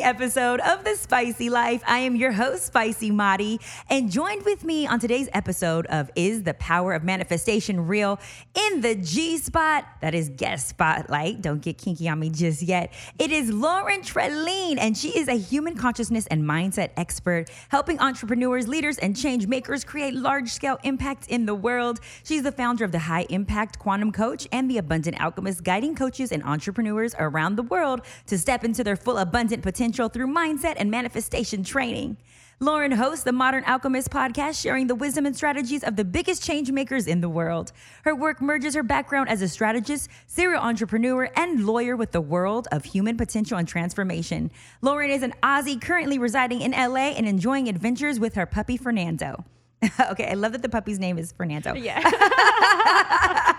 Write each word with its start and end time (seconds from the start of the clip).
exciting 0.00 0.20
episode 0.20 0.60
of 0.60 0.84
The 0.84 0.94
Spicy 0.96 1.50
Life. 1.50 1.82
I 1.86 1.98
am 2.00 2.16
your 2.16 2.32
host, 2.32 2.64
Spicy 2.64 3.10
Mari, 3.10 3.60
and 3.88 4.10
joined 4.10 4.44
with 4.44 4.64
me 4.64 4.86
on 4.86 4.98
today's 4.98 5.28
episode 5.32 5.86
of 5.86 6.10
Is 6.16 6.42
the 6.42 6.54
Power 6.54 6.94
of 6.94 7.04
Manifestation 7.04 7.86
Real 7.86 8.18
in 8.54 8.80
the 8.80 8.94
G 8.94 9.38
Spot? 9.38 9.84
That 10.00 10.14
is 10.14 10.30
guest 10.30 10.68
spotlight. 10.68 11.42
Don't 11.42 11.60
get 11.60 11.78
kinky 11.78 12.08
on 12.08 12.18
me 12.18 12.30
just 12.30 12.62
yet. 12.62 12.92
It 13.18 13.30
is 13.30 13.50
Loren 13.50 14.00
Trlin, 14.02 14.78
and 14.78 14.96
she 14.96 15.08
is 15.18 15.28
a 15.28 15.36
human 15.38 15.76
consciousness 15.76 16.26
and 16.28 16.42
mindset 16.42 16.90
expert, 16.96 17.50
helping 17.68 17.98
entrepreneurs, 18.00 18.68
leaders, 18.68 18.98
and 18.98 19.16
change 19.16 19.46
makers 19.46 19.84
create 19.84 20.14
large 20.14 20.50
scale 20.50 20.78
impact 20.82 21.28
in 21.28 21.46
the 21.46 21.54
world. 21.54 22.00
She's 22.24 22.42
the 22.42 22.52
founder 22.52 22.84
of 22.84 22.92
the 22.92 23.00
High 23.00 23.26
Impact 23.28 23.78
Quantum 23.78 24.12
Coach 24.12 24.48
and 24.52 24.70
the 24.70 24.78
Abundant 24.78 25.20
Alchemist, 25.20 25.62
guiding 25.64 25.94
coaches 25.94 26.32
and 26.32 26.42
entrepreneurs 26.44 27.14
around 27.18 27.56
the 27.56 27.62
world 27.62 28.00
to 28.26 28.38
step 28.38 28.64
into 28.64 28.82
their 28.82 28.96
full 28.96 29.18
abundant 29.18 29.62
potential 29.62 29.89
through 29.92 30.26
mindset 30.26 30.74
and 30.76 30.90
manifestation 30.90 31.64
training. 31.64 32.16
Loren 32.62 32.92
hosts 32.92 33.24
the 33.24 33.32
Modern 33.32 33.64
Alchemist 33.64 34.10
podcast, 34.10 34.60
sharing 34.60 34.86
the 34.86 34.94
wisdom 34.94 35.24
and 35.24 35.34
strategies 35.34 35.82
of 35.82 35.96
the 35.96 36.04
biggest 36.04 36.44
change 36.44 36.70
makers 36.70 37.06
in 37.06 37.22
the 37.22 37.28
world. 37.28 37.72
Her 38.04 38.14
work 38.14 38.42
merges 38.42 38.74
her 38.74 38.82
background 38.82 39.30
as 39.30 39.40
a 39.40 39.48
strategist, 39.48 40.10
serial 40.26 40.60
entrepreneur, 40.60 41.30
and 41.36 41.64
lawyer 41.66 41.96
with 41.96 42.12
the 42.12 42.20
world 42.20 42.68
of 42.70 42.84
human 42.84 43.16
potential 43.16 43.56
and 43.56 43.66
transformation. 43.66 44.50
Loren 44.82 45.10
is 45.10 45.22
an 45.22 45.32
Aussie 45.42 45.80
currently 45.80 46.18
residing 46.18 46.60
in 46.60 46.72
LA 46.72 47.12
and 47.16 47.26
enjoying 47.26 47.66
adventures 47.66 48.20
with 48.20 48.34
her 48.34 48.44
puppy, 48.44 48.76
Fernando. 48.76 49.44
okay, 50.10 50.28
I 50.28 50.34
love 50.34 50.52
that 50.52 50.60
the 50.60 50.68
puppy's 50.68 50.98
name 50.98 51.18
is 51.18 51.32
Fernando. 51.32 51.72
Yeah. 51.72 52.02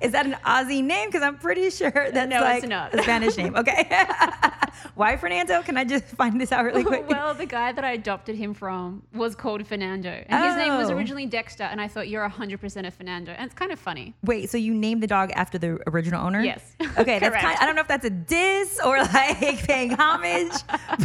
is 0.00 0.12
that 0.12 0.26
an 0.26 0.36
Aussie 0.44 0.82
name? 0.84 1.08
Because 1.08 1.22
I'm 1.22 1.36
pretty 1.38 1.70
sure 1.70 1.88
uh, 1.88 2.10
that's 2.10 2.30
No, 2.30 2.40
like 2.40 2.62
it's 2.62 2.68
not. 2.68 2.94
a 2.94 3.02
Spanish 3.02 3.36
name. 3.36 3.54
Okay. 3.56 3.88
Why 4.94 5.16
Fernando? 5.16 5.62
Can 5.62 5.76
I 5.76 5.84
just 5.84 6.04
find 6.04 6.40
this 6.40 6.52
out 6.52 6.64
really 6.64 6.84
quick? 6.92 7.08
well, 7.08 7.34
the 7.34 7.46
guy 7.46 7.72
that 7.72 7.84
I 7.84 7.92
adopted 7.92 8.36
him 8.36 8.54
from 8.54 9.02
was 9.14 9.34
called 9.34 9.66
Fernando. 9.66 10.22
And 10.28 10.44
his 10.44 10.56
name 10.56 10.76
was 10.76 10.90
Oh. 10.90 10.94
originally 10.96 11.26
Dexter. 11.26 11.64
And 11.64 11.80
I 11.80 11.88
thought, 11.88 12.08
you're 12.08 12.28
100% 12.28 12.86
a 12.86 12.90
Fernando. 12.90 13.32
And 13.32 13.46
it's 13.46 13.54
kind 13.54 13.72
of 13.72 13.78
funny. 13.78 14.14
Wait, 14.24 14.48
so 14.50 14.56
you 14.58 14.72
named 14.74 15.02
the 15.02 15.06
dog 15.06 15.30
after 15.34 15.58
the 15.58 15.78
original 15.86 16.24
owner? 16.24 16.42
Yes. 16.42 16.76
Okay, 16.98 17.18
that's 17.18 17.36
kind. 17.36 17.56
I 17.60 17.66
don't 17.66 17.76
know 17.76 17.82
if 17.82 17.88
that's 17.88 18.04
a 18.04 18.10
diss 18.10 18.78
or 18.84 18.98
like 18.98 19.38
paying 19.66 19.92
homage, 19.92 20.52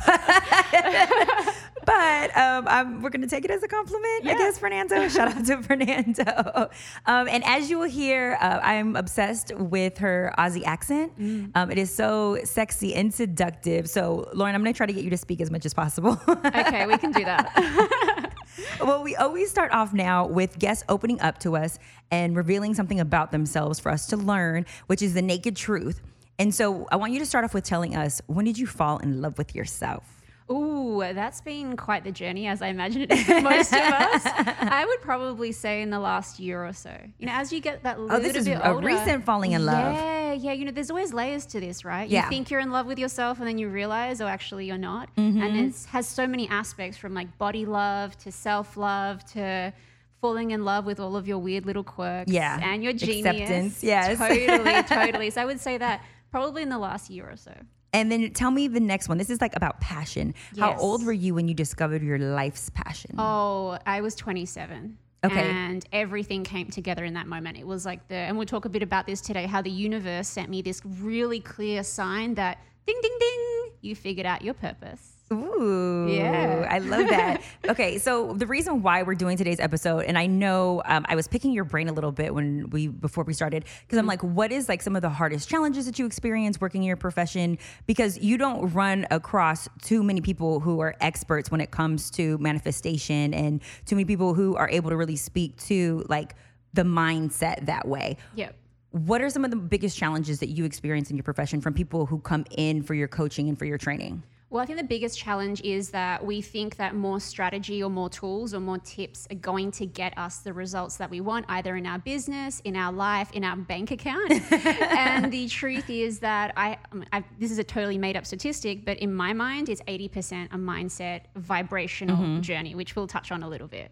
but, 0.05 1.55
but 1.85 2.37
um, 2.37 2.67
I'm, 2.67 3.01
we're 3.01 3.09
gonna 3.09 3.27
take 3.27 3.45
it 3.45 3.51
as 3.51 3.63
a 3.63 3.67
compliment, 3.67 4.27
I 4.27 4.35
guess. 4.37 4.59
Fernando, 4.59 5.07
shout 5.07 5.35
out 5.35 5.45
to 5.45 5.61
Fernando. 5.63 6.69
Um, 7.05 7.27
and 7.27 7.43
as 7.45 7.69
you 7.69 7.77
will 7.79 7.89
hear, 7.89 8.37
uh, 8.41 8.59
I'm 8.61 8.95
obsessed 8.95 9.53
with 9.55 9.97
her 9.99 10.33
Aussie 10.37 10.65
accent. 10.65 11.17
Mm. 11.19 11.51
Um, 11.55 11.71
it 11.71 11.77
is 11.77 11.93
so 11.93 12.39
sexy 12.43 12.95
and 12.95 13.13
seductive. 13.13 13.89
So, 13.89 14.29
Loren, 14.33 14.55
I'm 14.55 14.61
gonna 14.61 14.73
try 14.73 14.85
to 14.85 14.93
get 14.93 15.03
you 15.03 15.09
to 15.11 15.17
speak 15.17 15.41
as 15.41 15.51
much 15.51 15.65
as 15.65 15.73
possible. 15.73 16.19
Okay, 16.45 16.85
we 16.85 16.97
can 16.97 17.11
do 17.11 17.25
that. 17.25 18.31
Well, 18.79 19.03
we 19.03 19.15
always 19.15 19.49
start 19.49 19.71
off 19.73 19.93
now 19.93 20.27
with 20.27 20.57
guests 20.59 20.83
opening 20.87 21.19
up 21.21 21.39
to 21.39 21.55
us 21.55 21.77
and 22.11 22.35
revealing 22.35 22.73
something 22.73 22.99
about 22.99 23.31
themselves 23.31 23.79
for 23.79 23.91
us 23.91 24.07
to 24.07 24.17
learn, 24.17 24.65
which 24.87 25.01
is 25.01 25.13
the 25.13 25.21
naked 25.21 25.55
truth. 25.55 26.01
And 26.39 26.53
so 26.53 26.87
I 26.91 26.97
want 26.97 27.13
you 27.13 27.19
to 27.19 27.25
start 27.25 27.45
off 27.45 27.53
with 27.53 27.63
telling 27.63 27.95
us 27.95 28.21
when 28.27 28.45
did 28.45 28.57
you 28.57 28.67
fall 28.67 28.97
in 28.99 29.21
love 29.21 29.37
with 29.37 29.55
yourself? 29.55 30.03
Ooh, 30.51 30.99
that's 30.99 31.41
been 31.41 31.75
quite 31.75 32.03
the 32.03 32.11
journey, 32.11 32.45
as 32.45 32.61
I 32.61 32.67
imagine 32.67 33.01
it 33.01 33.11
is 33.11 33.23
for 33.23 33.41
most 33.41 33.73
of 33.73 33.79
us. 33.79 34.21
I 34.25 34.85
would 34.87 35.01
probably 35.01 35.51
say 35.51 35.81
in 35.81 35.89
the 35.89 35.99
last 35.99 36.39
year 36.39 36.63
or 36.63 36.71
so. 36.71 36.95
You 37.17 37.25
know, 37.25 37.33
as 37.33 37.51
you 37.51 37.59
get 37.59 37.81
that 37.81 37.99
little 37.99 38.15
Oh, 38.15 38.19
this 38.19 38.35
is 38.35 38.45
bit 38.45 38.57
a 38.57 38.69
older, 38.69 38.85
recent 38.85 39.25
falling 39.25 39.53
in 39.53 39.65
love. 39.65 39.95
Yeah, 39.95 40.33
yeah. 40.33 40.51
You 40.51 40.65
know, 40.65 40.71
there's 40.71 40.91
always 40.91 41.13
layers 41.13 41.47
to 41.47 41.59
this, 41.59 41.83
right? 41.83 42.07
Yeah. 42.07 42.25
You 42.25 42.29
think 42.29 42.51
you're 42.51 42.59
in 42.59 42.69
love 42.69 42.85
with 42.85 42.99
yourself, 42.99 43.39
and 43.39 43.47
then 43.47 43.57
you 43.57 43.69
realize, 43.69 44.21
oh, 44.21 44.27
actually, 44.27 44.67
you're 44.67 44.77
not. 44.77 45.09
Mm-hmm. 45.15 45.41
And 45.41 45.57
it 45.57 45.85
has 45.89 46.07
so 46.07 46.27
many 46.27 46.47
aspects 46.49 46.95
from 46.95 47.15
like 47.15 47.35
body 47.39 47.65
love 47.65 48.15
to 48.19 48.31
self 48.31 48.77
love 48.77 49.25
to 49.31 49.73
falling 50.21 50.51
in 50.51 50.63
love 50.63 50.85
with 50.85 50.99
all 50.99 51.15
of 51.15 51.27
your 51.27 51.39
weird 51.39 51.65
little 51.65 51.83
quirks. 51.83 52.31
Yeah. 52.31 52.59
And 52.61 52.83
your 52.83 52.93
genius. 52.93 53.25
Acceptance, 53.25 53.83
yes. 53.83 54.17
Totally, 54.17 54.83
totally. 54.83 55.29
So 55.31 55.41
I 55.41 55.45
would 55.45 55.59
say 55.59 55.79
that 55.79 56.03
probably 56.29 56.61
in 56.61 56.69
the 56.69 56.77
last 56.77 57.09
year 57.09 57.29
or 57.29 57.35
so. 57.35 57.53
And 57.95 58.11
then 58.11 58.31
tell 58.31 58.51
me 58.51 58.67
the 58.67 58.81
next 58.81 59.07
one. 59.07 59.17
This 59.17 59.29
is 59.29 59.39
like 59.39 59.55
about 59.55 59.79
passion. 59.79 60.33
How 60.59 60.75
old 60.77 61.05
were 61.05 61.13
you 61.13 61.33
when 61.33 61.47
you 61.47 61.53
discovered 61.53 62.03
your 62.03 62.19
life's 62.19 62.69
passion? 62.69 63.15
Oh, 63.17 63.77
I 63.85 64.01
was 64.01 64.15
27. 64.15 64.97
Okay. 65.23 65.39
And 65.39 65.85
everything 65.93 66.43
came 66.43 66.69
together 66.69 67.05
in 67.05 67.13
that 67.13 67.25
moment. 67.25 67.57
It 67.57 67.65
was 67.65 67.85
like 67.85 68.05
the, 68.09 68.15
and 68.15 68.37
we'll 68.37 68.45
talk 68.45 68.65
a 68.65 68.69
bit 68.69 68.83
about 68.83 69.07
this 69.07 69.21
today, 69.21 69.45
how 69.45 69.61
the 69.61 69.71
universe 69.71 70.27
sent 70.27 70.49
me 70.49 70.61
this 70.61 70.81
really 70.85 71.39
clear 71.39 71.83
sign 71.83 72.35
that 72.35 72.59
ding, 72.85 72.99
ding, 73.01 73.17
ding, 73.17 73.71
you 73.79 73.95
figured 73.95 74.25
out 74.25 74.41
your 74.41 74.53
purpose. 74.53 75.14
Ooh, 75.33 76.07
Yeah. 76.09 76.67
I 76.69 76.79
love 76.79 77.07
that. 77.07 77.41
okay, 77.69 77.97
so 77.97 78.33
the 78.33 78.45
reason 78.45 78.83
why 78.83 79.01
we're 79.01 79.15
doing 79.15 79.37
today's 79.37 79.59
episode, 79.59 80.05
and 80.05 80.17
I 80.17 80.27
know 80.27 80.83
um, 80.85 81.05
I 81.09 81.15
was 81.15 81.27
picking 81.27 81.51
your 81.51 81.63
brain 81.63 81.87
a 81.87 81.93
little 81.93 82.11
bit 82.11 82.33
when 82.33 82.69
we 82.69 82.87
before 82.87 83.23
we 83.23 83.33
started, 83.33 83.65
because 83.81 83.97
I'm 83.97 84.05
like, 84.05 84.21
what 84.21 84.51
is 84.51 84.69
like 84.69 84.81
some 84.81 84.95
of 84.95 85.01
the 85.01 85.09
hardest 85.09 85.49
challenges 85.49 85.85
that 85.87 85.97
you 85.97 86.05
experience 86.05 86.61
working 86.61 86.83
in 86.83 86.87
your 86.87 86.97
profession? 86.97 87.57
Because 87.87 88.19
you 88.19 88.37
don't 88.37 88.71
run 88.73 89.07
across 89.09 89.67
too 89.81 90.03
many 90.03 90.21
people 90.21 90.59
who 90.59 90.79
are 90.79 90.95
experts 91.01 91.49
when 91.49 91.61
it 91.61 91.71
comes 91.71 92.11
to 92.11 92.37
manifestation, 92.37 93.33
and 93.33 93.61
too 93.85 93.95
many 93.95 94.05
people 94.05 94.35
who 94.35 94.55
are 94.55 94.69
able 94.69 94.91
to 94.91 94.97
really 94.97 95.15
speak 95.15 95.57
to 95.63 96.05
like 96.07 96.35
the 96.73 96.83
mindset 96.83 97.65
that 97.65 97.87
way. 97.87 98.17
Yep. 98.35 98.55
What 98.91 99.21
are 99.21 99.29
some 99.29 99.43
of 99.43 99.49
the 99.51 99.57
biggest 99.57 99.97
challenges 99.97 100.39
that 100.39 100.49
you 100.49 100.65
experience 100.65 101.09
in 101.09 101.17
your 101.17 101.23
profession 101.23 101.61
from 101.61 101.73
people 101.73 102.05
who 102.05 102.19
come 102.19 102.45
in 102.51 102.83
for 102.83 102.93
your 102.93 103.07
coaching 103.07 103.49
and 103.49 103.57
for 103.57 103.65
your 103.65 103.77
training? 103.77 104.23
Well, 104.51 104.61
I 104.61 104.67
think 104.67 104.77
the 104.77 104.85
biggest 104.85 105.17
challenge 105.17 105.61
is 105.61 105.89
that 105.89 106.23
we 106.23 106.39
think 106.39 106.75
that 106.75 106.95
more 106.95 107.19
strategy 107.19 107.81
or 107.81 107.89
more 107.89 108.09
tools 108.09 108.53
or 108.53 108.59
more 108.59 108.77
tips 108.77 109.27
are 109.31 109.35
going 109.35 109.71
to 109.71 109.87
get 109.87 110.15
us 110.17 110.37
the 110.37 110.53
results 110.53 110.97
that 110.97 111.09
we 111.09 111.19
want, 111.19 111.45
either 111.49 111.75
in 111.75 111.85
our 111.87 111.97
business, 111.97 112.59
in 112.59 112.75
our 112.75 112.93
life, 112.93 113.31
in 113.31 113.43
our 113.43 113.55
bank 113.55 113.89
account. 113.89 114.31
and 114.51 115.31
the 115.31 115.47
truth 115.47 115.89
is 115.89 116.19
that 116.19 116.53
I, 116.55 116.77
I, 117.11 117.23
this 117.39 117.49
is 117.49 117.57
a 117.57 117.63
totally 117.63 117.97
made 117.97 118.15
up 118.15 118.25
statistic, 118.25 118.85
but 118.85 118.97
in 118.99 119.13
my 119.13 119.33
mind, 119.33 119.67
it's 119.67 119.81
80% 119.81 120.53
a 120.53 120.57
mindset 120.57 121.21
vibrational 121.35 122.17
mm-hmm. 122.17 122.41
journey, 122.41 122.75
which 122.75 122.95
we'll 122.95 123.07
touch 123.07 123.31
on 123.31 123.41
a 123.41 123.49
little 123.49 123.67
bit. 123.67 123.91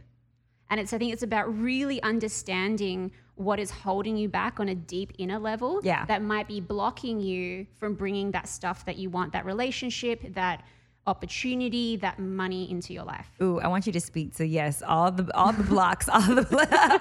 And 0.70 0.80
it's, 0.80 0.94
I 0.94 1.00
think 1.00 1.14
it's 1.14 1.24
about 1.24 1.56
really 1.56 2.02
understanding 2.04 3.12
what 3.36 3.60
is 3.60 3.72
holding 3.72 4.16
you 4.16 4.30
back 4.30 4.60
on 4.60 4.70
a 4.70 4.76
deep 4.76 5.14
inner 5.18 5.40
level 5.40 5.80
Yeah. 5.84 6.06
that 6.06 6.22
might 6.22 6.48
be 6.48 6.62
blocking 6.62 7.20
you 7.20 7.66
from 7.80 7.96
bringing 7.96 8.32
that 8.32 8.48
stuff 8.48 8.86
that 8.86 8.98
you 8.98 9.10
want, 9.10 9.34
that 9.34 9.46
relationship, 9.46 10.34
that 10.36 10.64
opportunity, 11.06 11.98
that 11.98 12.18
money 12.18 12.70
into 12.72 12.94
your 12.94 13.04
life. 13.04 13.30
Ooh, 13.42 13.60
I 13.60 13.68
want 13.68 13.86
you 13.86 13.94
to 13.94 14.00
speak 14.00 14.36
to 14.36 14.46
yes, 14.48 14.82
all 14.82 15.12
the 15.12 15.30
all 15.36 15.52
the 15.52 15.64
blocks, 15.64 16.08
all 16.08 16.22
the 16.22 16.46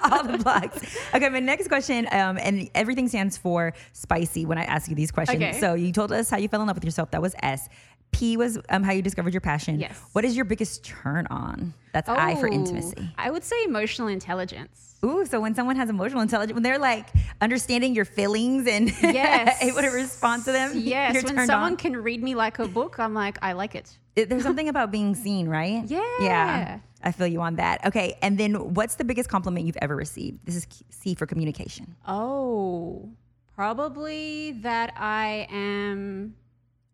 all 0.11 0.23
the 0.23 0.37
blocks. 0.39 0.97
Okay, 1.13 1.29
my 1.29 1.39
next 1.39 1.67
question, 1.69 2.07
um, 2.11 2.37
and 2.37 2.69
everything 2.75 3.07
stands 3.07 3.37
for 3.37 3.73
spicy 3.93 4.45
when 4.45 4.57
I 4.57 4.63
ask 4.65 4.89
you 4.89 4.95
these 4.95 5.11
questions. 5.11 5.41
Okay. 5.41 5.59
So 5.59 5.73
you 5.73 5.91
told 5.93 6.11
us 6.11 6.29
how 6.29 6.37
you 6.37 6.47
fell 6.49 6.61
in 6.61 6.67
love 6.67 6.75
with 6.75 6.83
yourself. 6.85 7.11
That 7.11 7.21
was 7.21 7.33
S. 7.41 7.69
P 8.13 8.37
was 8.37 8.57
um, 8.69 8.83
how 8.83 8.91
you 8.93 9.01
discovered 9.01 9.33
your 9.33 9.41
passion. 9.41 9.79
Yes. 9.79 9.99
What 10.13 10.23
is 10.23 10.35
your 10.35 10.45
biggest 10.45 10.83
turn 10.85 11.27
on? 11.27 11.73
That's 11.91 12.07
I 12.09 12.35
for 12.35 12.47
Oh, 12.49 12.53
intimacy. 12.53 13.09
I 13.17 13.29
would 13.31 13.43
say 13.43 13.55
emotional 13.65 14.07
intelligence. 14.07 14.95
Ooh, 15.05 15.25
so 15.25 15.41
when 15.41 15.53
someone 15.53 15.75
has 15.75 15.89
emotional 15.89 16.21
intelligence, 16.21 16.53
when 16.53 16.63
they're 16.63 16.79
like 16.79 17.09
understanding 17.41 17.93
your 17.93 18.05
feelings 18.05 18.67
and 18.67 18.89
Yes. 19.01 19.61
able 19.61 19.81
to 19.81 19.89
respond 19.89 20.45
to 20.45 20.51
them, 20.53 20.71
Yes, 20.75 21.13
when 21.15 21.27
someone 21.45 21.73
on. 21.73 21.77
can 21.77 21.97
read 21.97 22.23
me 22.23 22.35
like 22.35 22.59
a 22.59 22.67
book, 22.67 22.99
I'm 22.99 23.13
like, 23.13 23.37
I 23.41 23.51
like 23.53 23.75
it. 23.75 23.97
It- 24.15 24.29
There's 24.29 24.43
something 24.43 24.69
about 24.69 24.91
being 24.91 25.13
seen, 25.15 25.49
right? 25.49 25.83
Yeah. 25.89 26.01
Yeah. 26.21 26.79
I 27.05 27.11
feel 27.11 27.27
you 27.27 27.41
on 27.41 27.55
that. 27.57 27.85
Okay. 27.87 28.17
And 28.21 28.37
then 28.37 28.73
what's 28.75 28.95
the 28.95 29.03
biggest 29.03 29.27
compliment 29.27 29.65
you've 29.65 29.75
ever 29.81 29.93
received? 29.95 30.45
This 30.45 30.55
is 30.55 30.67
C 30.89 31.15
for 31.15 31.25
communication. 31.25 31.95
Oh, 32.07 33.09
probably 33.55 34.53
that 34.61 34.93
I 34.95 35.47
am 35.51 36.35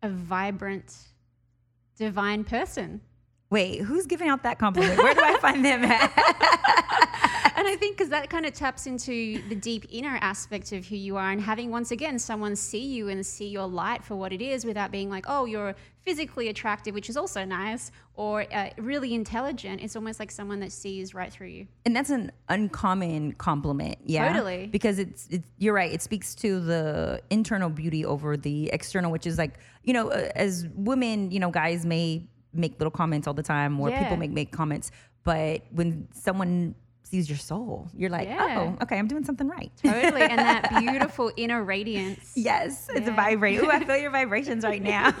a 0.02 0.08
vibrant, 0.08 0.96
divine 2.00 2.44
person. 2.44 3.02
Wait, 3.50 3.82
who's 3.82 4.06
giving 4.06 4.28
out 4.28 4.42
that 4.42 4.58
compliment? 4.58 4.96
Where 4.96 5.12
do 5.12 5.20
I 5.22 5.36
find 5.38 5.64
them 5.64 5.84
at? 5.84 6.12
and 7.56 7.68
I 7.68 7.76
think 7.76 7.96
because 7.96 8.08
that 8.08 8.30
kind 8.30 8.46
of 8.46 8.54
taps 8.54 8.86
into 8.86 9.42
the 9.48 9.54
deep 9.54 9.86
inner 9.90 10.18
aspect 10.22 10.72
of 10.72 10.86
who 10.86 10.96
you 10.96 11.16
are, 11.16 11.30
and 11.30 11.40
having 11.40 11.70
once 11.70 11.90
again 11.90 12.18
someone 12.18 12.56
see 12.56 12.84
you 12.84 13.08
and 13.08 13.24
see 13.24 13.48
your 13.48 13.66
light 13.66 14.02
for 14.02 14.14
what 14.16 14.32
it 14.32 14.40
is 14.40 14.64
without 14.64 14.90
being 14.90 15.10
like, 15.10 15.26
oh, 15.28 15.44
you're 15.44 15.74
physically 16.04 16.48
attractive, 16.48 16.94
which 16.94 17.08
is 17.10 17.16
also 17.16 17.44
nice, 17.44 17.92
or 18.14 18.46
uh, 18.52 18.70
really 18.78 19.14
intelligent. 19.14 19.82
It's 19.82 19.96
almost 19.96 20.18
like 20.18 20.30
someone 20.30 20.60
that 20.60 20.72
sees 20.72 21.14
right 21.14 21.32
through 21.32 21.48
you. 21.48 21.66
And 21.84 21.94
that's 21.94 22.10
an 22.10 22.32
uncommon 22.48 23.32
compliment. 23.32 23.98
Yeah. 24.04 24.32
Totally. 24.32 24.66
Because 24.66 24.98
it's, 24.98 25.28
it's, 25.30 25.46
you're 25.58 25.74
right. 25.74 25.92
It 25.92 26.02
speaks 26.02 26.34
to 26.36 26.60
the 26.60 27.22
internal 27.30 27.70
beauty 27.70 28.04
over 28.04 28.36
the 28.36 28.70
external, 28.72 29.10
which 29.12 29.26
is 29.26 29.38
like, 29.38 29.58
you 29.84 29.92
know, 29.92 30.10
uh, 30.10 30.30
as 30.34 30.66
women, 30.74 31.30
you 31.30 31.38
know, 31.38 31.50
guys 31.50 31.84
may 31.84 32.26
make 32.52 32.78
little 32.80 32.90
comments 32.90 33.26
all 33.26 33.34
the 33.34 33.42
time 33.42 33.78
or 33.78 33.90
Yeah. 33.90 34.02
people 34.02 34.16
make, 34.16 34.30
make 34.32 34.52
comments. 34.52 34.90
But 35.22 35.62
when 35.70 36.08
someone 36.14 36.74
sees 37.10 37.28
your 37.28 37.38
soul. 37.38 37.88
You're 37.96 38.10
like, 38.10 38.28
Yeah. 38.28 38.74
oh, 38.78 38.82
okay, 38.84 38.98
I'm 38.98 39.08
doing 39.08 39.24
something 39.24 39.48
right. 39.48 39.72
Totally. 39.82 40.22
and 40.22 40.38
that 40.38 40.70
beautiful 40.80 41.32
inner 41.36 41.62
radiance. 41.64 42.32
Yes, 42.36 42.88
it's 42.94 43.06
Yeah. 43.08 43.16
vibrating. 43.16 43.64
Ooh, 43.66 43.70
I 43.70 43.84
feel 43.84 43.96
your 43.96 44.10
vibrations 44.10 44.64
right 44.64 44.82
now. 44.82 45.08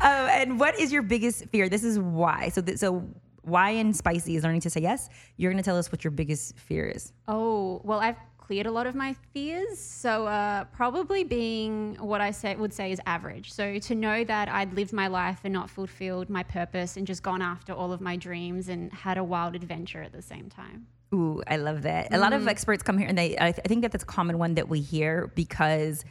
um, 0.00 0.28
and 0.40 0.58
what 0.60 0.78
is 0.78 0.92
your 0.92 1.02
biggest 1.02 1.46
fear? 1.50 1.68
This 1.68 1.84
is 1.84 1.98
why. 1.98 2.48
So, 2.48 2.62
th- 2.62 2.78
so 2.78 3.06
why 3.42 3.70
in 3.70 3.92
spicy 3.92 4.36
is 4.36 4.42
learning 4.44 4.60
to 4.62 4.70
say 4.70 4.80
yes. 4.80 5.08
You're 5.36 5.50
going 5.52 5.62
to 5.62 5.66
tell 5.66 5.76
us 5.78 5.90
what 5.92 6.04
your 6.04 6.10
biggest 6.10 6.58
fear 6.58 6.86
is. 6.88 7.12
Oh, 7.28 7.80
well, 7.84 8.00
I've 8.00 8.16
cleared 8.50 8.66
a 8.66 8.70
lot 8.72 8.84
of 8.84 8.96
my 8.96 9.14
fears. 9.32 9.78
So, 9.78 10.26
uh, 10.26 10.64
probably 10.72 11.22
being 11.22 11.94
what 12.00 12.20
I 12.20 12.32
say, 12.32 12.56
would 12.56 12.74
say 12.74 12.90
is 12.90 13.00
average. 13.06 13.52
So, 13.52 13.78
to 13.78 13.94
know 13.94 14.24
that 14.24 14.48
I'd 14.48 14.74
lived 14.74 14.92
my 14.92 15.06
life 15.06 15.42
and 15.44 15.52
not 15.52 15.70
fulfilled 15.70 16.28
my 16.28 16.42
purpose 16.42 16.96
and 16.96 17.06
just 17.06 17.22
gone 17.22 17.42
after 17.42 17.72
all 17.72 17.92
of 17.92 18.00
my 18.00 18.16
dreams 18.16 18.68
and 18.68 18.92
had 18.92 19.18
a 19.18 19.22
wild 19.22 19.54
adventure 19.54 20.02
at 20.02 20.10
the 20.10 20.20
same 20.20 20.48
time. 20.50 20.88
Ooh, 21.14 21.40
I 21.46 21.58
love 21.58 21.82
that. 21.82 22.12
A 22.12 22.18
lot 22.18 22.32
of 22.32 22.48
experts 22.48 22.82
come 22.82 22.98
here, 22.98 23.06
and 23.06 23.16
they. 23.16 23.36
I, 23.38 23.52
th- 23.52 23.60
I 23.64 23.68
think 23.68 23.82
that 23.82 23.92
that's 23.92 24.02
a 24.02 24.06
common 24.18 24.36
one 24.36 24.54
that 24.54 24.68
we 24.68 24.80
hear 24.80 25.30
because 25.36 26.04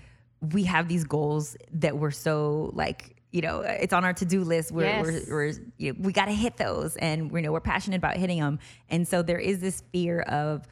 we 0.53 0.63
have 0.63 0.87
these 0.87 1.03
goals 1.03 1.57
that 1.73 1.97
we're 1.97 2.11
so 2.11 2.71
like. 2.73 3.17
You 3.31 3.41
know, 3.41 3.59
it's 3.59 3.91
on 3.93 4.05
our 4.05 4.13
to-do 4.13 4.45
list. 4.45 4.71
We're, 4.71 4.85
Yes. 4.85 5.05
we're, 5.05 5.35
we're 5.35 5.53
you 5.77 5.91
know, 5.91 5.99
we 6.01 6.13
got 6.13 6.25
to 6.27 6.31
hit 6.31 6.55
those, 6.55 6.95
and 6.95 7.29
we 7.29 7.41
know 7.41 7.51
we're 7.51 7.59
passionate 7.59 7.97
about 7.97 8.15
hitting 8.15 8.39
them. 8.39 8.59
And 8.89 9.05
so 9.05 9.21
there 9.23 9.37
is 9.37 9.59
this 9.59 9.83
fear 9.91 10.21
of, 10.21 10.65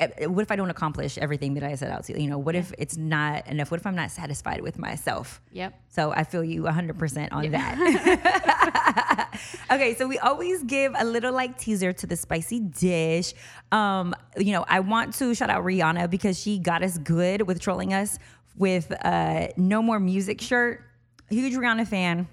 what 0.00 0.42
if 0.42 0.50
I 0.50 0.56
don't 0.56 0.70
accomplish 0.70 1.18
everything 1.18 1.54
that 1.54 1.62
I 1.62 1.74
set 1.74 1.90
out 1.90 2.04
to? 2.04 2.20
You 2.20 2.30
know, 2.30 2.38
what 2.38 2.54
if 2.54 2.72
it's 2.78 2.96
not 2.96 3.46
enough? 3.46 3.70
What 3.70 3.80
if 3.80 3.86
I'm 3.86 3.94
not 3.94 4.10
satisfied 4.10 4.60
with 4.62 4.78
myself? 4.78 5.40
Yep. 5.52 5.78
So 5.88 6.12
I 6.12 6.24
feel 6.24 6.42
you 6.44 6.62
100% 6.62 7.32
on 7.32 7.50
that. 7.50 9.40
okay, 9.72 9.94
so 9.94 10.06
we 10.06 10.18
always 10.18 10.62
give 10.64 10.94
a 10.98 11.04
little 11.04 11.32
like 11.32 11.58
teaser 11.58 11.92
to 11.92 12.06
the 12.06 12.16
spicy 12.16 12.60
dish. 12.60 13.34
Um, 13.70 14.14
you 14.36 14.52
know, 14.52 14.64
I 14.68 14.80
want 14.80 15.14
to 15.14 15.34
shout 15.34 15.50
out 15.50 15.64
Rihanna 15.64 16.10
because 16.10 16.38
she 16.38 16.58
got 16.58 16.82
us 16.82 16.98
good 16.98 17.42
with 17.42 17.60
trolling 17.60 17.92
us 17.92 18.18
with 18.56 18.92
uh 19.04 19.48
no 19.56 19.82
more 19.82 19.98
music 19.98 20.40
shirt. 20.40 20.84
Huge 21.30 21.54
Rihanna 21.54 21.86
fan, 21.88 22.28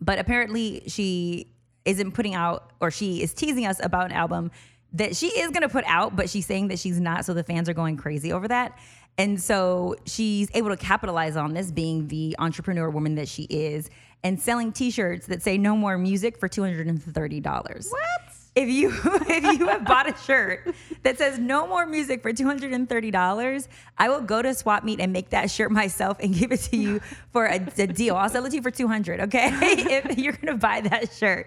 but 0.00 0.18
apparently 0.18 0.84
she 0.86 1.52
isn't 1.84 2.12
putting 2.12 2.34
out 2.34 2.72
or 2.80 2.90
she 2.90 3.22
is 3.22 3.34
teasing 3.34 3.66
us 3.66 3.80
about 3.82 4.06
an 4.06 4.12
album 4.12 4.50
that 4.94 5.16
she 5.16 5.26
is 5.28 5.50
going 5.50 5.62
to 5.62 5.68
put 5.68 5.84
out 5.86 6.16
but 6.16 6.28
she's 6.28 6.46
saying 6.46 6.68
that 6.68 6.78
she's 6.78 7.00
not 7.00 7.24
so 7.24 7.32
the 7.34 7.44
fans 7.44 7.68
are 7.68 7.74
going 7.74 7.96
crazy 7.96 8.32
over 8.32 8.48
that 8.48 8.78
and 9.18 9.40
so 9.40 9.96
she's 10.06 10.48
able 10.54 10.70
to 10.70 10.76
capitalize 10.76 11.36
on 11.36 11.52
this 11.54 11.70
being 11.70 12.08
the 12.08 12.34
entrepreneur 12.38 12.88
woman 12.90 13.14
that 13.16 13.28
she 13.28 13.42
is 13.44 13.90
and 14.22 14.40
selling 14.40 14.72
t-shirts 14.72 15.26
that 15.26 15.42
say 15.42 15.56
no 15.58 15.76
more 15.76 15.96
music 15.98 16.38
for 16.38 16.48
$230 16.48 17.90
What? 17.90 18.29
If 18.54 18.68
you 18.68 18.88
if 19.28 19.58
you 19.58 19.66
have 19.68 19.84
bought 19.84 20.08
a 20.08 20.16
shirt 20.24 20.74
that 21.02 21.18
says 21.18 21.38
no 21.38 21.66
more 21.66 21.86
music 21.86 22.22
for 22.22 22.32
$230 22.32 23.68
i 23.98 24.08
will 24.08 24.20
go 24.20 24.42
to 24.42 24.52
swap 24.54 24.84
meet 24.84 25.00
and 25.00 25.12
make 25.12 25.30
that 25.30 25.50
shirt 25.50 25.70
myself 25.70 26.18
and 26.20 26.34
give 26.34 26.52
it 26.52 26.60
to 26.60 26.76
you 26.76 27.00
for 27.32 27.46
a, 27.46 27.60
a 27.78 27.86
deal 27.86 28.16
i'll 28.16 28.28
sell 28.28 28.44
it 28.44 28.50
to 28.50 28.56
you 28.56 28.62
for 28.62 28.70
200 28.70 29.20
okay 29.20 29.50
if 29.52 30.18
you're 30.18 30.32
gonna 30.32 30.56
buy 30.56 30.80
that 30.80 31.12
shirt 31.12 31.46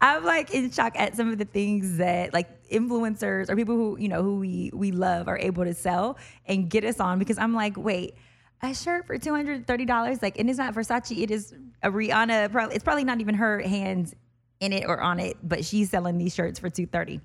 i'm 0.00 0.24
like 0.24 0.52
in 0.52 0.70
shock 0.70 0.92
at 0.96 1.16
some 1.16 1.30
of 1.30 1.38
the 1.38 1.44
things 1.44 1.98
that 1.98 2.32
like 2.32 2.48
influencers 2.68 3.48
or 3.48 3.56
people 3.56 3.76
who 3.76 3.96
you 3.98 4.08
know 4.08 4.22
who 4.22 4.38
we 4.38 4.70
we 4.74 4.92
love 4.92 5.28
are 5.28 5.38
able 5.38 5.64
to 5.64 5.74
sell 5.74 6.18
and 6.46 6.68
get 6.68 6.84
us 6.84 7.00
on 7.00 7.18
because 7.18 7.38
i'm 7.38 7.54
like 7.54 7.76
wait 7.76 8.14
a 8.62 8.74
shirt 8.74 9.06
for 9.06 9.16
two 9.16 9.34
hundred 9.34 9.66
thirty 9.66 9.86
dollars, 9.86 10.20
like, 10.20 10.38
and 10.38 10.50
it's 10.50 10.58
not 10.58 10.74
Versace. 10.74 11.22
It 11.22 11.30
is 11.30 11.54
a 11.82 11.90
Rihanna. 11.90 12.52
Probably, 12.52 12.74
it's 12.74 12.84
probably 12.84 13.04
not 13.04 13.18
even 13.22 13.34
her 13.36 13.60
hands 13.60 14.14
in 14.60 14.72
it 14.72 14.84
or 14.86 15.00
on 15.00 15.18
it, 15.18 15.36
but 15.42 15.64
she's 15.64 15.90
selling 15.90 16.18
these 16.18 16.34
shirts 16.34 16.58
for 16.58 16.70
two 16.70 16.86
thirty. 16.86 17.20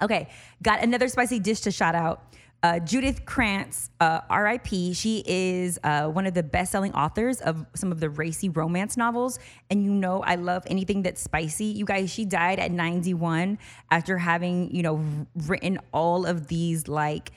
Okay, 0.00 0.28
got 0.62 0.82
another 0.82 1.08
spicy 1.08 1.38
dish 1.38 1.60
to 1.60 1.70
shout 1.70 1.94
out. 1.94 2.24
Uh, 2.64 2.78
Judith 2.78 3.24
Krantz, 3.24 3.90
uh, 4.00 4.20
R.I.P. 4.30 4.92
She 4.94 5.24
is 5.26 5.80
uh, 5.82 6.06
one 6.06 6.26
of 6.28 6.34
the 6.34 6.44
best-selling 6.44 6.94
authors 6.94 7.40
of 7.40 7.66
some 7.74 7.90
of 7.90 7.98
the 7.98 8.08
racy 8.08 8.48
romance 8.48 8.96
novels, 8.96 9.40
and 9.68 9.84
you 9.84 9.90
know 9.90 10.22
I 10.22 10.36
love 10.36 10.62
anything 10.66 11.02
that's 11.02 11.20
spicy. 11.20 11.64
You 11.64 11.84
guys, 11.84 12.10
she 12.10 12.24
died 12.24 12.60
at 12.60 12.70
91 12.70 13.58
after 13.90 14.16
having 14.16 14.72
you 14.74 14.82
know 14.82 15.04
written 15.34 15.80
all 15.92 16.24
of 16.24 16.46
these 16.46 16.86
like 16.86 17.32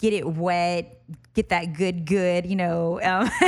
get 0.00 0.12
it 0.12 0.26
wet, 0.26 1.02
get 1.34 1.48
that 1.50 1.74
good, 1.74 2.06
good, 2.06 2.46
you 2.46 2.56
know, 2.56 3.00
um, 3.02 3.28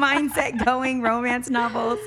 mindset 0.00 0.64
going 0.64 1.02
romance 1.02 1.50
novels. 1.50 1.98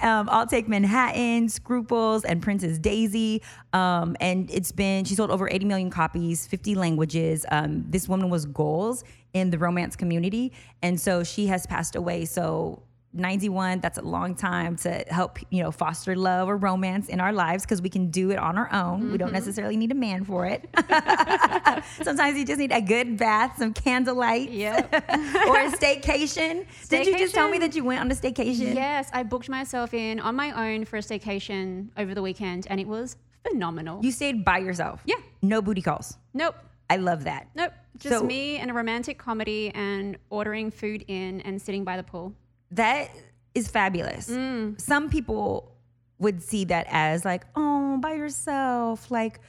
Um, 0.00 0.28
I'll 0.30 0.46
take 0.46 0.68
Manhattan, 0.68 1.48
Scruples, 1.48 2.24
and 2.24 2.42
Princess 2.42 2.78
Daisy. 2.78 3.42
Um, 3.72 4.16
and 4.20 4.50
it's 4.50 4.72
been, 4.72 5.04
she 5.04 5.14
sold 5.14 5.30
over 5.30 5.48
80 5.48 5.64
million 5.64 5.90
copies, 5.90 6.46
50 6.46 6.74
languages. 6.74 7.46
Um, 7.50 7.84
this 7.88 8.08
woman 8.08 8.30
was 8.30 8.46
goals 8.46 9.04
in 9.32 9.50
the 9.50 9.58
romance 9.58 9.96
community. 9.96 10.52
And 10.82 11.00
so 11.00 11.24
she 11.24 11.46
has 11.46 11.66
passed 11.66 11.96
away. 11.96 12.24
So 12.24 12.82
91 13.16 13.80
that's 13.80 13.98
a 13.98 14.02
long 14.02 14.34
time 14.34 14.76
to 14.76 14.90
help 15.08 15.38
you 15.50 15.62
know 15.62 15.70
foster 15.70 16.14
love 16.16 16.48
or 16.48 16.56
romance 16.56 17.08
in 17.08 17.20
our 17.20 17.32
lives 17.32 17.64
because 17.64 17.80
we 17.82 17.88
can 17.88 18.10
do 18.10 18.30
it 18.30 18.38
on 18.38 18.56
our 18.58 18.72
own 18.72 19.10
we 19.12 19.18
don't 19.18 19.28
mm-hmm. 19.28 19.34
necessarily 19.34 19.76
need 19.76 19.90
a 19.92 19.94
man 19.94 20.24
for 20.24 20.46
it 20.46 20.68
sometimes 22.02 22.38
you 22.38 22.44
just 22.44 22.58
need 22.58 22.72
a 22.72 22.80
good 22.80 23.16
bath 23.16 23.56
some 23.58 23.72
candlelight 23.72 24.50
Yep. 24.50 24.92
or 25.48 25.56
a 25.60 25.70
staycation. 25.70 26.66
did 26.88 27.06
you 27.06 27.16
just 27.18 27.34
tell 27.34 27.48
me 27.48 27.58
that 27.58 27.74
you 27.74 27.84
went 27.84 28.00
on 28.00 28.10
a 28.10 28.14
staycation 28.14 28.74
Yes, 28.74 29.10
I 29.12 29.22
booked 29.22 29.48
myself 29.48 29.94
in 29.94 30.20
on 30.20 30.34
my 30.36 30.50
own 30.70 30.84
for 30.84 30.96
a 30.96 31.00
staycation 31.00 31.88
over 31.96 32.14
the 32.14 32.22
weekend 32.22 32.66
and 32.70 32.78
it 32.80 32.86
was 32.86 33.16
phenomenal. 33.48 34.04
you 34.04 34.12
stayed 34.12 34.44
by 34.44 34.58
yourself 34.58 35.02
Yeah. 35.04 35.16
no 35.42 35.62
booty 35.62 35.82
calls 35.82 36.18
nope. 36.34 36.56
i 36.90 36.96
love 36.96 37.24
that 37.24 37.48
Nope. 37.54 37.72
Just 37.98 38.14
So- 38.18 38.24
me 38.24 38.58
and 38.58 38.70
a 38.70 38.74
romantic 38.74 39.16
comedy 39.18 39.70
and 39.74 40.16
ordering 40.28 40.70
food 40.70 41.04
in 41.08 41.40
and 41.42 41.60
sitting 41.60 41.82
by 41.84 41.96
the 41.96 42.02
pool. 42.02 42.34
That 42.72 43.10
is 43.54 43.68
fabulous. 43.68 44.28
Mm. 44.30 44.80
Some 44.80 45.08
people 45.08 45.72
would 46.18 46.42
see 46.42 46.64
that 46.66 46.86
as 46.90 47.24
like, 47.24 47.44
oh, 47.54 47.98
by 47.98 48.14
yourself, 48.14 49.10
like, 49.10 49.40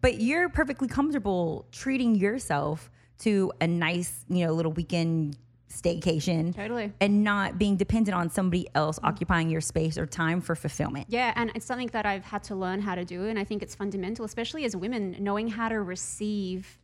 but 0.00 0.20
you're 0.20 0.48
perfectly 0.48 0.88
comfortable 0.88 1.66
treating 1.72 2.14
yourself 2.14 2.90
to 3.18 3.52
a 3.60 3.66
nice, 3.66 4.24
you 4.28 4.46
know, 4.46 4.52
little 4.52 4.72
weekend 4.72 5.36
staycation. 5.68 6.54
Totally. 6.54 6.92
And 7.00 7.22
not 7.22 7.58
being 7.58 7.76
dependent 7.76 8.14
on 8.14 8.30
somebody 8.30 8.68
else 8.74 8.98
occupying 9.02 9.50
your 9.50 9.60
space 9.60 9.98
or 9.98 10.06
time 10.06 10.40
for 10.40 10.54
fulfillment. 10.54 11.06
Yeah, 11.08 11.32
and 11.36 11.50
it's 11.54 11.66
something 11.66 11.88
that 11.88 12.06
I've 12.06 12.24
had 12.24 12.42
to 12.44 12.54
learn 12.54 12.80
how 12.80 12.94
to 12.94 13.04
do. 13.04 13.24
And 13.26 13.38
I 13.38 13.44
think 13.44 13.62
it's 13.62 13.74
fundamental, 13.74 14.24
especially 14.24 14.64
as 14.64 14.74
women, 14.76 15.16
knowing 15.18 15.48
how 15.48 15.68
to 15.68 15.80
receive 15.80 16.78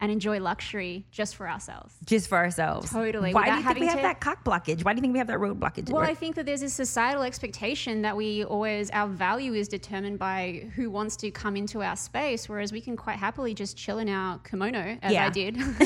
and 0.00 0.12
enjoy 0.12 0.38
luxury 0.40 1.06
just 1.10 1.36
for 1.36 1.48
ourselves. 1.48 1.94
Just 2.04 2.28
for 2.28 2.36
ourselves. 2.36 2.90
Totally, 2.90 3.32
Why 3.32 3.48
do 3.50 3.56
you 3.56 3.62
think 3.62 3.80
we 3.80 3.86
have 3.86 3.96
to- 3.96 4.02
that 4.02 4.20
cock 4.20 4.44
blockage? 4.44 4.84
Why 4.84 4.92
do 4.92 4.98
you 4.98 5.00
think 5.00 5.12
we 5.14 5.18
have 5.18 5.28
that 5.28 5.38
road 5.38 5.58
blockage? 5.58 5.88
Well, 5.90 6.02
I 6.02 6.14
think 6.14 6.34
that 6.36 6.44
there's 6.44 6.60
a 6.62 6.68
societal 6.68 7.22
expectation 7.22 8.02
that 8.02 8.14
we 8.16 8.44
always, 8.44 8.90
our 8.90 9.08
value 9.08 9.54
is 9.54 9.68
determined 9.68 10.18
by 10.18 10.68
who 10.76 10.90
wants 10.90 11.16
to 11.16 11.30
come 11.30 11.56
into 11.56 11.82
our 11.82 11.96
space, 11.96 12.46
whereas 12.46 12.72
we 12.72 12.80
can 12.82 12.94
quite 12.96 13.16
happily 13.16 13.54
just 13.54 13.76
chill 13.76 13.98
in 13.98 14.08
our 14.10 14.38
kimono, 14.40 14.98
as 15.00 15.12
Yeah. 15.12 15.26
I 15.26 15.30
did. 15.30 15.56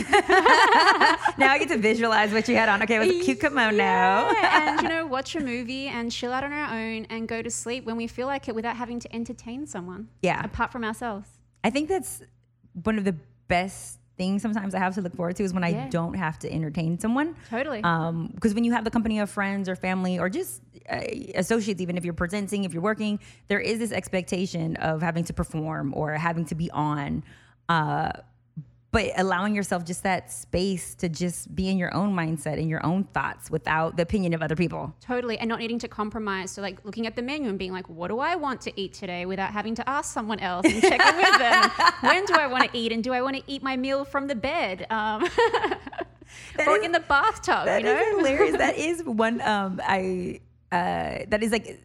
now 1.38 1.52
I 1.52 1.58
get 1.58 1.68
to 1.68 1.78
visualize 1.78 2.32
what 2.32 2.48
you 2.48 2.56
had 2.56 2.68
on. 2.68 2.82
Okay, 2.82 2.98
with 2.98 3.10
a 3.10 3.20
cute 3.24 3.40
kimono. 3.40 3.76
Yeah, 3.76 4.68
and 4.72 4.82
you 4.82 4.88
know, 4.88 5.06
watch 5.16 5.36
a 5.36 5.40
movie 5.40 5.86
and 5.86 6.10
chill 6.10 6.32
out 6.32 6.42
on 6.44 6.52
our 6.52 6.74
own 6.74 7.06
and 7.10 7.28
go 7.28 7.42
to 7.42 7.50
sleep 7.50 7.84
when 7.84 7.96
we 7.96 8.06
feel 8.08 8.26
like 8.26 8.48
it 8.48 8.54
without 8.54 8.76
having 8.76 8.98
to 9.00 9.14
entertain 9.14 9.66
someone. 9.66 10.08
Yeah. 10.22 10.42
Apart 10.44 10.72
from 10.72 10.84
ourselves. 10.84 11.28
I 11.62 11.70
think 11.70 11.88
that's 11.88 12.22
one 12.82 12.98
of 12.98 13.04
the 13.04 13.14
best 13.48 13.98
things 14.20 14.42
sometimes 14.42 14.74
I 14.74 14.78
have 14.80 14.94
to 14.96 15.00
look 15.00 15.16
forward 15.16 15.36
to 15.36 15.44
is 15.44 15.54
when 15.54 15.64
I 15.64 15.88
don't 15.88 16.12
have 16.12 16.38
to 16.40 16.52
entertain 16.52 17.00
someone. 17.00 17.34
Totally. 17.48 17.82
Um, 17.82 18.30
because 18.34 18.52
when 18.52 18.64
you 18.64 18.72
have 18.72 18.84
the 18.84 18.90
company 18.90 19.18
of 19.18 19.30
friends 19.30 19.66
or 19.66 19.74
family 19.74 20.18
or 20.18 20.28
just 20.28 20.60
uh, 20.90 21.00
associates, 21.36 21.80
even 21.80 21.96
if 21.96 22.04
you're 22.04 22.12
presenting, 22.12 22.64
if 22.64 22.74
you're 22.74 22.82
working, 22.82 23.18
there 23.48 23.60
is 23.60 23.78
this 23.78 23.92
expectation 23.92 24.76
of 24.76 25.00
having 25.00 25.24
to 25.24 25.32
perform 25.32 25.94
or 25.96 26.12
having 26.12 26.44
to 26.44 26.54
be 26.54 26.70
on. 26.70 27.24
Uh, 27.70 28.12
but 28.92 29.12
allowing 29.16 29.54
yourself 29.54 29.84
just 29.84 30.02
that 30.02 30.32
space 30.32 30.94
to 30.96 31.08
just 31.08 31.54
be 31.54 31.68
in 31.68 31.78
your 31.78 31.94
own 31.94 32.12
mindset 32.14 32.58
and 32.58 32.68
your 32.68 32.84
own 32.84 33.04
thoughts 33.04 33.48
without 33.50 33.96
the 33.96 34.02
opinion 34.02 34.32
of 34.32 34.42
other 34.42 34.56
people. 34.56 34.92
Totally, 35.00 35.38
and 35.38 35.48
not 35.48 35.60
needing 35.60 35.78
to 35.78 35.88
compromise. 35.88 36.50
So, 36.50 36.60
like 36.62 36.84
looking 36.84 37.06
at 37.06 37.14
the 37.14 37.22
menu 37.22 37.48
and 37.48 37.58
being 37.58 37.72
like, 37.72 37.88
"What 37.88 38.08
do 38.08 38.18
I 38.18 38.34
want 38.36 38.60
to 38.62 38.80
eat 38.80 38.92
today?" 38.92 39.26
Without 39.26 39.52
having 39.52 39.74
to 39.76 39.88
ask 39.88 40.12
someone 40.12 40.40
else 40.40 40.66
and 40.66 40.80
check 40.82 41.00
in 41.00 41.16
with 41.16 41.38
them. 41.38 41.70
when 42.00 42.24
do 42.24 42.34
I 42.34 42.46
want 42.48 42.70
to 42.70 42.76
eat, 42.76 42.90
and 42.92 43.02
do 43.04 43.12
I 43.12 43.22
want 43.22 43.36
to 43.36 43.42
eat 43.46 43.62
my 43.62 43.76
meal 43.76 44.04
from 44.04 44.26
the 44.26 44.34
bed, 44.34 44.86
um, 44.90 45.22
or 46.66 46.76
is- 46.78 46.84
in 46.84 46.92
the 46.92 47.00
bathtub? 47.00 47.66
That 47.66 47.82
you 47.82 47.88
is 47.88 47.94
know, 48.12 48.16
hilarious. 48.18 48.56
that 48.58 48.76
is 48.88 49.02
one 49.04 49.40
um 49.40 49.80
I 49.84 50.40
uh 50.72 51.24
that 51.28 51.42
is 51.42 51.52
like 51.52 51.80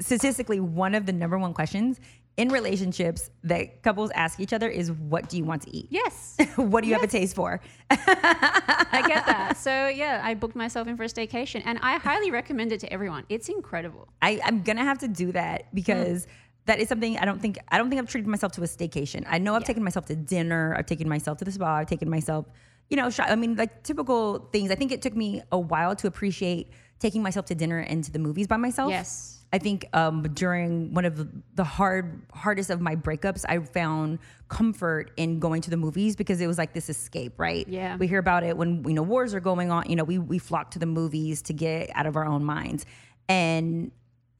statistically 0.00 0.60
one 0.60 0.94
of 0.94 1.06
the 1.06 1.12
number 1.12 1.38
one 1.38 1.52
questions 1.54 1.98
in 2.38 2.50
relationships 2.50 3.30
that 3.42 3.82
couples 3.82 4.12
ask 4.14 4.38
each 4.38 4.52
other 4.52 4.68
is 4.68 4.92
what 4.92 5.28
do 5.28 5.36
you 5.36 5.44
want 5.44 5.62
to 5.62 5.76
eat? 5.76 5.88
yes, 5.90 6.36
what 6.56 6.82
do 6.82 6.88
you 6.88 6.94
have 6.94 7.02
a 7.02 7.08
taste 7.08 7.34
for? 7.34 7.60
I 7.90 9.04
get 9.06 9.26
that. 9.26 9.56
So 9.68 9.88
yeah, 9.88 10.20
I 10.22 10.34
booked 10.34 10.54
myself 10.54 10.86
in 10.86 10.96
for 10.96 11.02
a 11.02 11.06
staycation, 11.06 11.62
and 11.64 11.78
I 11.82 11.98
highly 11.98 12.30
recommend 12.30 12.70
it 12.72 12.80
to 12.80 12.92
everyone. 12.92 13.24
It's 13.28 13.48
incredible. 13.48 14.08
I, 14.22 14.40
I'm 14.44 14.62
gonna 14.62 14.84
have 14.84 14.98
to 14.98 15.08
do 15.08 15.32
that 15.32 15.74
because 15.74 16.26
mm. 16.26 16.28
that 16.66 16.78
is 16.78 16.88
something 16.88 17.18
I 17.18 17.24
don't 17.24 17.40
think 17.40 17.58
I 17.68 17.76
don't 17.76 17.90
think 17.90 18.00
I've 18.00 18.08
treated 18.08 18.28
myself 18.28 18.52
to 18.52 18.62
a 18.62 18.66
staycation. 18.66 19.24
I 19.28 19.38
know 19.38 19.54
I've 19.54 19.62
Yeah. 19.62 19.66
taken 19.66 19.82
myself 19.82 20.06
to 20.06 20.16
dinner. 20.16 20.76
I've 20.78 20.86
taken 20.86 21.08
myself 21.08 21.38
to 21.38 21.44
the 21.44 21.50
spa. 21.52 21.78
I've 21.78 21.88
taken 21.88 22.08
myself, 22.08 22.46
you 22.88 22.96
know, 22.96 23.10
I 23.18 23.34
mean, 23.34 23.56
like 23.56 23.82
typical 23.82 24.48
things. 24.52 24.70
I 24.70 24.76
think 24.76 24.92
it 24.92 25.02
took 25.02 25.16
me 25.16 25.42
a 25.50 25.58
while 25.58 25.96
to 25.96 26.06
appreciate 26.06 26.70
taking 27.00 27.22
myself 27.22 27.46
to 27.46 27.54
dinner 27.54 27.80
and 27.80 28.04
to 28.04 28.12
the 28.12 28.20
movies 28.20 28.46
by 28.46 28.58
myself. 28.58 28.90
Yes. 28.90 29.37
I 29.52 29.58
think 29.58 29.88
um, 29.94 30.22
during 30.34 30.92
one 30.92 31.06
of 31.06 31.28
the, 31.54 31.64
hard 31.64 32.20
hardest 32.32 32.68
of 32.68 32.80
my 32.80 32.96
breakups, 32.96 33.44
I 33.48 33.58
found 33.60 34.18
comfort 34.48 35.10
in 35.16 35.38
going 35.38 35.62
to 35.62 35.70
the 35.70 35.76
movies 35.76 36.16
because 36.16 36.40
it 36.40 36.46
was 36.46 36.58
like 36.58 36.74
this 36.74 36.90
escape, 36.90 37.34
right? 37.38 37.66
Yeah. 37.66 37.96
We 37.96 38.08
hear 38.08 38.18
about 38.18 38.44
it 38.44 38.56
when 38.56 38.84
you 38.84 38.92
know 38.94 39.02
wars 39.02 39.34
are 39.34 39.40
going 39.40 39.70
on. 39.70 39.88
You 39.88 39.96
know, 39.96 40.04
we 40.04 40.18
we 40.18 40.38
flock 40.38 40.72
to 40.72 40.78
the 40.78 40.86
movies 40.86 41.42
to 41.42 41.54
get 41.54 41.90
out 41.94 42.06
of 42.06 42.16
our 42.16 42.26
own 42.26 42.44
minds, 42.44 42.84
and 43.28 43.90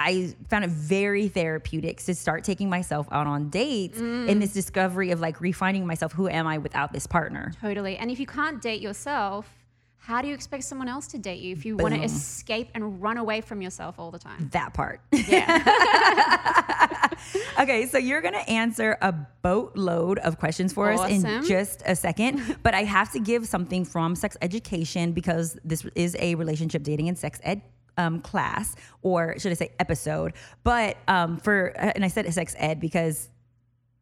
I 0.00 0.34
found 0.48 0.64
it 0.64 0.70
very 0.70 1.28
therapeutic 1.28 1.98
to 2.02 2.14
start 2.14 2.44
taking 2.44 2.70
myself 2.70 3.08
out 3.10 3.26
on 3.26 3.48
dates 3.48 3.98
in 3.98 4.38
this 4.38 4.52
discovery 4.52 5.10
of 5.10 5.20
like 5.20 5.40
refining 5.40 5.86
myself. 5.86 6.12
Who 6.12 6.28
am 6.28 6.46
I 6.46 6.58
without 6.58 6.92
this 6.92 7.06
partner? 7.06 7.52
Totally. 7.60 7.96
And 7.96 8.10
if 8.10 8.20
you 8.20 8.26
can't 8.26 8.62
date 8.62 8.80
yourself, 8.80 9.57
how 10.08 10.22
do 10.22 10.28
you 10.28 10.32
expect 10.32 10.64
someone 10.64 10.88
else 10.88 11.06
to 11.06 11.18
date 11.18 11.40
you 11.40 11.52
if 11.52 11.66
you 11.66 11.76
want 11.76 11.94
to 11.94 12.02
escape 12.02 12.70
and 12.74 13.02
run 13.02 13.18
away 13.18 13.42
from 13.42 13.60
yourself 13.60 13.98
all 13.98 14.10
the 14.10 14.18
time? 14.18 14.48
That 14.52 14.72
part. 14.72 15.02
Yeah. 15.12 17.04
Okay, 17.58 17.86
so 17.86 17.98
you're 17.98 18.20
gonna 18.20 18.38
answer 18.46 18.96
a 19.02 19.12
boatload 19.42 20.20
of 20.20 20.38
questions 20.38 20.72
for 20.72 20.92
us 20.92 21.10
in 21.10 21.44
just 21.44 21.82
a 21.84 21.96
second, 21.96 22.56
but 22.62 22.72
I 22.72 22.84
have 22.84 23.10
to 23.12 23.18
give 23.18 23.48
something 23.48 23.84
from 23.84 24.14
sex 24.14 24.36
education 24.40 25.10
because 25.10 25.58
this 25.64 25.84
is 25.96 26.16
a 26.20 26.36
relationship 26.36 26.84
dating 26.84 27.08
and 27.08 27.18
sex 27.18 27.40
ed 27.42 27.60
um, 27.96 28.20
class, 28.20 28.76
or 29.02 29.36
should 29.38 29.50
I 29.50 29.56
say 29.56 29.72
episode? 29.80 30.34
But 30.62 30.98
um, 31.08 31.38
for 31.38 31.66
and 31.76 32.04
I 32.04 32.08
said 32.08 32.32
sex 32.32 32.54
ed 32.58 32.78
because 32.78 33.28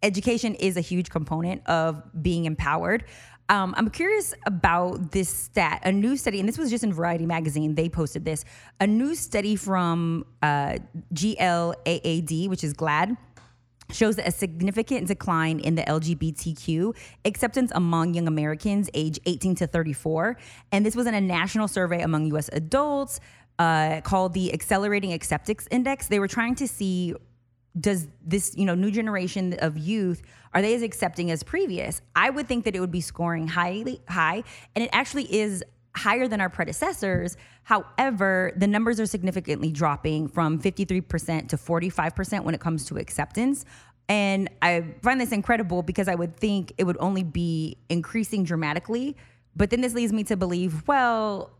education 0.03 0.55
is 0.55 0.77
a 0.77 0.83
huge 0.83 1.09
component 1.09 1.67
of 1.67 2.03
being 2.23 2.45
empowered. 2.45 3.05
Um, 3.49 3.75
I'm 3.77 3.91
curious 3.91 4.35
about 4.45 5.13
this 5.13 5.29
stat, 5.29 5.83
a 5.85 5.93
new 5.93 6.17
study, 6.17 6.41
and 6.41 6.49
this 6.49 6.59
was 6.59 6.71
just 6.71 6.83
in 6.83 6.93
Variety 6.93 7.27
magazine. 7.27 7.75
They 7.75 7.89
posted 7.89 8.25
this. 8.25 8.45
A 8.81 8.87
new 8.87 9.15
study 9.15 9.55
from 9.55 10.27
uh, 10.43 10.79
GLAAD, 11.15 12.49
which 12.49 12.65
is 12.65 12.73
GLAD, 12.73 13.17
shows 13.93 14.19
a 14.19 14.31
significant 14.31 15.07
decline 15.07 15.61
in 15.61 15.77
the 15.77 15.83
LGBTQ 15.83 16.97
acceptance 17.25 17.71
among 17.75 18.15
young 18.15 18.27
Americans 18.27 18.91
age 18.95 19.21
18 19.27 19.55
to 19.57 19.67
34. 19.67 20.37
And 20.73 20.85
this 20.85 20.97
was 20.97 21.07
in 21.07 21.15
a 21.15 21.21
national 21.21 21.69
survey 21.69 22.03
among 22.03 22.27
US 22.35 22.51
adults 22.53 23.21
uh, 23.59 24.01
called 24.03 24.35
the 24.35 24.53
Accelerating 24.53 25.13
Acceptance 25.13 25.69
Index. 25.71 26.09
They 26.09 26.19
were 26.19 26.29
trying 26.29 26.57
to 26.57 26.67
see 26.67 27.15
does 27.79 28.09
this 28.25 28.57
you 28.57 28.65
know 28.65 28.75
new 28.75 28.91
generation 28.91 29.55
of 29.61 29.77
youth 29.77 30.23
are 30.55 30.63
they 30.63 30.75
as 30.75 30.83
accepting 30.83 31.31
as 31.31 31.43
previous? 31.43 32.01
I 32.15 32.31
would 32.31 32.49
think 32.49 32.65
that 32.65 32.75
it 32.75 32.81
would 32.81 32.91
be 32.91 33.03
scoring 33.03 33.47
highly 33.47 34.01
high 34.09 34.43
and 34.75 34.83
it 34.83 34.89
actually 34.91 35.25
is 35.35 35.63
higher 35.95 36.29
than 36.29 36.41
our 36.41 36.49
predecessors. 36.49 37.37
However 37.65 38.53
the 38.57 38.67
numbers 38.67 38.99
are 38.99 39.05
significantly 39.07 39.71
dropping 39.71 40.29
from 40.29 40.59
53% 40.59 41.49
to 41.49 41.57
45% 41.59 42.45
when 42.45 42.55
it 42.55 42.61
comes 42.61 42.87
to 42.87 42.97
acceptance. 42.97 43.65
And 44.09 44.49
i 44.63 44.95
find 45.03 45.21
this 45.21 45.33
incredible 45.33 45.83
because 45.83 46.09
i 46.09 46.15
would 46.15 46.37
think 46.37 46.73
it 46.79 46.85
would 46.85 46.97
only 47.01 47.23
be 47.23 47.77
increasing 47.89 48.45
dramatically. 48.45 49.17
But 49.55 49.71
then 49.71 49.81
this 49.81 49.95
leads 49.95 50.13
me 50.13 50.25
to 50.25 50.37
believe 50.37 50.87
well 50.87 51.51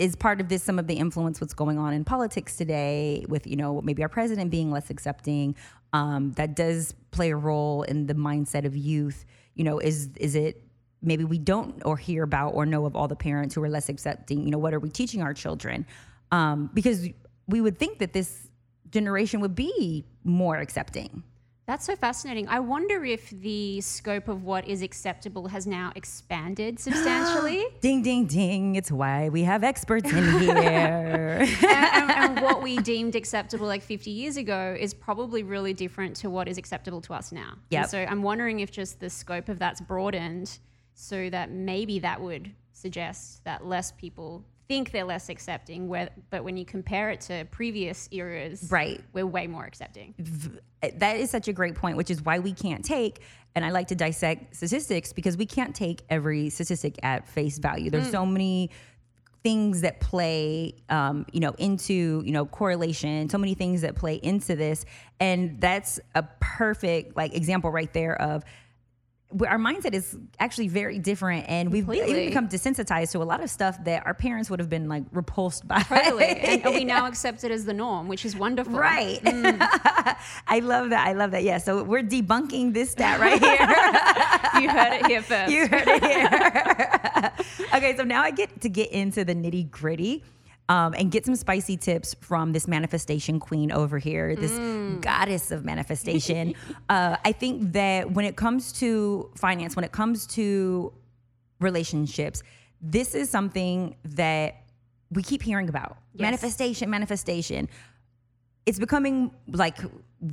is 0.00 0.16
part 0.16 0.40
of 0.40 0.48
this 0.48 0.62
some 0.62 0.78
of 0.78 0.86
the 0.86 0.94
influence 0.94 1.40
what's 1.40 1.52
going 1.52 1.78
on 1.78 1.92
in 1.92 2.04
politics 2.04 2.56
today 2.56 3.24
with 3.28 3.46
you 3.46 3.54
know 3.54 3.82
maybe 3.82 4.02
our 4.02 4.08
president 4.08 4.50
being 4.50 4.72
less 4.72 4.88
accepting 4.88 5.54
um, 5.92 6.32
that 6.32 6.56
does 6.56 6.94
play 7.10 7.30
a 7.30 7.36
role 7.36 7.82
in 7.82 8.06
the 8.06 8.14
mindset 8.14 8.64
of 8.64 8.74
youth. 8.74 9.26
You 9.54 9.64
know 9.64 9.78
is 9.78 10.08
is 10.16 10.34
it 10.34 10.64
maybe 11.02 11.24
we 11.24 11.38
don't 11.38 11.82
or 11.84 11.98
hear 11.98 12.22
about 12.22 12.50
or 12.54 12.64
know 12.64 12.86
of 12.86 12.96
all 12.96 13.08
the 13.08 13.16
parents 13.16 13.54
who 13.54 13.62
are 13.62 13.68
less 13.68 13.90
accepting? 13.90 14.42
You 14.42 14.50
know 14.50 14.58
what 14.58 14.72
are 14.72 14.80
we 14.80 14.88
teaching 14.88 15.22
our 15.22 15.34
children? 15.34 15.86
Um, 16.32 16.70
because 16.72 17.06
we 17.46 17.60
would 17.60 17.78
think 17.78 17.98
that 17.98 18.14
this 18.14 18.48
generation 18.90 19.40
would 19.40 19.54
be 19.54 20.06
more 20.24 20.56
accepting 20.56 21.22
That's 21.70 21.86
so 21.86 21.94
fascinating. 21.94 22.48
I 22.48 22.58
wonder 22.58 23.04
if 23.04 23.30
the 23.30 23.80
scope 23.80 24.26
of 24.26 24.42
what 24.42 24.66
is 24.66 24.82
acceptable 24.82 25.46
has 25.46 25.68
now 25.68 25.92
expanded 25.94 26.80
substantially. 26.86 27.64
ding 27.80 28.02
ding 28.02 28.26
ding 28.26 28.74
it's 28.74 28.90
why 28.90 29.28
we 29.28 29.44
have 29.44 29.62
experts 29.62 30.10
in 30.10 30.38
here 30.40 31.38
and, 31.40 31.64
and- 31.64 32.10
and 32.10 32.40
what 32.40 32.60
we 32.60 32.78
deemed 32.78 33.14
acceptable 33.14 33.68
like 33.68 33.82
50 33.82 34.10
years 34.10 34.36
ago 34.36 34.76
is 34.78 34.92
probably 34.92 35.44
really 35.44 35.72
different 35.72 36.16
to 36.16 36.28
what 36.28 36.48
is 36.48 36.58
acceptable 36.58 37.00
to 37.02 37.14
us 37.14 37.30
now. 37.30 37.50
And 37.52 37.60
Yep. 37.70 37.86
so 37.88 37.98
I'm 38.04 38.22
wondering 38.24 38.58
if 38.60 38.72
just 38.72 38.98
the 38.98 39.08
scope 39.08 39.48
of 39.48 39.60
that's 39.60 39.80
broadened 39.80 40.58
so 40.94 41.30
that 41.30 41.52
maybe 41.52 42.00
that 42.00 42.20
would 42.20 42.50
suggest 42.72 43.44
that 43.44 43.64
less 43.64 43.92
people 43.92 44.44
think 44.70 44.92
they're 44.92 45.02
less 45.04 45.28
accepting, 45.28 45.88
where, 45.88 46.10
but 46.30 46.44
when 46.44 46.56
you 46.56 46.64
compare 46.64 47.10
it 47.10 47.20
to 47.22 47.44
previous 47.50 48.08
eras, 48.12 48.68
Right. 48.70 49.00
we're 49.12 49.26
way 49.26 49.48
more 49.48 49.64
accepting. 49.64 50.14
that 50.80 51.16
is 51.16 51.28
such 51.28 51.48
a 51.48 51.52
great 51.52 51.74
point, 51.74 51.96
which 51.96 52.08
is 52.08 52.22
why 52.22 52.38
we 52.38 52.52
can't 52.52 52.84
take, 52.84 53.20
and 53.56 53.64
I 53.64 53.70
like 53.70 53.88
to 53.88 53.96
dissect 53.96 54.54
statistics 54.54 55.12
because 55.12 55.36
we 55.36 55.44
can't 55.44 55.74
take 55.74 56.02
every 56.08 56.50
statistic 56.50 57.00
at 57.02 57.28
face 57.28 57.58
value. 57.58 57.90
There's 57.90 58.12
so 58.12 58.24
many 58.24 58.70
things 59.42 59.80
that 59.80 59.98
play, 59.98 60.74
um, 60.88 61.26
you 61.32 61.40
know, 61.40 61.50
into 61.58 62.22
you 62.24 62.30
know 62.30 62.46
correlation. 62.46 63.28
So 63.28 63.38
many 63.38 63.54
things 63.54 63.80
that 63.80 63.96
play 63.96 64.20
into 64.22 64.54
this, 64.54 64.84
and 65.18 65.60
that's 65.60 65.98
a 66.14 66.22
perfect 66.38 67.16
like 67.16 67.34
example 67.34 67.72
right 67.72 67.92
there 67.92 68.14
of. 68.22 68.44
Our 69.46 69.58
mindset 69.58 69.94
is 69.94 70.16
actually 70.40 70.66
very 70.68 70.98
different, 70.98 71.46
and 71.48 71.70
we've 71.70 71.84
even 71.84 71.94
Completely. 71.98 72.26
become 72.26 72.48
desensitized 72.48 73.12
to 73.12 73.18
a 73.22 73.24
lot 73.24 73.40
of 73.42 73.48
stuff 73.48 73.82
that 73.84 74.04
our 74.04 74.12
parents 74.14 74.50
would 74.50 74.58
have 74.58 74.68
been 74.68 74.88
like 74.88 75.04
repulsed 75.12 75.68
by. 75.68 75.82
Totally. 75.82 76.24
and 76.24 76.64
we 76.64 76.84
now 76.84 77.06
accept 77.10 77.44
it 77.44 77.52
as 77.52 77.64
the 77.64 77.72
norm, 77.72 78.08
which 78.08 78.24
is 78.24 78.34
wonderful. 78.34 78.72
Right. 78.72 79.22
Mm. 79.22 79.56
I 80.48 80.58
love 80.60 80.90
that. 80.90 81.06
I 81.06 81.12
love 81.12 81.30
that. 81.30 81.44
Yeah. 81.44 81.58
So 81.58 81.84
we're 81.84 82.02
debunking 82.02 82.74
this 82.74 82.90
stat 82.90 83.20
right 83.20 83.38
here. 83.38 83.58
You 84.60 84.68
heard 84.68 84.92
it 84.94 85.06
here 85.06 85.22
first. 85.22 85.52
you 85.52 85.68
heard 85.68 85.84
it 85.86 86.02
here. 86.04 87.32
okay. 87.74 87.96
So 87.96 88.02
now 88.02 88.22
I 88.22 88.30
get 88.30 88.60
to 88.62 88.68
get 88.68 88.90
into 88.90 89.24
the 89.24 89.34
nitty 89.34 89.70
gritty. 89.70 90.24
Um, 90.70 90.94
and 90.96 91.10
get 91.10 91.26
some 91.26 91.34
spicy 91.34 91.76
tips 91.76 92.14
from 92.20 92.52
this 92.52 92.68
manifestation 92.68 93.40
queen 93.40 93.72
over 93.72 93.98
here, 93.98 94.36
this 94.36 94.52
goddess 95.00 95.50
of 95.50 95.64
manifestation. 95.64 96.54
uh, 96.88 97.16
I 97.24 97.32
think 97.32 97.72
that 97.72 98.12
when 98.12 98.24
it 98.24 98.36
comes 98.36 98.72
to 98.74 99.32
finance, 99.34 99.74
when 99.74 99.84
it 99.84 99.90
comes 99.90 100.28
to 100.28 100.92
relationships, 101.58 102.44
this 102.80 103.16
is 103.16 103.28
something 103.28 103.96
that 104.04 104.62
we 105.10 105.24
keep 105.24 105.42
hearing 105.42 105.68
about. 105.68 105.96
Yes. 106.14 106.20
Manifestation, 106.20 106.88
manifestation 106.88 107.68
it's 108.66 108.78
becoming 108.78 109.32
like 109.48 109.78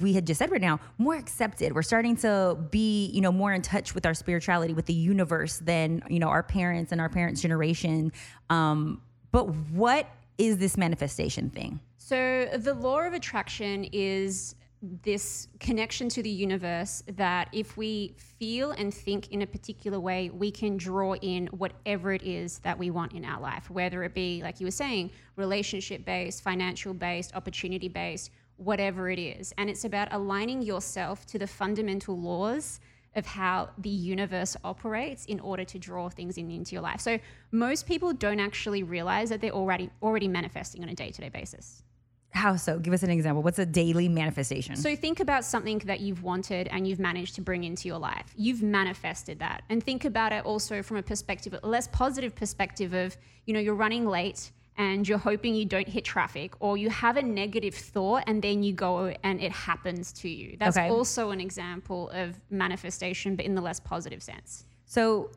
we 0.01 0.13
had 0.13 0.27
just 0.27 0.37
said 0.37 0.51
right 0.51 0.61
now 0.61 0.79
more 0.97 1.15
accepted 1.15 1.73
we're 1.73 1.81
starting 1.81 2.15
to 2.15 2.57
be 2.71 3.07
you 3.07 3.21
know 3.21 3.31
more 3.31 3.53
in 3.53 3.61
touch 3.61 3.95
with 3.95 4.05
our 4.05 4.13
spirituality 4.13 4.73
with 4.73 4.85
the 4.85 4.93
universe 4.93 5.59
than 5.59 6.03
you 6.09 6.19
know 6.19 6.27
our 6.27 6.43
parents 6.43 6.91
and 6.91 6.99
our 6.99 7.09
parents 7.09 7.41
generation 7.41 8.11
um 8.49 9.01
but 9.31 9.49
what 9.71 10.07
is 10.37 10.57
this 10.57 10.77
manifestation 10.77 11.49
thing 11.49 11.79
So, 11.97 12.49
the 12.57 12.73
law 12.73 13.01
of 13.01 13.13
attraction 13.13 13.85
is 13.91 14.55
this 14.81 15.47
connection 15.59 16.07
to 16.07 16.21
the 16.21 16.29
universe 16.29 17.03
that 17.15 17.49
if 17.51 17.77
we 17.77 18.13
feel 18.17 18.71
and 18.71 18.93
think 18.93 19.31
in 19.31 19.41
a 19.41 19.47
particular 19.47 19.99
way, 19.99 20.29
we 20.29 20.51
can 20.51 20.77
draw 20.77 21.15
in 21.15 21.47
whatever 21.47 22.11
it 22.11 22.21
is 22.21 22.59
that 22.59 22.77
we 22.77 22.91
want 22.91 23.13
in 23.13 23.25
our 23.25 23.41
life, 23.41 23.69
whether 23.71 24.03
it 24.03 24.13
be, 24.13 24.41
like 24.43 24.59
you 24.59 24.67
were 24.67 24.71
saying, 24.71 25.09
relationship 25.35 26.05
based, 26.05 26.43
financial 26.43 26.93
based, 26.93 27.35
opportunity 27.35 27.87
based, 27.87 28.29
whatever 28.57 29.09
it 29.09 29.19
is. 29.19 29.51
And 29.57 29.69
it's 29.69 29.83
about 29.85 30.09
aligning 30.11 30.61
yourself 30.61 31.25
to 31.27 31.39
the 31.39 31.47
fundamental 31.47 32.19
laws 32.19 32.79
of 33.15 33.25
how 33.25 33.69
the 33.77 33.89
universe 33.89 34.55
operates 34.63 35.25
in 35.25 35.39
order 35.39 35.63
to 35.63 35.79
draw 35.79 36.09
things 36.09 36.37
in 36.37 36.51
into 36.51 36.73
your 36.73 36.83
life. 36.83 36.99
So 36.99 37.19
most 37.51 37.87
people 37.87 38.13
don't 38.13 38.39
actually 38.39 38.83
realize 38.83 39.29
that 39.29 39.41
they're 39.41 39.51
already 39.51 39.89
already 40.01 40.27
manifesting 40.27 40.83
on 40.83 40.89
a 40.89 40.93
day-to-day 40.93 41.29
basis. 41.29 41.83
how 42.31 42.55
so 42.55 42.77
give 42.79 42.93
us 42.93 43.03
an 43.03 43.09
example 43.09 43.41
what's 43.41 43.59
a 43.59 43.65
daily 43.65 44.07
manifestation 44.07 44.75
So 44.75 44.95
think 44.95 45.19
about 45.19 45.43
something 45.43 45.79
that 45.85 45.99
you've 45.99 46.23
wanted 46.23 46.67
and 46.67 46.87
you've 46.87 46.99
managed 46.99 47.35
to 47.35 47.41
bring 47.41 47.63
into 47.63 47.87
your 47.87 47.97
life. 47.97 48.27
You've 48.35 48.61
manifested 48.61 49.39
that. 49.39 49.63
And 49.69 49.83
think 49.83 50.05
about 50.05 50.31
it 50.31 50.45
also 50.45 50.83
from 50.83 50.97
a 50.97 51.03
perspective, 51.03 51.57
a 51.61 51.67
less 51.67 51.87
positive 51.87 52.35
perspective 52.35 52.93
of, 52.93 53.17
you 53.45 53.53
know, 53.53 53.59
you're 53.59 53.75
running 53.75 54.05
late 54.05 54.51
and 54.77 55.07
you're 55.07 55.17
hoping 55.17 55.55
you 55.55 55.65
don't 55.65 55.87
hit 55.87 56.05
traffic 56.05 56.53
or 56.59 56.77
you 56.77 56.89
have 56.89 57.17
a 57.17 57.21
negative 57.21 57.73
thought 57.73 58.23
and 58.27 58.41
then 58.41 58.61
you 58.61 58.73
go 58.73 59.13
and 59.23 59.41
it 59.41 59.51
happens 59.51 60.11
to 60.13 60.29
you. 60.29 60.55
That's 60.59 60.77
Okay. 60.77 60.89
also 60.89 61.31
an 61.31 61.41
example 61.41 62.09
of 62.09 62.39
manifestation, 62.49 63.35
but 63.35 63.45
in 63.45 63.55
the 63.55 63.61
less 63.61 63.79
positive 63.79 64.21
sense. 64.21 64.65
So 64.85 65.31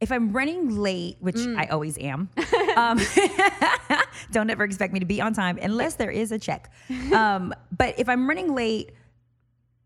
if 0.00 0.10
I'm 0.10 0.32
running 0.32 0.76
late, 0.78 1.16
which 1.20 1.38
I 1.38 1.66
always 1.66 1.96
am, 1.98 2.30
um, 2.76 2.98
don't 4.32 4.50
ever 4.50 4.64
expect 4.64 4.92
me 4.92 5.00
to 5.00 5.06
be 5.06 5.20
on 5.20 5.34
time 5.34 5.58
unless 5.60 5.94
there 5.94 6.10
is 6.10 6.32
a 6.32 6.38
check. 6.38 6.72
Um, 7.12 7.54
but 7.76 7.98
if 7.98 8.08
I'm 8.08 8.28
running 8.28 8.54
late, 8.54 8.92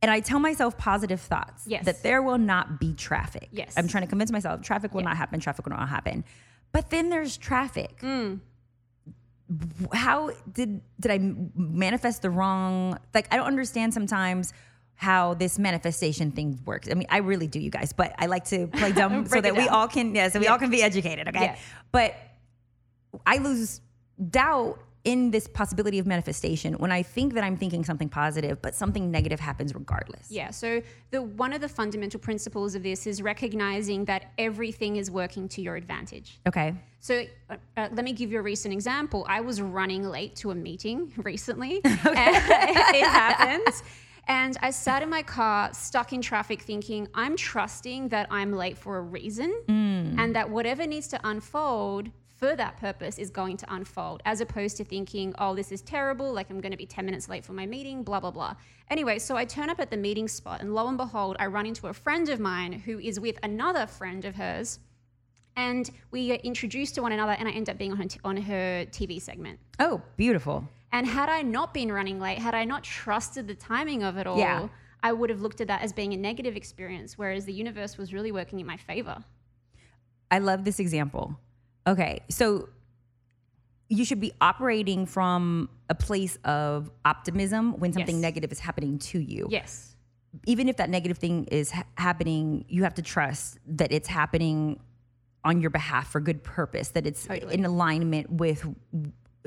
and 0.03 0.11
I 0.11 0.21
tell 0.21 0.39
myself 0.39 0.77
positive 0.77 1.21
thoughts. 1.21 1.65
Yes. 1.67 1.87
That 1.87 2.03
there 2.03 2.23
will 2.23 2.39
not 2.39 2.79
be 2.79 2.93
traffic. 2.93 3.49
Yes. 3.51 3.75
I'm 3.77 3.89
trying 3.89 4.05
to 4.05 4.09
convince 4.09 4.31
myself 4.31 4.61
traffic 4.61 4.95
will 4.95 5.03
not 5.03 5.17
happen, 5.17 5.41
traffic 5.41 5.67
will 5.67 5.75
not 5.77 5.89
happen. 5.89 6.23
But 6.71 6.91
then 6.91 7.09
there's 7.09 7.37
traffic. 7.37 7.99
Mm. 8.01 8.41
How 9.93 10.31
did 10.53 10.81
did 10.99 11.13
I 11.13 11.19
manifest 11.55 12.23
the 12.23 12.31
wrong 12.31 12.99
like 13.15 13.29
I 13.33 13.37
don't 13.37 13.47
understand 13.47 13.95
sometimes 13.95 14.53
how 14.97 15.35
this 15.35 15.59
manifestation 15.59 16.33
thing 16.33 16.59
works. 16.65 16.89
I 16.91 16.95
mean, 16.95 17.07
I 17.11 17.19
really 17.19 17.47
do, 17.47 17.61
you 17.61 17.71
guys, 17.71 17.93
but 17.93 18.15
I 18.19 18.27
like 18.27 18.45
to 18.47 18.67
play 18.67 18.93
dumb 18.93 19.27
so 19.27 19.41
that 19.41 19.53
we 19.53 19.67
down. 19.67 19.69
all 19.69 19.89
can, 19.89 20.15
yeah, 20.15 20.29
so 20.31 20.41
we 20.41 20.49
all 20.49 20.59
can 20.59 20.71
be 20.71 20.83
educated, 20.83 21.29
okay? 21.29 21.45
Yeah. 21.45 21.57
But 21.93 22.15
I 23.27 23.37
lose 23.37 23.83
doubt 24.31 24.81
in 25.07 25.31
this 25.31 25.47
possibility 25.47 26.01
of 26.01 26.07
manifestation 26.07 26.75
when 26.75 26.91
I 26.91 27.01
think 27.01 27.35
that 27.35 27.45
I'm 27.45 27.57
thinking 27.57 27.85
something 27.85 28.09
positive, 28.09 28.61
but 28.61 28.75
something 28.75 29.09
negative 29.09 29.39
happens 29.39 29.73
regardless. 29.73 30.33
Yeah. 30.33 30.51
So 30.51 30.83
the 31.13 31.23
one 31.23 31.53
of 31.53 31.61
the 31.61 31.69
fundamental 31.69 32.19
principles 32.19 32.75
of 32.75 32.83
this 32.83 33.07
is 33.07 33.23
recognizing 33.23 34.05
that 34.07 34.33
everything 34.37 34.97
is 34.97 35.09
working 35.09 35.49
to 35.51 35.63
your 35.63 35.77
advantage. 35.77 36.41
Okay. 36.49 36.75
So 36.99 37.25
uh, 37.49 37.57
uh, 37.77 37.89
let 37.93 38.05
me 38.05 38.13
give 38.13 38.33
you 38.33 38.41
a 38.41 38.43
recent 38.43 38.75
example. 38.75 39.25
I 39.29 39.41
was 39.41 39.63
running 39.63 40.03
late 40.03 40.35
to 40.37 40.51
a 40.51 40.57
meeting 40.57 41.13
recently. 41.19 41.81
and 41.85 41.97
it 42.05 43.07
happens. 43.07 43.85
And 44.27 44.57
I 44.61 44.71
sat 44.71 45.05
in 45.05 45.09
my 45.09 45.23
car, 45.23 45.73
stuck 45.73 46.13
in 46.13 46.21
traffic, 46.21 46.63
thinking, 46.63 47.07
I'm 47.15 47.37
trusting 47.37 48.09
that 48.09 48.27
I'm 48.29 48.53
late 48.53 48.77
for 48.77 48.99
a 48.99 49.03
reason 49.03 49.55
and 49.69 50.35
that 50.35 50.51
whatever 50.51 50.85
needs 50.85 51.07
to 51.09 51.21
unfold 51.23 52.11
for 52.47 52.55
that 52.57 52.77
purpose 52.77 53.19
is 53.19 53.31
going 53.31 53.57
to 53.57 53.75
unfold, 53.75 54.23
as 54.25 54.41
opposed 54.41 54.77
to 54.77 54.85
thinking, 54.85 55.35
oh, 55.39 55.55
this 55.55 55.73
is 55.73 55.83
terrible, 55.83 56.33
like 56.33 56.49
I'm 56.49 56.61
going 56.61 56.71
to 56.71 56.77
be 56.79 56.87
10 56.87 57.05
minutes 57.05 57.29
late 57.29 57.45
for 57.45 57.53
my 57.53 57.67
meeting, 57.67 58.05
blah, 58.05 58.21
blah, 58.21 58.31
blah. 58.31 58.55
Anyway, 58.89 59.19
so 59.19 59.37
I 59.37 59.45
turn 59.45 59.69
up 59.69 59.81
at 59.81 59.91
the 59.91 59.97
meeting 59.97 60.29
spot, 60.29 60.61
and 60.61 60.73
lo 60.73 60.87
and 60.87 60.97
behold, 60.97 61.37
I 61.41 61.47
run 61.47 61.67
into 61.67 61.89
a 61.89 61.93
friend 61.93 62.29
of 62.29 62.39
mine 62.39 62.73
who 62.73 63.01
is 63.01 63.19
with 63.19 63.37
another 63.43 63.87
friend 63.87 64.25
of 64.25 64.37
hers 64.37 64.79
and 65.59 65.91
we 66.11 66.31
are 66.33 66.41
introduced 66.51 66.95
to 66.97 67.01
one 67.01 67.13
another 67.13 67.33
and 67.33 67.49
i 67.49 67.51
end 67.51 67.71
up 67.71 67.79
being 67.79 67.91
on 67.93 67.97
her, 67.97 68.05
t- 68.05 68.21
on 68.25 68.37
her 68.37 68.85
tv 68.91 69.19
segment 69.21 69.59
Oh, 69.81 70.03
beautiful. 70.19 70.69
and 70.93 71.07
had 71.07 71.31
i 71.31 71.41
not 71.41 71.73
been 71.73 71.91
running 71.91 72.21
late 72.21 72.39
had 72.39 72.55
i 72.55 72.65
not 72.67 72.85
trusted 72.85 73.49
the 73.49 73.55
timing 73.55 74.03
of 74.03 74.19
it 74.19 74.27
all 74.27 74.39
Yeah. 74.39 74.69
i 75.03 75.15
would 75.15 75.31
have 75.31 75.41
looked 75.41 75.63
at 75.63 75.69
that 75.69 75.81
as 75.81 75.95
being 75.95 76.13
a 76.13 76.17
negative 76.19 76.57
experience 76.57 77.17
whereas 77.17 77.47
the 77.47 77.55
universe 77.55 77.97
was 77.97 78.13
really 78.13 78.33
working 78.33 78.61
in 78.61 78.67
my 78.67 78.77
favor 78.77 79.25
I 80.31 80.41
love 80.41 80.65
this 80.65 80.81
example. 80.81 81.39
Okay, 81.87 82.21
so 82.29 82.69
you 83.89 84.05
should 84.05 84.21
be 84.21 84.33
operating 84.41 85.07
from 85.07 85.69
a 85.89 85.95
place 85.95 86.37
of 86.45 86.91
optimism 87.05 87.79
when 87.79 87.93
something 87.93 88.17
Yes. 88.17 88.23
negative 88.23 88.51
is 88.51 88.59
happening 88.59 88.99
to 88.99 89.19
you. 89.21 89.47
yes 89.51 89.95
Even 90.47 90.69
if 90.69 90.77
that 90.77 90.91
negative 90.91 91.17
thing 91.19 91.45
is 91.45 91.71
ha- 91.71 91.85
happening, 91.97 92.65
you 92.69 92.83
have 92.83 92.95
to 92.95 93.03
trust 93.03 93.59
that 93.69 93.91
it's 93.93 94.09
happening 94.09 94.81
on 95.45 95.61
your 95.61 95.71
behalf 95.71 96.09
for 96.11 96.21
good 96.21 96.43
purpose, 96.43 96.89
that 96.89 97.07
it's 97.07 97.25
Totally. 97.27 97.55
in 97.55 97.65
alignment 97.65 98.29
with 98.31 98.67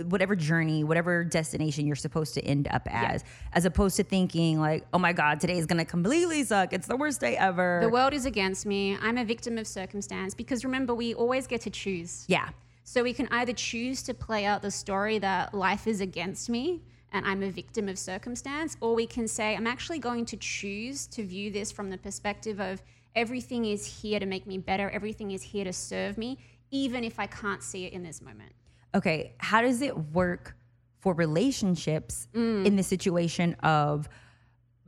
whatever 0.06 0.36
journey, 0.36 0.84
whatever 0.84 1.24
destination 1.24 1.88
you're 1.88 1.96
supposed 1.96 2.34
to 2.36 2.42
end 2.42 2.68
up 2.72 2.88
as, 2.90 3.24
as 3.54 3.66
opposed 3.66 3.96
to 3.98 4.04
thinking 4.04 4.60
like, 4.60 4.86
oh 4.94 5.00
my 5.00 5.14
God, 5.14 5.40
today 5.40 5.58
is 5.58 5.66
gonna 5.66 5.86
completely 5.86 6.44
suck. 6.44 6.74
It's 6.74 6.88
the 6.88 6.98
worst 6.98 7.22
day 7.22 7.38
ever. 7.38 7.80
the 7.82 7.90
world 7.90 8.14
is 8.14 8.26
against 8.26 8.66
me 8.66 8.98
i'm 9.02 9.18
a 9.18 9.26
victim 9.26 9.58
of 9.58 9.68
circumstance 9.68 10.34
because 10.34 10.64
remember 10.64 10.94
we 10.94 11.14
always 11.14 11.48
get 11.48 11.62
to 11.62 11.70
choose 11.70 12.26
yeah. 12.28 12.50
So 12.84 13.04
we 13.04 13.14
can 13.14 13.28
either 13.30 13.54
choose 13.54 14.02
to 14.02 14.16
play 14.16 14.46
out 14.46 14.64
the 14.64 14.72
story 14.72 15.20
that 15.20 15.54
life 15.54 15.86
is 15.86 16.02
against 16.02 16.50
me 16.50 16.82
and 17.12 17.24
I'm 17.24 17.44
a 17.44 17.52
victim 17.52 17.88
of 17.88 18.00
circumstance, 18.00 18.78
or 18.82 18.96
we 18.96 19.06
can 19.06 19.28
say, 19.28 19.56
I'm 19.56 19.68
actually 19.68 20.00
going 20.00 20.26
to 20.26 20.38
choose 20.38 21.06
to 21.08 21.24
view 21.24 21.52
this 21.52 21.72
from 21.72 21.92
the 21.92 22.00
perspective 22.00 22.60
of 22.60 22.82
everything 23.16 23.66
is 23.66 24.02
here 24.02 24.20
to 24.20 24.26
make 24.26 24.48
me 24.48 24.58
better, 24.58 24.90
everything 24.90 25.32
is 25.32 25.42
here 25.42 25.66
to 25.66 25.74
serve 25.74 26.18
me, 26.18 26.40
even 26.72 27.04
if 27.04 27.20
I 27.20 27.28
can't 27.28 27.62
see 27.62 27.86
it 27.86 27.94
in 27.94 28.02
this 28.02 28.22
moment. 28.22 28.54
Okay, 28.96 29.34
how 29.38 29.62
does 29.62 29.82
it 29.82 29.96
work 30.14 30.56
for 31.00 31.14
relationships 31.14 32.28
in 32.34 32.76
the 32.76 32.84
situation 32.84 33.54
of 33.64 34.10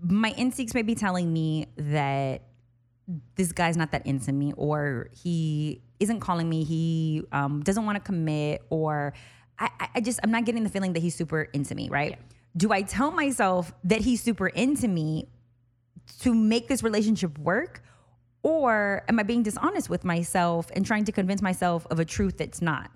my 0.03 0.31
instincts 0.37 0.73
may 0.73 0.81
be 0.81 0.95
telling 0.95 1.31
me 1.31 1.67
that 1.77 2.41
this 3.35 3.51
guy's 3.51 3.77
not 3.77 3.91
that 3.91 4.05
into 4.07 4.31
me 4.31 4.53
or 4.57 5.09
he 5.23 5.81
isn't 5.99 6.19
calling 6.19 6.49
me, 6.49 6.63
he 6.63 7.23
um, 7.31 7.61
doesn't 7.61 7.85
want 7.85 7.95
to 7.97 7.99
commit, 8.01 8.63
or 8.69 9.13
I, 9.59 9.69
I- 9.79 9.89
I 9.95 10.01
just, 10.01 10.19
I'm 10.23 10.31
not 10.31 10.45
getting 10.45 10.63
the 10.63 10.69
feeling 10.69 10.93
that 10.93 11.01
he's 11.01 11.13
super 11.15 11.43
into 11.53 11.75
me, 11.75 11.89
right? 11.89 12.17
Do 12.57 12.71
I 12.71 12.81
tell 12.81 13.11
myself 13.11 13.71
that 13.85 14.01
he's 14.01 14.21
super 14.21 14.47
into 14.47 14.87
me 14.87 15.27
to 16.21 16.33
make 16.33 16.67
this 16.67 16.83
relationship 16.83 17.37
work? 17.37 17.83
Or 18.43 19.03
am 19.07 19.19
I 19.19 19.23
being 19.23 19.43
dishonest 19.43 19.89
with 19.89 20.03
myself 20.03 20.71
and 20.75 20.83
trying 20.85 21.05
to 21.05 21.11
convince 21.11 21.41
myself 21.43 21.85
of 21.91 21.99
a 21.99 22.05
truth 22.05 22.37
that's 22.37 22.61
not? 22.61 22.89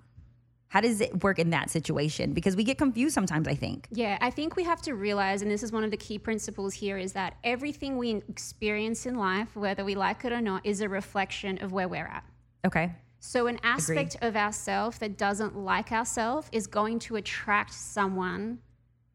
How 0.68 0.80
does 0.80 1.00
it 1.00 1.22
work 1.22 1.38
in 1.38 1.50
that 1.50 1.70
situation? 1.70 2.32
Because 2.32 2.56
we 2.56 2.64
get 2.64 2.76
confused 2.76 3.14
sometimes, 3.14 3.46
I 3.46 3.54
think. 3.54 3.86
Yeah, 3.92 4.18
I 4.20 4.30
think 4.30 4.56
we 4.56 4.64
have 4.64 4.82
to 4.82 4.94
realize, 4.94 5.42
and 5.42 5.50
this 5.50 5.62
is 5.62 5.72
one 5.72 5.84
of 5.84 5.90
the 5.90 5.96
key 5.96 6.18
principles 6.18 6.74
here, 6.74 6.98
is 6.98 7.12
that 7.12 7.36
everything 7.44 7.96
we 7.96 8.22
experience 8.28 9.06
in 9.06 9.14
life, 9.14 9.54
whether 9.54 9.84
we 9.84 9.94
like 9.94 10.24
it 10.24 10.32
or 10.32 10.40
not, 10.40 10.66
is 10.66 10.80
a 10.80 10.88
reflection 10.88 11.58
of 11.62 11.72
where 11.72 11.88
we're 11.88 12.06
at. 12.06 12.24
Okay. 12.66 12.92
So, 13.20 13.46
an 13.46 13.58
aspect 13.62 14.16
of 14.20 14.36
ourself 14.36 14.98
that 14.98 15.16
doesn't 15.16 15.56
like 15.56 15.92
ourself 15.92 16.48
is 16.52 16.66
going 16.66 16.98
to 17.00 17.16
attract 17.16 17.72
someone 17.72 18.58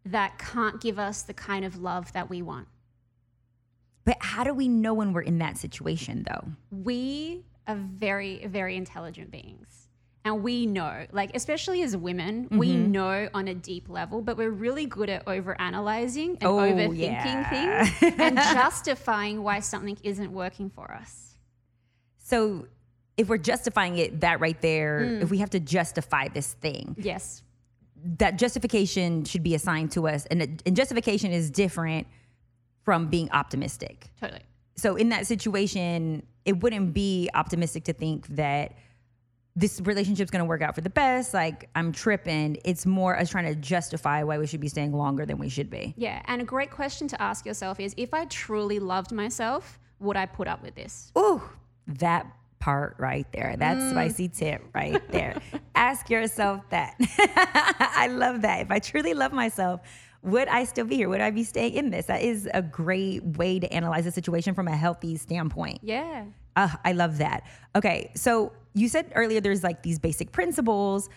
that 0.06 0.40
can't 0.40 0.82
give 0.82 0.98
us 0.98 1.22
the 1.22 1.34
kind 1.34 1.64
of 1.64 1.78
love 1.78 2.12
that 2.14 2.30
we 2.30 2.42
want. 2.42 2.68
But 4.04 4.18
how 4.20 4.44
do 4.44 4.54
we 4.54 4.68
know 4.68 4.94
when 4.94 5.14
we're 5.14 5.22
in 5.22 5.38
that 5.40 5.58
situation, 5.58 6.26
though? 6.28 6.50
We 6.72 7.44
are 7.68 7.76
very, 7.76 8.46
very 8.48 8.76
intelligent 8.76 9.32
beings. 9.32 9.81
And 10.24 10.44
we 10.44 10.68
know, 10.68 11.08
like, 11.12 11.32
especially 11.36 11.82
as 11.82 11.98
women, 11.98 12.48
we 12.52 12.70
Mm-hmm. 12.74 12.92
know 12.92 13.30
on 13.34 13.48
a 13.48 13.56
deep 13.56 13.90
level, 13.90 14.22
but 14.22 14.38
we're 14.38 14.52
really 14.52 14.86
good 14.86 15.10
at 15.10 15.26
overanalyzing 15.26 16.38
and 16.40 16.44
Oh, 16.44 16.58
overthinking 16.58 17.00
yeah. 17.00 17.86
things 17.86 18.16
and 18.20 18.36
justifying 18.38 19.42
why 19.42 19.62
something 19.62 19.98
isn't 20.04 20.32
working 20.32 20.70
for 20.70 20.92
us. 20.94 21.36
So, 22.20 22.68
if 23.18 23.28
we're 23.30 23.38
justifying 23.40 23.98
it, 23.98 24.22
that 24.22 24.40
right 24.40 24.60
there, 24.62 25.04
if 25.22 25.30
we 25.32 25.40
have 25.40 25.50
to 25.52 25.60
justify 25.60 26.28
this 26.28 26.54
thing, 26.54 26.96
Yes. 27.00 27.42
that 28.20 28.38
justification 28.38 29.26
should 29.26 29.44
be 29.44 29.54
assigned 29.56 29.92
to 29.94 30.08
us. 30.08 30.26
And, 30.28 30.42
it- 30.44 30.64
and 30.66 30.76
justification 30.76 31.32
is 31.32 31.50
different 31.52 32.08
from 32.84 33.08
being 33.08 33.30
optimistic. 33.32 34.12
Totally. 34.20 34.42
So, 34.76 34.96
in 34.96 35.10
that 35.10 35.26
situation, 35.28 36.24
it 36.46 36.62
wouldn't 36.62 36.94
be 36.94 37.30
optimistic 37.34 37.84
to 37.86 37.94
think 37.94 38.28
that 38.36 38.74
this 39.56 39.82
relationship's 39.82 40.32
gonna 40.32 40.46
work 40.46 40.62
out 40.62 40.76
for 40.76 40.82
the 40.82 40.90
best. 40.90 41.34
Like, 41.34 41.70
I'm 41.76 41.92
tripping. 41.92 42.58
It's 42.64 42.86
more 42.86 43.18
us 43.18 43.30
trying 43.30 43.46
to 43.46 43.56
justify 43.56 44.24
why 44.24 44.38
we 44.38 44.48
should 44.48 44.62
be 44.62 44.70
staying 44.70 44.94
longer 44.94 45.26
than 45.26 45.38
we 45.38 45.50
should 45.50 45.70
be. 45.70 45.94
Yeah. 45.98 46.22
And 46.26 46.42
a 46.42 46.46
great 46.46 46.72
question 46.72 47.08
to 47.10 47.22
ask 47.22 47.46
yourself 47.46 47.80
is 47.80 47.94
if 47.98 48.14
I 48.14 48.26
truly 48.26 48.80
loved 48.80 49.12
myself, 49.12 49.80
would 50.00 50.18
I 50.18 50.26
put 50.26 50.48
up 50.48 50.64
with 50.64 50.76
this? 50.76 51.12
Ooh, 51.18 51.42
that 51.88 52.28
part 52.60 52.96
right 52.98 53.28
there. 53.34 53.56
That 53.58 53.78
mm. 53.78 53.92
spicy 53.92 54.30
tip 54.30 54.64
right 54.74 55.02
there. 55.12 55.42
Ask 55.76 56.10
yourself 56.10 56.62
that. 56.70 56.96
I 57.96 58.08
love 58.08 58.44
that. 58.44 58.62
If 58.62 58.72
I 58.72 58.80
truly 58.80 59.14
love 59.14 59.34
myself, 59.34 59.82
would 60.24 60.48
I 60.48 60.64
still 60.64 60.86
be 60.86 60.96
here? 60.96 61.10
Would 61.10 61.22
I 61.22 61.32
be 61.32 61.44
staying 61.44 61.74
in 61.74 61.90
this? 61.90 62.06
That 62.06 62.22
is 62.22 62.48
a 62.54 62.62
great 62.62 63.24
way 63.24 63.60
to 63.60 63.74
analyze 63.74 64.06
the 64.06 64.12
situation 64.12 64.54
from 64.54 64.68
a 64.68 64.76
healthy 64.76 65.18
standpoint. 65.18 65.80
Yeah. 65.82 66.26
Uh, 66.56 66.70
I 66.84 66.92
love 66.94 67.18
that. 67.20 67.44
Okay, 67.76 68.12
so 68.16 68.54
you 68.74 68.88
said 68.88 69.12
earlier 69.16 69.42
there's 69.42 69.64
like 69.64 69.84
these 69.84 70.00
basic 70.00 70.32
principles. 70.32 71.10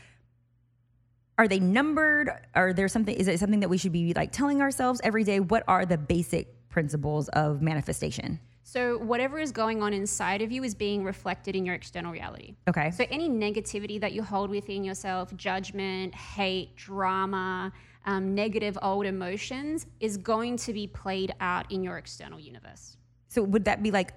Are 1.37 1.49
they 1.49 1.59
numbered? 1.59 2.31
Are 2.55 2.73
there 2.73 2.89
something? 2.89 3.15
Is 3.15 3.27
it 3.27 3.41
something 3.41 3.61
that 3.61 3.69
we 3.69 3.79
should 3.79 3.93
be 3.93 4.15
like 4.15 4.31
telling 4.33 4.61
ourselves 4.61 5.01
every 5.03 5.25
day? 5.25 5.41
What 5.41 5.65
are 5.67 5.85
the 5.85 5.99
basic 5.99 6.69
principles 6.69 7.29
of 7.31 7.61
manifestation? 7.61 8.39
So, 8.67 8.97
whatever 8.99 9.39
is 9.39 9.53
going 9.53 9.83
on 9.83 9.93
inside 9.93 10.41
of 10.41 10.51
you 10.51 10.65
is 10.65 10.75
being 10.75 11.05
reflected 11.05 11.55
in 11.55 11.67
your 11.67 11.75
external 11.75 12.13
reality. 12.13 12.55
Okay. 12.67 12.91
So, 12.93 13.05
any 13.11 13.29
negativity 13.29 14.01
that 14.01 14.13
you 14.13 14.23
hold 14.23 14.49
within 14.49 14.85
yourself, 14.85 15.37
judgment, 15.37 16.15
hate, 16.15 16.75
drama, 16.77 17.73
um, 18.07 18.35
negative 18.35 18.79
old 18.81 19.07
emotions, 19.07 19.87
is 20.01 20.17
going 20.17 20.57
to 20.59 20.73
be 20.73 20.87
played 20.87 21.35
out 21.41 21.71
in 21.71 21.83
your 21.83 21.99
external 21.99 22.39
universe. 22.39 22.97
So 23.29 23.43
would 23.43 23.65
that 23.65 23.83
be 23.83 23.91
like 23.91 24.13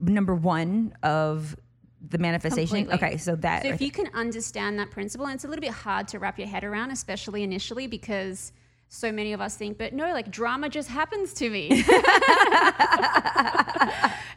number 0.00 0.34
one 0.34 0.94
of 1.02 1.56
the 2.00 2.18
manifestation? 2.18 2.76
Completely. 2.86 3.08
Okay, 3.08 3.16
so 3.16 3.36
that 3.36 3.62
So, 3.62 3.68
if 3.68 3.80
you 3.80 3.90
can 3.90 4.08
understand 4.14 4.78
that 4.78 4.90
principle, 4.90 5.26
and 5.26 5.34
it's 5.34 5.44
a 5.44 5.48
little 5.48 5.62
bit 5.62 5.72
hard 5.72 6.08
to 6.08 6.18
wrap 6.18 6.38
your 6.38 6.48
head 6.48 6.64
around, 6.64 6.90
especially 6.90 7.42
initially, 7.42 7.86
because 7.86 8.52
so 8.88 9.12
many 9.12 9.32
of 9.32 9.40
us 9.40 9.56
think, 9.56 9.78
but 9.78 9.92
no, 9.92 10.12
like 10.12 10.30
drama 10.30 10.68
just 10.68 10.88
happens 10.88 11.34
to 11.34 11.50
me. 11.50 11.68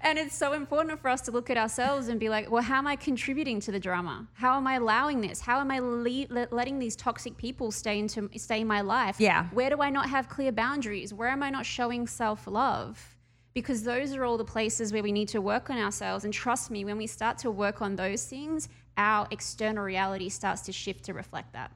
and 0.01 0.19
it's 0.19 0.35
so 0.35 0.51
important 0.53 0.99
for 0.99 1.07
us 1.07 1.21
to 1.21 1.31
look 1.31 1.49
at 1.49 1.57
ourselves 1.57 2.09
and 2.09 2.19
be 2.19 2.27
like, 2.27 2.51
well, 2.51 2.61
how 2.61 2.77
am 2.77 2.85
I 2.85 2.97
contributing 2.97 3.61
to 3.61 3.71
the 3.71 3.79
drama? 3.79 4.27
How 4.33 4.57
am 4.57 4.67
I 4.67 4.75
allowing 4.75 5.21
this? 5.21 5.39
How 5.39 5.61
am 5.61 5.71
I 5.71 5.79
le- 5.79 6.47
letting 6.51 6.79
these 6.79 6.97
toxic 6.97 7.37
people 7.37 7.71
stay 7.71 7.97
into 7.99 8.29
stay 8.35 8.59
in 8.61 8.67
my 8.67 8.81
life? 8.81 9.15
Yeah. 9.19 9.45
Where 9.51 9.69
do 9.69 9.81
I 9.81 9.89
not 9.89 10.09
have 10.09 10.27
clear 10.27 10.51
boundaries? 10.51 11.13
Where 11.13 11.29
am 11.29 11.43
I 11.43 11.49
not 11.49 11.65
showing 11.65 12.05
self 12.05 12.45
love? 12.45 13.10
Because 13.53 13.83
those 13.83 14.15
are 14.15 14.23
all 14.23 14.37
the 14.37 14.45
places 14.45 14.93
where 14.93 15.03
we 15.03 15.11
need 15.11 15.27
to 15.29 15.41
work 15.41 15.69
on 15.69 15.77
ourselves. 15.77 16.23
And 16.23 16.33
trust 16.33 16.71
me, 16.71 16.85
when 16.85 16.97
we 16.97 17.07
start 17.07 17.37
to 17.39 17.51
work 17.51 17.81
on 17.81 17.95
those 17.95 18.25
things, 18.25 18.69
our 18.97 19.27
external 19.31 19.83
reality 19.83 20.29
starts 20.29 20.61
to 20.63 20.71
shift 20.71 21.03
to 21.05 21.13
reflect 21.13 21.53
that. 21.53 21.71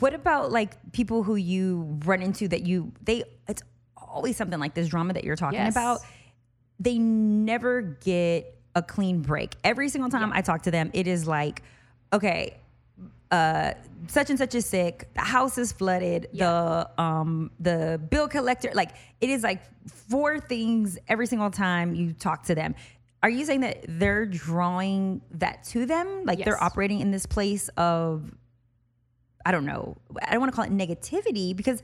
What 0.00 0.14
about 0.14 0.50
like 0.50 0.92
people 0.92 1.22
who 1.22 1.36
you 1.36 1.98
run 2.04 2.22
into 2.22 2.48
that 2.48 2.66
you 2.66 2.92
they 3.04 3.22
it's 3.46 3.62
always 3.96 4.36
something 4.36 4.58
like 4.58 4.74
this 4.74 4.88
drama 4.88 5.12
that 5.12 5.22
you're 5.24 5.36
talking 5.36 5.58
Yes. 5.60 5.72
about. 5.74 6.00
They 6.80 6.98
never 6.98 7.82
get 7.82 8.58
a 8.74 8.82
clean 8.82 9.22
break. 9.22 9.54
Every 9.62 9.88
single 9.88 10.10
time 10.10 10.32
I 10.32 10.42
talk 10.42 10.62
to 10.62 10.70
them, 10.70 10.90
it 10.92 11.06
is 11.06 11.26
like, 11.26 11.62
okay, 12.12 12.58
uh 13.30 13.72
such 14.08 14.30
and 14.30 14.38
such 14.38 14.54
is 14.54 14.66
sick, 14.66 15.08
the 15.14 15.20
house 15.20 15.58
is 15.58 15.72
flooded, 15.72 16.28
the 16.32 16.88
um 16.98 17.50
the 17.60 18.00
bill 18.10 18.28
collector, 18.28 18.70
like 18.74 18.92
it 19.20 19.30
is 19.30 19.42
like 19.42 19.62
four 19.88 20.38
things 20.38 20.98
every 21.08 21.26
single 21.26 21.50
time 21.50 21.94
you 21.94 22.12
talk 22.12 22.44
to 22.44 22.54
them. 22.54 22.74
Are 23.22 23.30
you 23.30 23.44
saying 23.44 23.60
that 23.60 23.84
they're 23.88 24.26
drawing 24.26 25.22
that 25.32 25.64
to 25.64 25.86
them? 25.86 26.24
Like 26.24 26.44
they're 26.44 26.62
operating 26.62 27.00
in 27.00 27.10
this 27.10 27.26
place 27.26 27.68
of 27.76 28.30
I 29.44 29.52
don't 29.52 29.64
know. 29.64 29.96
I 30.22 30.32
don't 30.32 30.40
want 30.40 30.52
to 30.52 30.56
call 30.56 30.64
it 30.64 30.72
negativity 30.72 31.54
because 31.56 31.82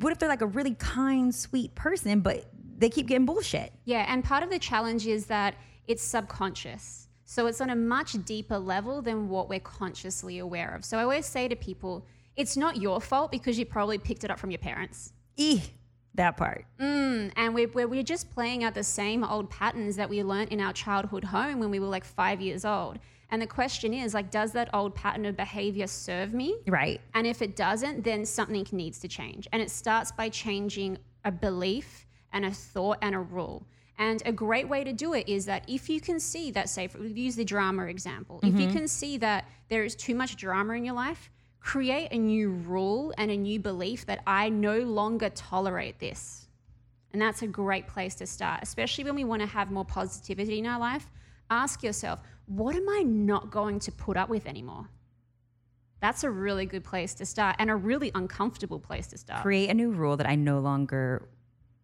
what 0.00 0.12
if 0.12 0.18
they're 0.18 0.28
like 0.28 0.42
a 0.42 0.46
really 0.46 0.74
kind, 0.74 1.34
sweet 1.34 1.74
person, 1.74 2.20
but 2.20 2.44
they 2.76 2.90
keep 2.90 3.06
getting 3.06 3.26
bullshit? 3.26 3.72
Yeah, 3.84 4.04
and 4.08 4.22
part 4.24 4.42
of 4.42 4.50
the 4.50 4.58
challenge 4.58 5.06
is 5.06 5.26
that 5.26 5.54
it's 5.86 6.02
subconscious. 6.02 7.03
So 7.24 7.46
it's 7.46 7.60
on 7.60 7.70
a 7.70 7.76
much 7.76 8.12
deeper 8.24 8.58
level 8.58 9.02
than 9.02 9.28
what 9.28 9.48
we're 9.48 9.60
consciously 9.60 10.38
aware 10.38 10.74
of. 10.74 10.84
So 10.84 10.98
I 10.98 11.02
always 11.02 11.26
say 11.26 11.48
to 11.48 11.56
people, 11.56 12.06
it's 12.36 12.56
not 12.56 12.76
your 12.76 13.00
fault 13.00 13.30
because 13.30 13.58
you 13.58 13.64
probably 13.64 13.98
picked 13.98 14.24
it 14.24 14.30
up 14.30 14.38
from 14.38 14.50
your 14.50 14.58
parents. 14.58 15.12
E 15.36 15.62
that 16.14 16.36
part. 16.36 16.64
Mm, 16.78 17.32
and 17.36 17.54
we're, 17.54 17.68
we're, 17.68 17.88
we're 17.88 18.02
just 18.02 18.30
playing 18.30 18.64
out 18.64 18.74
the 18.74 18.84
same 18.84 19.24
old 19.24 19.50
patterns 19.50 19.96
that 19.96 20.08
we 20.08 20.22
learnt 20.22 20.50
in 20.50 20.60
our 20.60 20.72
childhood 20.72 21.24
home 21.24 21.58
when 21.58 21.70
we 21.70 21.80
were 21.80 21.86
like 21.86 22.04
five 22.04 22.40
years 22.40 22.64
old. 22.64 22.98
And 23.30 23.42
the 23.42 23.46
question 23.46 23.92
is, 23.92 24.14
like, 24.14 24.30
does 24.30 24.52
that 24.52 24.72
old 24.72 24.94
pattern 24.94 25.26
of 25.26 25.36
behavior 25.36 25.88
serve 25.88 26.32
me? 26.32 26.56
Right. 26.68 27.00
And 27.14 27.26
if 27.26 27.42
it 27.42 27.56
doesn't, 27.56 28.04
then 28.04 28.24
something 28.24 28.66
needs 28.70 29.00
to 29.00 29.08
change. 29.08 29.48
And 29.52 29.60
it 29.60 29.70
starts 29.70 30.12
by 30.12 30.28
changing 30.28 30.98
a 31.24 31.32
belief 31.32 32.06
and 32.32 32.44
a 32.44 32.50
thought 32.50 32.98
and 33.02 33.14
a 33.14 33.18
rule. 33.18 33.66
And 33.98 34.22
a 34.26 34.32
great 34.32 34.68
way 34.68 34.82
to 34.82 34.92
do 34.92 35.14
it 35.14 35.28
is 35.28 35.46
that 35.46 35.64
if 35.68 35.88
you 35.88 36.00
can 36.00 36.18
see 36.18 36.50
that, 36.50 36.68
say, 36.68 36.88
for, 36.88 36.98
we've 36.98 37.16
used 37.16 37.38
the 37.38 37.44
drama 37.44 37.84
example, 37.84 38.40
if 38.42 38.54
you 38.54 38.66
mm-hmm. 38.66 38.76
can 38.76 38.88
see 38.88 39.18
that 39.18 39.44
there 39.68 39.84
is 39.84 39.94
too 39.94 40.14
much 40.14 40.36
drama 40.36 40.74
in 40.74 40.84
your 40.84 40.94
life, 40.94 41.30
create 41.60 42.08
a 42.10 42.18
new 42.18 42.50
rule 42.50 43.14
and 43.18 43.30
a 43.30 43.36
new 43.36 43.60
belief 43.60 44.04
that 44.06 44.20
I 44.26 44.48
no 44.48 44.80
longer 44.80 45.30
tolerate 45.30 45.98
this. 46.00 46.48
And 47.12 47.22
that's 47.22 47.42
a 47.42 47.46
great 47.46 47.86
place 47.86 48.16
to 48.16 48.26
start, 48.26 48.60
especially 48.62 49.04
when 49.04 49.14
we 49.14 49.22
want 49.22 49.40
to 49.40 49.46
have 49.46 49.70
more 49.70 49.84
positivity 49.84 50.58
in 50.58 50.66
our 50.66 50.80
life. 50.80 51.08
Ask 51.48 51.84
yourself, 51.84 52.18
what 52.46 52.74
am 52.74 52.88
I 52.88 53.02
not 53.02 53.52
going 53.52 53.78
to 53.80 53.92
put 53.92 54.16
up 54.16 54.28
with 54.28 54.46
anymore? 54.46 54.88
That's 56.00 56.24
a 56.24 56.30
really 56.30 56.66
good 56.66 56.84
place 56.84 57.14
to 57.14 57.24
start 57.24 57.56
and 57.58 57.70
a 57.70 57.76
really 57.76 58.10
uncomfortable 58.14 58.80
place 58.80 59.06
to 59.06 59.16
start. 59.16 59.42
Create 59.42 59.70
a 59.70 59.74
new 59.74 59.92
rule 59.92 60.16
that 60.16 60.28
I 60.28 60.34
no 60.34 60.58
longer 60.58 61.28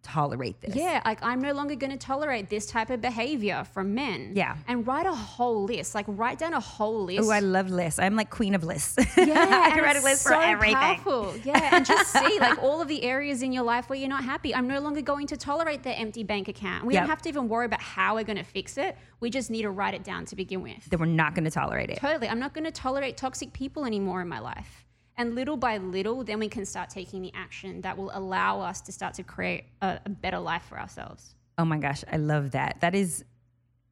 tolerate 0.03 0.61
this. 0.61 0.75
Yeah, 0.75 1.01
like 1.05 1.23
I'm 1.23 1.41
no 1.41 1.53
longer 1.53 1.75
going 1.75 1.91
to 1.91 1.97
tolerate 1.99 2.49
this 2.49 2.67
type 2.67 2.91
of 2.91 3.01
behavior 3.01 3.65
from 3.73 3.95
men. 3.95 4.33
Yeah. 4.35 4.57
And 4.67 4.87
write 4.87 5.07
a 5.07 5.13
whole 5.15 5.65
list, 5.65 5.95
like 5.95 6.07
write 6.09 6.39
down 6.39 6.55
a 6.55 6.61
whole 6.61 7.05
list. 7.05 7.23
Oh, 7.29 7.31
I 7.31 7.41
love 7.41 7.71
lists. 7.71 7.99
I'm 7.99 8.17
like 8.17 8.31
queen 8.31 8.55
of 8.55 8.65
lists. 8.65 8.97
yeah, 9.17 9.63
I 9.67 9.71
can 9.71 9.83
write 9.83 9.97
a 9.97 10.03
list 10.03 10.23
for 10.23 10.31
so 10.31 10.41
everything. 10.41 10.75
Powerful. 10.77 11.35
Yeah, 11.45 11.77
and 11.77 11.85
just 11.87 12.13
see 12.13 12.39
like 12.41 12.59
all 12.63 12.81
of 12.81 12.89
the 12.89 13.03
areas 13.03 13.43
in 13.43 13.53
your 13.53 13.65
life 13.65 13.89
where 13.89 13.99
you're 13.99 14.09
not 14.09 14.25
happy. 14.25 14.55
I'm 14.55 14.67
no 14.69 14.81
longer 14.81 15.03
going 15.03 15.27
to 15.29 15.37
tolerate 15.37 15.83
the 15.83 15.91
empty 15.93 16.25
bank 16.25 16.49
account. 16.49 16.85
We 16.87 16.95
Yep. 16.95 17.03
don't 17.03 17.11
have 17.11 17.23
to 17.23 17.29
even 17.29 17.49
worry 17.49 17.67
about 17.67 17.81
how 17.81 18.15
we're 18.17 18.25
going 18.25 18.39
to 18.39 18.45
fix 18.45 18.77
it. 18.79 18.97
We 19.21 19.31
just 19.31 19.51
need 19.51 19.63
to 19.63 19.71
write 19.71 19.95
it 19.95 20.03
down 20.05 20.25
to 20.27 20.37
begin 20.37 20.63
with. 20.63 20.85
That 20.91 20.99
we're 21.01 21.07
not 21.07 21.35
going 21.35 21.45
to 21.45 21.51
tolerate 21.51 21.91
it. 21.91 21.99
Totally. 21.99 22.29
I'm 22.29 22.41
not 22.41 22.55
going 22.55 22.65
to 22.65 22.71
tolerate 22.73 23.17
toxic 23.17 23.53
people 23.53 23.85
anymore 23.85 24.21
in 24.23 24.29
my 24.29 24.39
life. 24.39 24.85
And 25.16 25.35
little 25.35 25.57
by 25.57 25.79
little, 25.79 26.25
then 26.25 26.38
we 26.38 26.49
can 26.49 26.64
start 26.64 26.88
taking 26.88 27.20
the 27.20 27.33
action 27.35 27.81
that 27.83 27.96
will 27.96 28.11
allow 28.14 28.61
us 28.61 28.81
to 28.83 28.92
start 28.92 29.14
to 29.14 29.23
create 29.23 29.64
a, 29.83 29.99
a 30.07 30.09
better 30.09 30.38
life 30.38 30.62
for 30.68 30.79
ourselves. 30.79 31.35
Oh 31.59 31.64
my 31.64 31.77
gosh, 31.77 32.05
I 32.11 32.16
love 32.16 32.53
that. 32.53 32.81
That 32.81 32.94
is 32.94 33.25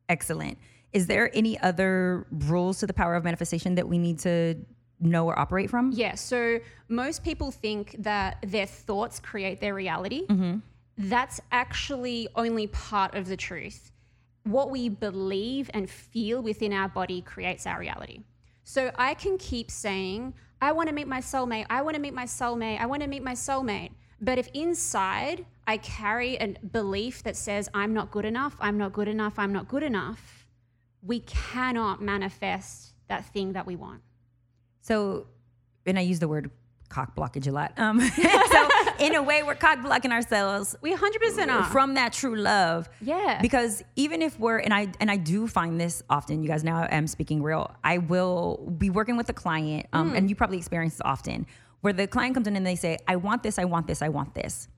excellent. 0.09 0.57
Is 0.93 1.07
there 1.07 1.31
any 1.35 1.61
other 1.61 2.27
rules 2.31 2.79
to 2.81 2.87
the 2.87 2.95
power 2.95 3.15
of 3.15 3.25
manifestation 3.25 3.75
that 3.75 3.87
we 3.87 3.99
need 3.99 4.21
to 4.21 4.57
know 5.01 5.27
or 5.27 5.39
operate 5.39 5.69
from? 5.69 5.93
Yeah. 5.93 6.15
So 6.15 6.61
most 6.89 7.23
people 7.23 7.51
think 7.51 7.97
that 7.99 8.39
their 8.47 8.67
thoughts 8.67 9.21
create 9.21 9.61
their 9.61 9.75
reality. 9.75 10.27
Mm-hmm. 10.27 10.59
That's 10.97 11.41
actually 11.53 12.29
only 12.35 12.69
part 12.69 13.15
of 13.15 13.29
the 13.29 13.37
truth. 13.37 13.93
What 14.45 14.71
we 14.71 14.89
believe 14.89 15.71
and 15.75 15.91
feel 15.91 16.43
within 16.43 16.73
our 16.73 16.89
body 16.89 17.21
creates 17.21 17.67
our 17.67 17.79
reality. 17.79 18.23
So 18.65 18.91
I 18.97 19.15
can 19.15 19.37
keep 19.39 19.71
saying, 19.71 20.35
I 20.61 20.73
want 20.73 20.89
to 20.89 20.95
meet 20.95 21.07
my 21.07 21.21
soulmate. 21.21 21.67
I 21.71 21.83
want 21.83 21.95
to 21.95 22.01
meet 22.01 22.15
my 22.15 22.25
soulmate. 22.25 22.81
I 22.81 22.87
want 22.87 23.03
to 23.03 23.09
meet 23.09 23.23
my 23.23 23.35
soulmate. 23.35 23.91
But 24.21 24.39
if 24.39 24.49
inside 24.53 25.47
I 25.67 25.77
carry 25.77 26.37
a 26.37 26.55
belief 26.73 27.23
that 27.23 27.37
says, 27.37 27.69
I'm 27.73 27.95
not 27.95 28.11
good 28.11 28.25
enough, 28.25 28.57
I'm 28.61 28.79
not 28.79 28.93
good 28.93 29.07
enough, 29.07 29.39
I'm 29.39 29.53
not 29.53 29.69
good 29.69 29.83
enough, 29.83 30.47
we 31.03 31.21
cannot 31.21 32.03
manifest 32.03 32.95
that 33.09 33.25
thing 33.27 33.53
that 33.53 33.67
we 33.67 33.77
want. 33.77 34.03
So, 34.81 35.27
and 35.87 35.99
I 35.99 36.03
use 36.03 36.19
the 36.19 36.27
word 36.27 36.51
cock 36.89 37.15
blockage 37.15 37.47
a 37.47 37.53
lot. 37.53 37.79
Um, 37.79 38.01
so, 38.01 38.69
in 38.99 39.15
a 39.15 39.23
way, 39.23 39.43
we're 39.43 39.55
cock 39.55 39.83
blocking 39.83 40.13
ourselves 40.13 40.77
We 40.81 40.95
100% 40.95 41.49
are. 41.49 41.65
from 41.65 41.95
that 41.95 42.13
true 42.13 42.37
love. 42.37 42.89
Yeah. 43.01 43.41
Because 43.41 43.83
even 43.97 44.23
if 44.23 44.39
we're 44.39 44.59
and 44.59 44.73
I 44.75 44.89
and 45.01 45.11
I 45.11 45.17
do 45.17 45.47
find 45.47 45.81
this 45.81 46.03
often, 46.11 46.43
you 46.43 46.49
guys 46.49 46.65
now 46.65 46.87
I'm 46.91 47.07
speaking 47.07 47.43
real. 47.43 47.75
I 47.85 47.99
will 47.99 48.75
be 48.79 48.91
working 48.91 49.17
with 49.17 49.29
a 49.29 49.33
client, 49.33 49.87
um, 49.93 50.15
and 50.15 50.29
you 50.29 50.37
probably 50.37 50.59
experience 50.59 50.95
this 50.95 51.03
often, 51.05 51.47
where 51.81 51.93
the 51.93 52.07
client 52.07 52.35
comes 52.35 52.47
in 52.47 52.57
and 52.57 52.67
they 52.67 52.77
say, 52.77 52.99
"I 53.07 53.17
want 53.17 53.43
this, 53.43 53.59
I 53.59 53.65
want 53.65 53.87
this, 53.87 54.03
I 54.03 54.09
want 54.09 54.35
this." 54.35 54.69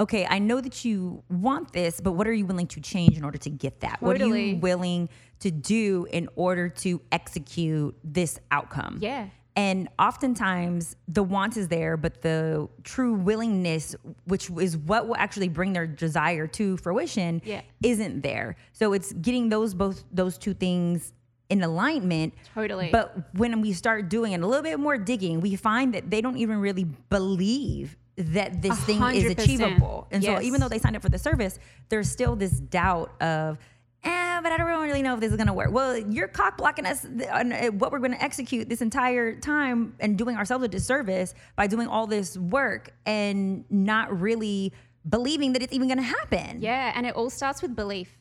Okay, 0.00 0.26
I 0.28 0.40
know 0.40 0.60
that 0.60 0.84
you 0.84 1.22
want 1.30 1.72
this, 1.72 2.00
but 2.00 2.12
what 2.12 2.26
are 2.26 2.32
you 2.32 2.46
willing 2.46 2.66
to 2.68 2.80
change 2.80 3.16
in 3.16 3.24
order 3.24 3.38
to 3.38 3.50
get 3.50 3.80
that? 3.80 4.02
What 4.02 4.20
are 4.20 4.26
you 4.26 4.56
willing 4.56 5.08
to 5.38 5.52
do 5.52 6.06
in 6.10 6.28
order 6.34 6.68
to 6.68 7.00
execute 7.12 7.96
this 8.02 8.40
outcome? 8.50 8.98
Yeah. 9.00 9.28
And 9.56 9.88
oftentimes 10.00 10.96
the 11.06 11.22
want 11.22 11.56
is 11.56 11.68
there, 11.68 11.96
but 11.96 12.22
the 12.22 12.68
true 12.82 13.14
willingness, 13.14 13.94
which 14.24 14.50
is 14.50 14.76
what 14.76 15.06
will 15.06 15.16
actually 15.16 15.48
bring 15.48 15.72
their 15.72 15.86
desire 15.86 16.48
to 16.48 16.76
fruition, 16.78 17.40
Yeah. 17.44 17.60
isn't 17.82 18.22
there. 18.22 18.56
So 18.72 18.92
it's 18.92 19.12
getting 19.12 19.50
those 19.50 19.72
both 19.74 20.02
those 20.12 20.38
two 20.38 20.54
things 20.54 21.12
in 21.50 21.62
alignment. 21.62 22.34
Totally. 22.54 22.88
But 22.90 23.16
when 23.34 23.60
we 23.60 23.72
start 23.74 24.08
doing 24.08 24.32
it 24.32 24.40
a 24.40 24.46
little 24.46 24.62
bit 24.62 24.80
more 24.80 24.98
digging, 24.98 25.40
we 25.40 25.54
find 25.54 25.94
that 25.94 26.10
they 26.10 26.20
don't 26.20 26.38
even 26.38 26.58
really 26.58 26.84
believe 27.10 27.96
that 28.16 28.62
this 28.62 28.78
thing 28.84 29.02
is 29.12 29.30
achievable. 29.30 30.08
And 30.10 30.22
so 30.24 30.40
even 30.40 30.60
though 30.60 30.68
they 30.68 30.78
signed 30.78 30.96
up 30.96 31.02
for 31.02 31.08
the 31.08 31.18
service, 31.18 31.58
there's 31.90 32.10
still 32.10 32.34
this 32.34 32.58
doubt 32.58 33.12
of 33.22 33.58
eh, 34.04 34.40
but 34.42 34.52
I 34.52 34.56
don't 34.56 34.66
really 34.66 35.02
know 35.02 35.14
if 35.14 35.20
this 35.20 35.30
is 35.30 35.36
gonna 35.36 35.54
work. 35.54 35.70
Well, 35.72 35.96
you're 35.96 36.28
cock 36.28 36.58
blocking 36.58 36.86
us 36.86 37.06
on 37.32 37.52
uh, 37.52 37.66
what 37.68 37.92
we're 37.92 37.98
gonna 37.98 38.16
execute 38.20 38.68
this 38.68 38.82
entire 38.82 39.38
time 39.38 39.94
and 40.00 40.16
doing 40.18 40.36
ourselves 40.36 40.64
a 40.64 40.68
disservice 40.68 41.34
by 41.56 41.66
doing 41.66 41.88
all 41.88 42.06
this 42.06 42.36
work 42.36 42.92
and 43.06 43.64
not 43.70 44.20
really 44.20 44.72
believing 45.08 45.52
that 45.52 45.62
it's 45.62 45.72
even 45.72 45.88
gonna 45.88 46.02
happen. 46.02 46.60
Yeah, 46.60 46.92
and 46.94 47.06
it 47.06 47.14
all 47.14 47.30
starts 47.30 47.62
with 47.62 47.74
belief. 47.74 48.18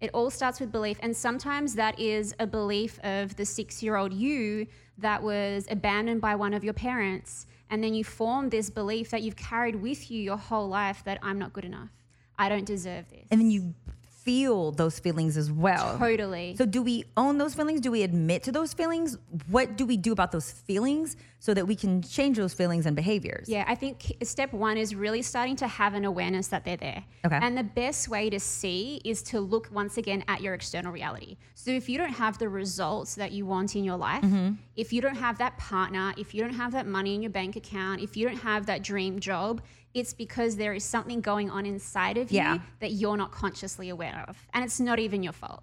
It 0.00 0.10
all 0.14 0.30
starts 0.30 0.60
with 0.60 0.72
belief. 0.72 0.98
And 1.02 1.14
sometimes 1.14 1.74
that 1.74 1.98
is 2.00 2.34
a 2.38 2.46
belief 2.46 2.98
of 3.00 3.36
the 3.36 3.44
six 3.44 3.82
year 3.82 3.96
old 3.96 4.12
you 4.12 4.66
that 4.98 5.22
was 5.22 5.66
abandoned 5.70 6.20
by 6.20 6.34
one 6.34 6.54
of 6.54 6.64
your 6.64 6.72
parents. 6.72 7.46
And 7.68 7.84
then 7.84 7.94
you 7.94 8.02
form 8.02 8.48
this 8.48 8.70
belief 8.70 9.10
that 9.10 9.22
you've 9.22 9.36
carried 9.36 9.76
with 9.76 10.10
you 10.10 10.20
your 10.20 10.36
whole 10.36 10.68
life 10.68 11.04
that 11.04 11.18
I'm 11.22 11.38
not 11.38 11.52
good 11.52 11.64
enough. 11.64 11.90
I 12.38 12.48
don't 12.48 12.64
deserve 12.64 13.08
this. 13.10 13.26
And 13.30 13.40
then 13.40 13.50
you 13.50 13.74
feel 14.24 14.70
those 14.72 14.98
feelings 14.98 15.36
as 15.36 15.50
well. 15.50 15.96
Totally. 15.98 16.54
So 16.56 16.66
do 16.66 16.82
we 16.82 17.04
own 17.16 17.38
those 17.38 17.54
feelings? 17.54 17.80
Do 17.80 17.90
we 17.90 18.02
admit 18.02 18.42
to 18.44 18.52
those 18.52 18.72
feelings? 18.74 19.16
What 19.48 19.76
do 19.76 19.86
we 19.86 19.96
do 19.96 20.12
about 20.12 20.30
those 20.30 20.50
feelings 20.50 21.16
so 21.38 21.54
that 21.54 21.66
we 21.66 21.74
can 21.74 22.02
change 22.02 22.36
those 22.36 22.52
feelings 22.52 22.84
and 22.86 22.94
behaviors? 22.94 23.48
Yeah, 23.48 23.64
I 23.66 23.74
think 23.74 24.14
step 24.22 24.52
one 24.52 24.76
is 24.76 24.94
really 24.94 25.22
starting 25.22 25.56
to 25.56 25.66
have 25.68 25.94
an 25.94 26.04
awareness 26.04 26.48
that 26.48 26.64
they're 26.64 26.76
there. 26.76 27.02
Okay. 27.24 27.38
And 27.40 27.56
the 27.56 27.62
best 27.64 28.08
way 28.08 28.28
to 28.30 28.38
see 28.38 29.00
is 29.04 29.22
to 29.24 29.40
look 29.40 29.68
once 29.72 29.96
again 29.96 30.22
at 30.28 30.42
your 30.42 30.52
external 30.54 30.92
reality. 30.92 31.36
So 31.54 31.70
if 31.70 31.88
you 31.88 31.96
don't 31.96 32.12
have 32.12 32.36
the 32.38 32.48
results 32.48 33.14
that 33.14 33.32
you 33.32 33.46
want 33.46 33.74
in 33.76 33.84
your 33.84 33.96
life, 33.96 34.20
Mm-hmm. 34.20 34.54
if 34.76 34.92
you 34.92 35.00
don't 35.00 35.14
have 35.16 35.38
that 35.38 35.56
partner, 35.56 36.12
if 36.18 36.34
you 36.34 36.42
don't 36.42 36.54
have 36.54 36.72
that 36.72 36.86
money 36.86 37.14
in 37.14 37.22
your 37.22 37.30
bank 37.30 37.56
account, 37.56 38.02
if 38.02 38.16
you 38.16 38.28
don't 38.28 38.38
have 38.38 38.66
that 38.66 38.82
dream 38.82 39.18
job, 39.18 39.62
it's 39.94 40.12
because 40.14 40.56
there 40.56 40.72
is 40.72 40.84
something 40.84 41.20
going 41.20 41.50
on 41.50 41.66
inside 41.66 42.16
of 42.16 42.30
Yeah. 42.30 42.54
you 42.54 42.60
that 42.80 42.92
you're 42.92 43.16
not 43.16 43.32
consciously 43.32 43.88
aware 43.88 44.24
of. 44.28 44.36
And 44.54 44.64
it's 44.64 44.78
not 44.80 44.98
even 44.98 45.22
your 45.22 45.32
fault. 45.32 45.62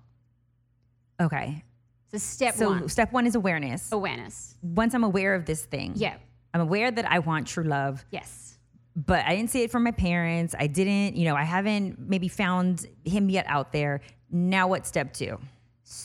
Okay. 1.20 1.64
So 2.12 2.18
step 2.18 2.56
So 2.56 2.70
one, 2.70 2.90
step 2.90 3.12
one 3.12 3.26
is 3.28 3.36
awareness. 3.36 3.92
awareness. 3.92 4.56
Once 4.62 4.94
I'm 4.94 5.04
aware 5.04 5.34
of 5.36 5.46
this 5.46 5.66
thing, 5.66 5.94
Yeah. 5.96 6.16
I'm 6.54 6.62
aware 6.62 6.90
that 6.92 7.10
I 7.10 7.20
want 7.20 7.48
true 7.48 7.64
love, 7.66 8.06
Yes. 8.12 8.58
but 8.96 9.26
I 9.26 9.36
didn't 9.36 9.50
see 9.50 9.64
it 9.64 9.72
from 9.72 9.84
my 9.84 9.92
parents. 9.92 10.56
I 10.58 10.68
didn't, 10.68 11.16
you 11.16 11.26
know, 11.26 11.36
I 11.36 11.44
haven't 11.44 12.00
maybe 12.00 12.28
found 12.28 12.86
him 13.06 13.30
yet 13.30 13.46
out 13.48 13.72
there. 13.74 14.02
Now 14.32 14.68
what's 14.70 14.88
step 14.88 15.14
two? 15.14 15.40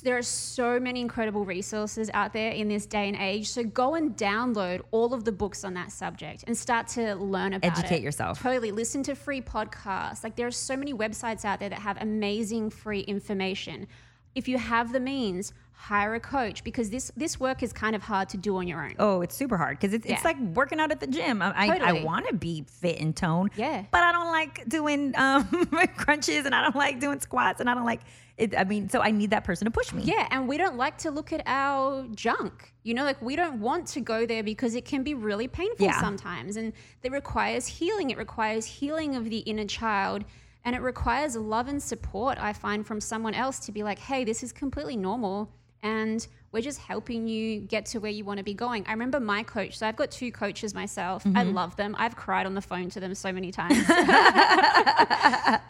There 0.02 0.16
are 0.16 0.22
so 0.22 0.78
many 0.78 1.00
incredible 1.00 1.44
resources 1.44 2.08
out 2.14 2.32
there 2.32 2.52
in 2.52 2.68
this 2.68 2.86
day 2.86 3.08
and 3.08 3.16
age. 3.16 3.48
So 3.48 3.64
go 3.64 3.96
and 3.96 4.16
download 4.16 4.82
all 4.92 5.12
of 5.12 5.24
the 5.24 5.32
books 5.32 5.64
on 5.64 5.74
that 5.74 5.90
subject 5.90 6.44
and 6.46 6.56
start 6.56 6.86
to 6.88 7.16
learn 7.16 7.54
about 7.54 7.78
it. 7.78 7.78
Educate 7.78 8.02
yourself. 8.02 8.40
Totally. 8.40 8.70
Listen 8.70 9.02
to 9.04 9.14
free 9.14 9.40
podcasts. 9.40 10.22
Like 10.22 10.36
there 10.36 10.46
are 10.46 10.52
so 10.52 10.76
many 10.76 10.94
websites 10.94 11.44
out 11.44 11.58
there 11.58 11.68
that 11.68 11.80
have 11.80 12.00
amazing 12.00 12.70
free 12.70 13.00
information. 13.00 13.88
If 14.36 14.46
you 14.46 14.56
have 14.56 14.92
the 14.92 15.00
means, 15.00 15.52
hire 15.74 16.14
a 16.14 16.20
coach 16.20 16.62
because 16.62 16.90
this 16.90 17.10
this 17.16 17.40
work 17.40 17.62
is 17.62 17.72
kind 17.72 17.96
of 17.96 18.02
hard 18.02 18.28
to 18.28 18.36
do 18.36 18.56
on 18.56 18.68
your 18.68 18.82
own. 18.84 18.94
Oh, 18.98 19.20
it's 19.20 19.36
super 19.36 19.56
hard 19.56 19.78
because 19.80 19.92
it's, 19.94 20.06
it's 20.06 20.24
like 20.24 20.38
working 20.40 20.78
out 20.78 20.92
at 20.92 21.00
the 21.00 21.06
gym. 21.08 21.42
I, 21.42 21.52
I, 21.56 21.78
I 21.78 21.92
want 22.04 22.28
to 22.28 22.34
be 22.34 22.64
fit 22.68 23.00
and 23.00 23.14
toned, 23.16 23.50
Yeah. 23.56 23.84
but 23.90 24.02
I 24.02 24.12
don't 24.12 24.30
like 24.30 24.68
doing 24.68 25.12
um, 25.16 25.44
crunches 25.96 26.46
and 26.46 26.54
I 26.54 26.62
don't 26.62 26.76
like 26.76 27.00
doing 27.00 27.18
squats 27.20 27.60
and 27.60 27.68
I 27.68 27.74
don't 27.74 27.84
like 27.84 28.02
it. 28.38 28.56
I 28.56 28.64
mean, 28.64 28.88
so 28.88 29.00
I 29.00 29.10
need 29.10 29.30
that 29.30 29.44
person 29.44 29.64
to 29.64 29.70
push 29.70 29.92
me. 29.92 30.02
Yeah, 30.04 30.28
and 30.30 30.46
we 30.46 30.56
don't 30.56 30.76
like 30.76 30.98
to 30.98 31.10
look 31.10 31.32
at 31.32 31.42
our 31.46 32.06
junk. 32.14 32.72
You 32.84 32.94
know, 32.94 33.04
like 33.04 33.20
we 33.20 33.34
don't 33.36 33.60
want 33.60 33.86
to 33.88 34.00
go 34.00 34.24
there 34.24 34.42
because 34.42 34.74
it 34.74 34.84
can 34.84 35.02
be 35.02 35.14
really 35.14 35.48
painful 35.48 35.86
Yeah. 35.86 36.00
sometimes. 36.00 36.56
And 36.56 36.72
it 37.02 37.10
requires 37.12 37.66
healing. 37.66 38.10
It 38.10 38.18
requires 38.18 38.66
healing 38.66 39.16
of 39.16 39.28
the 39.30 39.38
inner 39.38 39.64
child. 39.66 40.24
And 40.64 40.76
it 40.76 40.80
requires 40.80 41.34
love 41.34 41.66
and 41.66 41.82
support, 41.82 42.38
I 42.38 42.52
find, 42.52 42.86
from 42.86 43.00
someone 43.00 43.34
else 43.34 43.58
to 43.60 43.72
be 43.72 43.82
like, 43.82 43.98
hey, 43.98 44.22
this 44.22 44.44
is 44.44 44.52
completely 44.52 44.96
normal. 44.96 45.50
And 45.82 46.26
we're 46.52 46.62
just 46.62 46.78
helping 46.78 47.26
you 47.26 47.60
get 47.60 47.86
to 47.86 47.98
where 47.98 48.10
you 48.10 48.24
want 48.24 48.38
to 48.38 48.44
be 48.44 48.54
going. 48.54 48.84
I 48.86 48.92
remember 48.92 49.18
my 49.18 49.42
coach. 49.42 49.78
So 49.78 49.86
I've 49.86 49.96
got 49.96 50.10
two 50.10 50.30
coaches 50.30 50.74
myself. 50.74 51.26
I 51.26 51.30
mm-hmm. 51.30 51.54
love 51.54 51.76
them. 51.76 51.96
I've 51.98 52.14
cried 52.14 52.46
on 52.46 52.54
the 52.54 52.60
phone 52.60 52.90
to 52.90 53.00
them 53.00 53.14
so 53.14 53.32
many 53.32 53.50
times. 53.58 53.78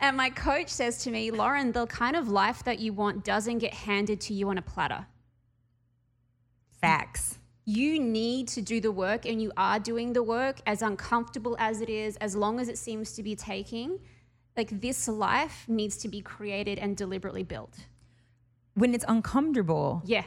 and 0.00 0.16
my 0.16 0.30
coach 0.34 0.68
says 0.68 0.98
to 1.04 1.10
me, 1.10 1.30
Loren, 1.30 1.72
the 1.72 1.86
kind 1.86 2.16
of 2.16 2.28
life 2.28 2.64
that 2.64 2.78
you 2.80 2.92
want 2.92 3.24
doesn't 3.24 3.58
get 3.58 3.72
handed 3.72 4.20
to 4.22 4.34
you 4.34 4.50
on 4.50 4.58
a 4.58 4.62
platter. 4.62 5.06
Facts. 6.80 7.38
You 7.64 8.00
need 8.00 8.48
to 8.48 8.60
do 8.60 8.80
the 8.80 8.90
work, 8.90 9.24
and 9.24 9.40
you 9.40 9.52
are 9.56 9.78
doing 9.78 10.12
the 10.12 10.22
work, 10.22 10.60
as 10.66 10.82
uncomfortable 10.82 11.54
as 11.60 11.80
it 11.80 11.88
is, 11.88 12.16
as 12.16 12.34
long 12.34 12.58
as 12.58 12.68
it 12.68 12.76
seems 12.76 13.12
to 13.12 13.22
be 13.22 13.36
taking. 13.36 14.00
Like 14.56 14.80
this 14.80 15.06
life 15.06 15.64
needs 15.68 15.96
to 15.98 16.08
be 16.08 16.20
created 16.20 16.80
and 16.80 16.96
deliberately 16.96 17.44
built. 17.44 17.78
When 18.74 18.94
it's 18.94 19.04
uncomfortable, 19.08 20.02
Yeah. 20.04 20.24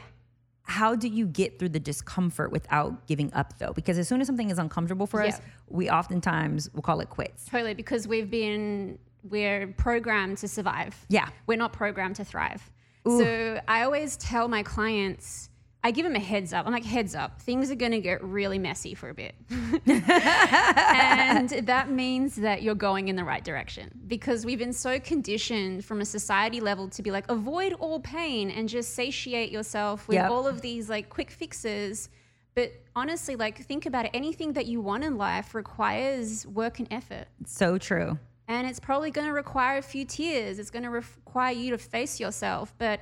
how 0.62 0.94
do 0.94 1.08
you 1.08 1.26
get 1.26 1.58
through 1.58 1.70
the 1.70 1.80
discomfort 1.80 2.50
without 2.52 3.06
giving 3.06 3.32
up 3.34 3.58
though? 3.58 3.72
Because 3.72 3.98
as 3.98 4.08
soon 4.08 4.20
as 4.20 4.26
something 4.26 4.50
is 4.50 4.58
uncomfortable 4.58 5.06
for 5.06 5.22
us, 5.22 5.40
we 5.68 5.90
oftentimes 5.90 6.72
will 6.72 6.82
call 6.82 7.00
it 7.00 7.10
quits. 7.10 7.46
Totally, 7.46 7.74
because 7.74 8.06
we've 8.08 8.30
been 8.30 8.98
we're 9.28 9.66
programmed 9.76 10.38
to 10.38 10.46
survive. 10.46 11.04
Yeah. 11.08 11.28
We're 11.48 11.58
not 11.58 11.72
programmed 11.72 12.16
to 12.16 12.24
thrive. 12.24 12.70
So 13.04 13.60
I 13.68 13.82
always 13.82 14.16
tell 14.16 14.46
my 14.48 14.62
clients, 14.62 15.50
I 15.86 15.92
give 15.92 16.02
them 16.02 16.16
a 16.16 16.20
heads 16.20 16.52
up. 16.52 16.66
I'm 16.66 16.72
like, 16.72 16.84
heads 16.84 17.14
up, 17.14 17.40
things 17.40 17.70
are 17.70 17.76
gonna 17.76 18.00
get 18.00 18.20
really 18.24 18.58
messy 18.58 18.92
for 18.94 19.08
a 19.08 19.14
bit. 19.14 19.36
and 19.86 21.48
that 21.48 21.90
means 21.90 22.34
that 22.34 22.60
you're 22.62 22.74
going 22.74 23.06
in 23.06 23.14
the 23.14 23.22
right 23.22 23.44
direction 23.44 23.88
because 24.08 24.44
we've 24.44 24.58
been 24.58 24.72
so 24.72 24.98
conditioned 24.98 25.84
from 25.84 26.00
a 26.00 26.04
society 26.04 26.58
level 26.58 26.88
to 26.88 27.02
be 27.04 27.12
like, 27.12 27.30
avoid 27.30 27.72
all 27.74 28.00
pain 28.00 28.50
and 28.50 28.68
just 28.68 28.94
satiate 28.94 29.52
yourself 29.52 30.08
with 30.08 30.16
Yep. 30.16 30.28
all 30.28 30.48
of 30.48 30.60
these 30.60 30.90
like 30.90 31.08
quick 31.08 31.30
fixes. 31.30 32.08
But 32.56 32.72
honestly, 32.96 33.36
like 33.36 33.64
think 33.64 33.86
about 33.86 34.06
it. 34.06 34.10
Anything 34.12 34.54
that 34.54 34.66
you 34.66 34.80
want 34.80 35.04
in 35.04 35.16
life 35.16 35.54
requires 35.54 36.44
work 36.48 36.80
and 36.80 36.88
effort. 36.90 37.26
So 37.46 37.78
true. 37.78 38.18
And 38.48 38.66
it's 38.66 38.80
probably 38.80 39.12
going 39.12 39.28
to 39.28 39.32
require 39.32 39.78
a 39.78 39.82
few 39.82 40.04
tears. 40.04 40.58
It's 40.58 40.70
going 40.70 40.82
to 40.82 40.90
require 40.90 41.52
you 41.52 41.70
to 41.70 41.78
face 41.78 42.18
yourself. 42.18 42.74
But 42.76 42.98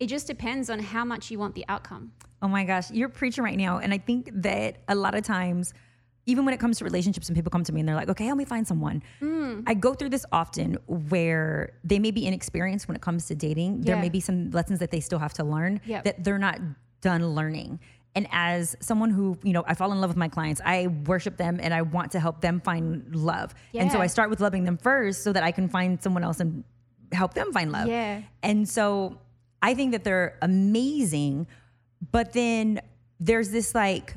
it 0.00 0.06
just 0.08 0.26
depends 0.26 0.70
on 0.70 0.78
how 0.80 1.04
much 1.04 1.30
you 1.30 1.38
want 1.38 1.54
the 1.54 1.64
outcome. 1.68 2.12
Oh 2.42 2.48
my 2.48 2.64
gosh, 2.64 2.90
you're 2.90 3.10
preaching 3.10 3.44
right 3.44 3.56
now. 3.56 3.78
And 3.78 3.92
I 3.92 3.98
think 3.98 4.30
that 4.32 4.78
a 4.88 4.94
lot 4.94 5.14
of 5.14 5.22
times, 5.22 5.74
even 6.26 6.44
when 6.46 6.54
it 6.54 6.60
comes 6.60 6.78
to 6.78 6.84
relationships 6.84 7.28
and 7.28 7.36
people 7.36 7.50
come 7.50 7.64
to 7.64 7.72
me 7.72 7.80
and 7.80 7.88
they're 7.88 7.96
like, 7.96 8.08
okay, 8.08 8.24
help 8.24 8.38
me 8.38 8.46
find 8.46 8.66
someone. 8.66 9.02
Mm. 9.20 9.64
I 9.66 9.74
go 9.74 9.92
through 9.92 10.08
this 10.08 10.24
often 10.32 10.78
where 10.86 11.74
they 11.84 11.98
may 11.98 12.10
be 12.10 12.26
inexperienced 12.26 12.88
when 12.88 12.96
it 12.96 13.02
comes 13.02 13.26
to 13.26 13.34
dating. 13.34 13.82
There 13.82 13.96
may 13.96 14.08
be 14.08 14.20
some 14.20 14.50
lessons 14.50 14.78
that 14.78 14.90
they 14.90 15.00
still 15.00 15.18
have 15.18 15.34
to 15.34 15.44
learn 15.44 15.80
Yep. 15.84 16.04
that 16.04 16.24
they're 16.24 16.38
not 16.38 16.58
done 17.02 17.34
learning. 17.34 17.80
And 18.14 18.26
as 18.32 18.76
someone 18.80 19.10
who, 19.10 19.38
you 19.44 19.52
know, 19.52 19.64
I 19.66 19.74
fall 19.74 19.92
in 19.92 20.00
love 20.00 20.10
with 20.10 20.16
my 20.16 20.28
clients, 20.28 20.60
I 20.64 20.86
worship 21.06 21.36
them 21.36 21.58
and 21.62 21.72
I 21.74 21.82
want 21.82 22.12
to 22.12 22.20
help 22.20 22.40
them 22.40 22.60
find 22.60 23.14
love. 23.14 23.54
Yeah. 23.72 23.82
And 23.82 23.92
so 23.92 24.00
I 24.00 24.06
start 24.06 24.30
with 24.30 24.40
loving 24.40 24.64
them 24.64 24.78
first 24.78 25.22
so 25.22 25.32
that 25.32 25.42
I 25.42 25.52
can 25.52 25.68
find 25.68 26.02
someone 26.02 26.24
else 26.24 26.40
and 26.40 26.64
help 27.12 27.34
them 27.34 27.52
find 27.52 27.70
love. 27.70 27.86
Yeah. 27.86 28.22
And 28.42 28.68
so 28.68 29.18
I 29.62 29.74
think 29.74 29.92
that 29.92 30.04
they're 30.04 30.36
amazing, 30.42 31.46
but 32.12 32.32
then 32.32 32.80
there's 33.18 33.50
this 33.50 33.74
like 33.74 34.14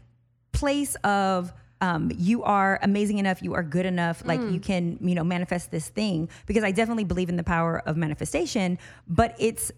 place 0.51 0.95
of 1.03 1.53
um, 1.81 2.11
you 2.15 2.43
are 2.43 2.79
amazing 2.81 3.17
enough, 3.17 3.41
you 3.41 3.53
are 3.55 3.63
good 3.63 3.85
enough, 3.85 4.23
like 4.25 4.39
Mm. 4.39 4.53
you 4.53 4.59
can, 4.61 4.97
you 5.01 5.15
know, 5.15 5.23
manifest 5.25 5.69
this 5.69 5.89
thing. 5.89 6.29
Because 6.45 6.63
I 6.63 6.71
definitely 6.71 7.03
believe 7.03 7.27
in 7.27 7.35
the 7.35 7.43
power 7.43 7.79
of 7.85 7.97
manifestation, 7.97 8.79
but 9.05 9.35
it's 9.37 9.69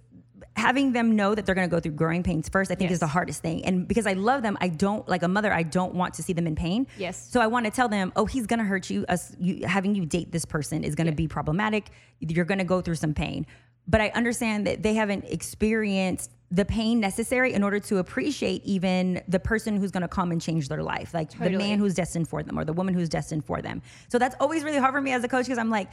having 0.56 0.94
them 0.94 1.16
know 1.16 1.34
that 1.36 1.46
they're 1.46 1.56
going 1.56 1.68
to 1.68 1.76
go 1.76 1.80
through 1.80 1.94
growing 1.94 2.22
pains 2.24 2.48
first. 2.48 2.72
I 2.72 2.76
think 2.76 2.92
is 2.92 3.00
the 3.00 3.08
hardest 3.08 3.42
thing. 3.42 3.66
And 3.66 3.88
because 3.88 4.06
I 4.06 4.14
love 4.14 4.42
them, 4.44 4.58
I 4.62 4.70
don't 4.70 5.08
like 5.10 5.24
a 5.24 5.28
mother. 5.28 5.52
I 5.52 5.64
don't 5.64 5.96
want 5.96 6.14
to 6.14 6.24
see 6.24 6.32
them 6.34 6.46
in 6.48 6.56
pain. 6.56 6.88
Yes. 6.98 7.28
So 7.30 7.42
I 7.42 7.48
want 7.48 7.66
to 7.66 7.72
tell 7.72 7.90
them, 7.90 8.14
oh, 8.16 8.26
he's 8.26 8.46
going 8.46 8.60
to 8.60 8.66
hurt 8.66 8.90
you. 8.90 9.04
Us 9.10 9.36
you, 9.40 9.66
having 9.68 9.96
you 9.96 10.06
date 10.06 10.32
this 10.32 10.46
person 10.46 10.84
is 10.84 10.96
going 10.96 11.08
to 11.08 11.14
be 11.14 11.28
problematic. 11.28 11.90
You're 12.20 12.46
going 12.46 12.60
to 12.60 12.64
go 12.66 12.80
through 12.82 12.96
some 12.96 13.14
pain. 13.14 13.48
But 13.88 14.02
I 14.02 14.10
understand 14.10 14.66
that 14.68 14.82
they 14.84 14.94
haven't 14.96 15.26
experienced 15.26 16.32
the 16.52 16.66
pain 16.66 17.00
necessary 17.00 17.54
in 17.54 17.64
order 17.64 17.80
to 17.80 17.98
appreciate 17.98 18.64
even 18.66 19.22
the 19.28 19.40
person 19.40 19.76
who's 19.78 19.92
going 19.92 20.02
to 20.02 20.08
come 20.08 20.32
and 20.32 20.42
change 20.42 20.70
their 20.70 20.84
life, 20.84 21.14
like 21.14 21.32
the 21.38 21.50
man 21.50 21.80
who's 21.80 21.94
destined 21.96 22.28
for 22.28 22.44
them 22.44 22.58
or 22.58 22.64
the 22.64 22.74
woman 22.74 22.94
who's 22.94 23.10
destined 23.10 23.44
for 23.46 23.62
them. 23.62 23.82
So 24.10 24.20
that's 24.20 24.36
always 24.40 24.64
really 24.64 24.78
hard 24.78 24.94
for 24.94 25.02
me 25.02 25.12
as 25.12 25.24
a 25.24 25.28
coach 25.28 25.46
because 25.46 25.58
I'm 25.58 25.70
like, 25.72 25.90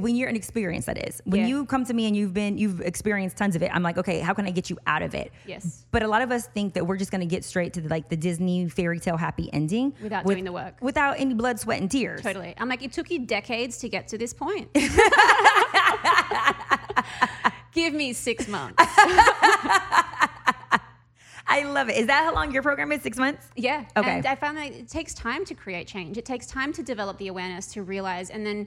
when 0.00 0.16
you're 0.16 0.28
an 0.28 0.34
experience, 0.36 0.86
that 0.86 0.98
is. 1.08 1.22
When 1.24 1.42
Yeah. 1.42 1.46
you 1.46 1.64
come 1.64 1.84
to 1.84 1.94
me 1.94 2.06
and 2.06 2.16
you've 2.16 2.34
been, 2.34 2.58
you've 2.58 2.80
experienced 2.80 3.36
tons 3.36 3.54
of 3.54 3.62
it. 3.62 3.70
I'm 3.72 3.84
like, 3.84 3.96
okay, 3.96 4.18
how 4.18 4.34
can 4.34 4.44
I 4.44 4.50
get 4.50 4.68
you 4.68 4.76
out 4.86 5.00
of 5.02 5.14
it? 5.14 5.32
Yes. 5.46 5.86
But 5.92 6.02
a 6.02 6.08
lot 6.08 6.20
of 6.22 6.32
us 6.32 6.48
think 6.48 6.74
that 6.74 6.84
we're 6.86 6.96
just 6.96 7.12
going 7.12 7.20
to 7.20 7.26
get 7.26 7.44
straight 7.44 7.72
to 7.74 7.80
the, 7.80 7.88
like 7.88 8.08
the 8.08 8.16
Disney 8.16 8.68
fairy 8.68 8.98
tale 8.98 9.16
happy 9.16 9.48
ending 9.52 9.94
Without 10.02 10.24
with- 10.24 10.34
doing 10.34 10.44
the 10.44 10.52
work. 10.52 10.74
without 10.82 11.18
any 11.20 11.32
blood, 11.34 11.60
sweat, 11.60 11.80
and 11.80 11.88
tears. 11.90 12.20
Totally. 12.20 12.54
I'm 12.58 12.68
like, 12.68 12.82
it 12.82 12.92
took 12.92 13.10
you 13.10 13.20
decades 13.20 13.78
to 13.78 13.88
get 13.88 14.08
to 14.08 14.18
this 14.18 14.34
point. 14.34 14.68
Give 17.72 17.92
me 17.92 18.12
six 18.12 18.48
months. 18.48 18.76
I 21.48 21.62
love 21.62 21.88
it. 21.88 21.96
Is 21.96 22.06
that 22.06 22.24
how 22.24 22.34
long 22.34 22.52
your 22.52 22.62
program 22.62 22.90
is? 22.92 23.02
Six 23.02 23.18
months? 23.18 23.46
Yeah. 23.54 23.84
Okay. 23.96 24.16
And 24.16 24.26
I 24.26 24.34
found 24.34 24.56
that 24.56 24.72
it 24.72 24.88
takes 24.88 25.14
time 25.14 25.44
to 25.44 25.54
create 25.54 25.86
change. 25.86 26.18
It 26.18 26.24
takes 26.24 26.46
time 26.46 26.72
to 26.72 26.82
develop 26.82 27.18
the 27.18 27.28
awareness, 27.28 27.68
to 27.74 27.82
realize, 27.82 28.30
and 28.30 28.44
then 28.44 28.66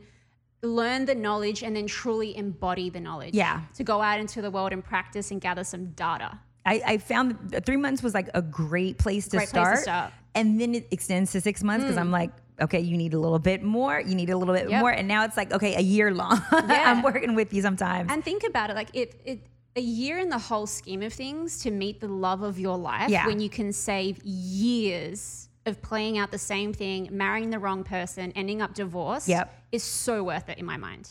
learn 0.62 1.06
the 1.06 1.16
knowledge, 1.16 1.64
and 1.64 1.76
then 1.76 1.88
truly 1.88 2.38
embody 2.38 2.90
the 2.90 3.00
knowledge. 3.00 3.34
Yeah. 3.34 3.62
To 3.76 3.84
go 3.84 4.02
out 4.02 4.20
into 4.20 4.42
the 4.42 4.52
world 4.52 4.72
and 4.72 4.84
practice 4.84 5.32
and 5.32 5.42
gather 5.42 5.64
some 5.64 5.88
data. 5.92 6.40
I, 6.66 6.82
I 6.86 6.98
found 6.98 7.38
that 7.50 7.66
three 7.66 7.78
months 7.78 8.04
was 8.04 8.14
like 8.14 8.30
a 8.34 8.42
great 8.42 8.98
place 8.98 9.28
to, 9.30 9.38
Great 9.38 9.50
place 9.50 9.50
start, 9.50 9.76
to 9.78 9.82
start. 9.82 10.12
Mm. 10.12 10.14
And 10.36 10.62
then 10.62 10.76
it 10.76 10.88
extends 10.92 11.32
to 11.32 11.42
six 11.42 11.64
months 11.64 11.84
because 11.84 11.98
I'm 11.98 12.12
like, 12.12 12.32
okay, 12.62 12.80
you 12.80 12.98
need 12.98 13.14
a 13.14 13.20
little 13.20 13.40
bit 13.40 13.64
more. 13.64 14.00
You 14.00 14.16
need 14.16 14.30
a 14.30 14.38
little 14.38 14.54
bit 14.54 14.70
Yep. 14.70 14.80
more. 14.82 14.92
And 14.92 15.08
now 15.08 15.24
it's 15.26 15.38
like, 15.38 15.52
okay, 15.54 15.76
a 15.76 15.82
year 15.82 16.14
long. 16.14 16.42
Yeah. 16.52 16.84
I'm 16.92 17.02
working 17.02 17.36
with 17.36 17.54
you 17.54 17.62
sometimes. 17.62 18.12
And 18.12 18.24
think 18.24 18.44
about 18.44 18.70
it, 18.70 18.76
like 18.76 18.90
it, 18.94 19.20
it 19.26 19.40
a 19.76 19.82
year 19.82 20.18
in 20.20 20.30
the 20.30 20.38
whole 20.38 20.66
scheme 20.68 21.02
of 21.04 21.14
things 21.14 21.62
to 21.64 21.72
meet 21.72 22.00
the 22.02 22.08
love 22.08 22.42
of 22.42 22.60
your 22.60 22.78
life 22.78 23.10
Yeah. 23.10 23.26
when 23.28 23.40
you 23.40 23.50
can 23.50 23.72
save 23.72 24.22
years 24.24 25.50
of 25.66 25.82
playing 25.82 26.18
out 26.18 26.32
the 26.32 26.38
same 26.38 26.74
thing, 26.74 27.08
marrying 27.12 27.50
the 27.50 27.60
wrong 27.60 27.84
person, 27.84 28.32
ending 28.36 28.62
up 28.62 28.74
divorced 28.74 29.28
Yep. 29.28 29.54
is 29.72 29.84
so 29.84 30.24
worth 30.24 30.50
it 30.50 30.58
in 30.58 30.66
my 30.66 30.78
mind. 30.78 31.10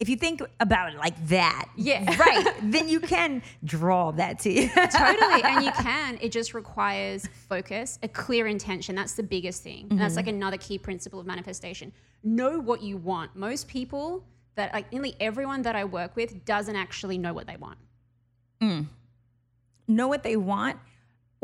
If 0.00 0.08
you 0.08 0.16
think 0.16 0.42
about 0.60 0.92
it 0.92 0.98
like 0.98 1.28
that, 1.28 1.66
Yeah. 1.76 2.16
right, 2.18 2.54
then 2.62 2.88
you 2.88 3.00
can 3.00 3.42
draw 3.64 4.10
that 4.12 4.38
to 4.40 4.50
you. 4.50 4.68
totally 4.74 5.42
and 5.42 5.64
you 5.64 5.72
can 5.72 6.18
it 6.20 6.32
just 6.32 6.54
requires 6.54 7.28
focus 7.48 7.98
a 8.02 8.08
clear 8.08 8.46
intention 8.46 8.94
that's 8.94 9.14
the 9.14 9.22
biggest 9.22 9.62
thing 9.62 9.86
and 9.90 10.00
that's 10.00 10.12
mm-hmm. 10.12 10.18
like 10.18 10.26
another 10.26 10.56
key 10.56 10.78
principle 10.78 11.20
of 11.20 11.26
manifestation 11.26 11.92
know 12.22 12.58
what 12.58 12.82
you 12.82 12.96
want 12.96 13.34
most 13.36 13.68
people 13.68 14.24
that 14.54 14.72
like 14.72 14.90
nearly 14.92 15.14
everyone 15.20 15.62
that 15.62 15.76
i 15.76 15.84
work 15.84 16.16
with 16.16 16.44
doesn't 16.44 16.76
actually 16.76 17.18
know 17.18 17.32
what 17.32 17.46
they 17.46 17.56
want 17.56 17.78
mm. 18.60 18.86
know 19.88 20.08
what 20.08 20.22
they 20.22 20.36
want 20.36 20.78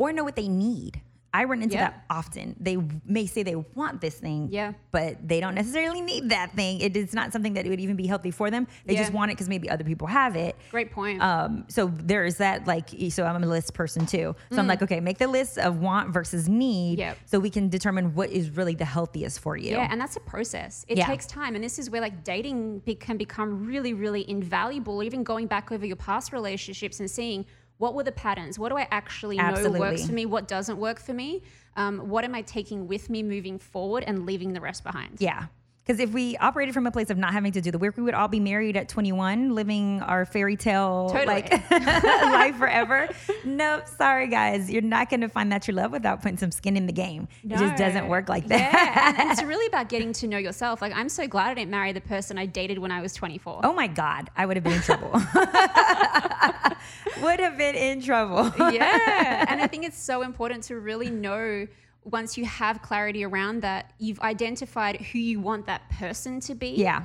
or 0.01 0.11
know 0.11 0.23
what 0.23 0.35
they 0.35 0.47
need. 0.47 0.99
I 1.33 1.45
run 1.45 1.61
into 1.61 1.75
Yeah. 1.75 1.91
that 1.91 2.03
often. 2.09 2.55
They 2.59 2.77
may 3.05 3.25
say 3.25 3.43
they 3.43 3.55
want 3.55 4.01
this 4.01 4.15
thing, 4.19 4.49
Yeah. 4.51 4.73
but 4.91 5.25
they 5.27 5.39
don't 5.39 5.55
necessarily 5.55 6.01
need 6.01 6.29
that 6.29 6.53
thing. 6.53 6.81
It 6.81 6.97
is 6.97 7.13
not 7.13 7.31
something 7.31 7.53
that 7.53 7.65
would 7.65 7.79
even 7.79 7.95
be 7.95 8.05
healthy 8.05 8.31
for 8.31 8.51
them. 8.51 8.67
They 8.85 8.95
just 8.95 9.13
want 9.13 9.31
it 9.31 9.35
because 9.35 9.47
maybe 9.47 9.69
other 9.69 9.83
people 9.85 10.07
have 10.07 10.35
it. 10.35 10.55
great 10.71 10.91
point 10.91 11.21
Um, 11.21 11.65
so 11.69 11.87
there 11.87 12.25
is 12.25 12.37
that 12.37 12.67
like 12.67 12.89
so 13.11 13.23
I'm 13.23 13.41
a 13.41 13.47
list 13.47 13.73
person 13.73 14.05
too. 14.05 14.35
So 14.51 14.59
I'm 14.59 14.67
like, 14.67 14.81
okay, 14.81 14.99
make 14.99 15.17
the 15.19 15.27
list 15.27 15.57
of 15.57 15.79
want 15.79 16.09
versus 16.13 16.49
need 16.49 16.97
Mm. 16.99 17.01
Yep. 17.01 17.17
so 17.25 17.39
we 17.39 17.49
can 17.49 17.69
determine 17.69 18.13
what 18.13 18.29
is 18.29 18.49
really 18.49 18.75
the 18.75 18.85
healthiest 18.85 19.39
for 19.39 19.55
you. 19.55 19.71
Yeah, 19.71 19.87
and 19.89 20.01
that's 20.01 20.17
a 20.17 20.19
process. 20.19 20.85
It 20.89 20.97
Yeah. 20.97 21.05
takes 21.07 21.25
time, 21.25 21.55
and 21.55 21.63
this 21.63 21.79
is 21.79 21.89
where 21.89 22.01
like 22.01 22.23
dating 22.25 22.79
be- 22.79 22.95
can 22.95 23.15
become 23.17 23.65
really, 23.65 23.93
really 23.93 24.29
invaluable. 24.29 25.01
Even 25.03 25.23
going 25.23 25.47
back 25.47 25.71
over 25.71 25.85
your 25.85 25.95
past 25.95 26.33
relationships 26.33 26.99
and 26.99 27.09
seeing 27.09 27.45
what 27.81 27.95
were 27.95 28.03
the 28.03 28.11
patterns, 28.11 28.59
what 28.59 28.69
do 28.69 28.77
I 28.77 28.87
actually 28.91 29.37
know 29.37 29.43
Absolutely. 29.45 29.79
works 29.79 30.05
for 30.05 30.13
me, 30.13 30.27
what 30.27 30.47
doesn't 30.47 30.77
work 30.77 30.99
for 30.99 31.13
me, 31.13 31.41
um, 31.75 32.09
what 32.09 32.23
am 32.23 32.35
I 32.35 32.43
taking 32.43 32.87
with 32.87 33.09
me 33.09 33.23
moving 33.23 33.57
forward, 33.57 34.03
and 34.05 34.27
leaving 34.27 34.53
the 34.53 34.61
rest 34.61 34.83
behind. 34.83 35.17
Yeah. 35.17 35.47
Because 35.91 36.07
if 36.07 36.13
we 36.13 36.37
operated 36.37 36.73
from 36.73 36.87
a 36.87 36.91
place 36.91 37.09
of 37.09 37.17
not 37.17 37.33
having 37.33 37.51
to 37.51 37.59
do 37.59 37.69
the 37.69 37.77
work, 37.77 37.97
we 37.97 38.03
would 38.03 38.13
all 38.13 38.29
be 38.29 38.39
married 38.39 38.77
at 38.77 38.87
21, 38.87 39.53
living 39.53 40.01
our 40.01 40.25
fairy 40.25 40.55
tale 40.55 41.09
Totally. 41.09 41.25
like 41.25 41.51
life 41.69 42.55
forever. 42.55 43.09
No, 43.43 43.81
sorry 43.97 44.29
guys, 44.29 44.71
you're 44.71 44.81
not 44.81 45.09
going 45.09 45.19
to 45.19 45.27
find 45.27 45.51
that 45.51 45.63
true 45.63 45.73
love 45.73 45.91
without 45.91 46.21
putting 46.21 46.37
some 46.37 46.49
skin 46.49 46.77
in 46.77 46.85
the 46.85 46.93
game. 46.93 47.27
No. 47.43 47.57
It 47.57 47.59
just 47.59 47.75
doesn't 47.75 48.07
work 48.07 48.29
like 48.29 48.47
that. 48.47 48.71
Yeah, 48.71 49.21
and 49.21 49.31
it's 49.31 49.43
really 49.43 49.67
about 49.67 49.89
getting 49.89 50.13
to 50.13 50.27
know 50.27 50.37
yourself. 50.37 50.81
Like 50.81 50.95
I'm 50.95 51.09
so 51.09 51.27
glad 51.27 51.49
I 51.49 51.55
didn't 51.55 51.71
marry 51.71 51.91
the 51.91 51.99
person 51.99 52.37
I 52.37 52.45
dated 52.45 52.79
when 52.79 52.93
I 52.93 53.01
was 53.01 53.13
24. 53.13 53.59
Oh 53.65 53.73
my 53.73 53.87
God, 53.87 54.29
I 54.37 54.45
would 54.45 54.55
have 54.55 54.63
been 54.63 54.71
in 54.71 54.81
trouble. 54.83 55.11
would 57.21 57.41
have 57.41 57.57
been 57.57 57.75
in 57.75 58.01
trouble. 58.01 58.49
yeah. 58.71 59.45
And 59.49 59.61
I 59.61 59.67
think 59.67 59.83
it's 59.83 60.01
so 60.01 60.21
important 60.21 60.63
to 60.65 60.79
really 60.79 61.09
know 61.09 61.67
once 62.03 62.37
you 62.37 62.45
have 62.45 62.81
clarity 62.81 63.23
around 63.23 63.61
that, 63.61 63.93
you've 63.99 64.19
identified 64.21 64.97
who 64.97 65.19
you 65.19 65.39
want 65.39 65.65
that 65.67 65.89
person 65.89 66.39
to 66.41 66.55
be. 66.55 66.69
Yeah. 66.69 67.03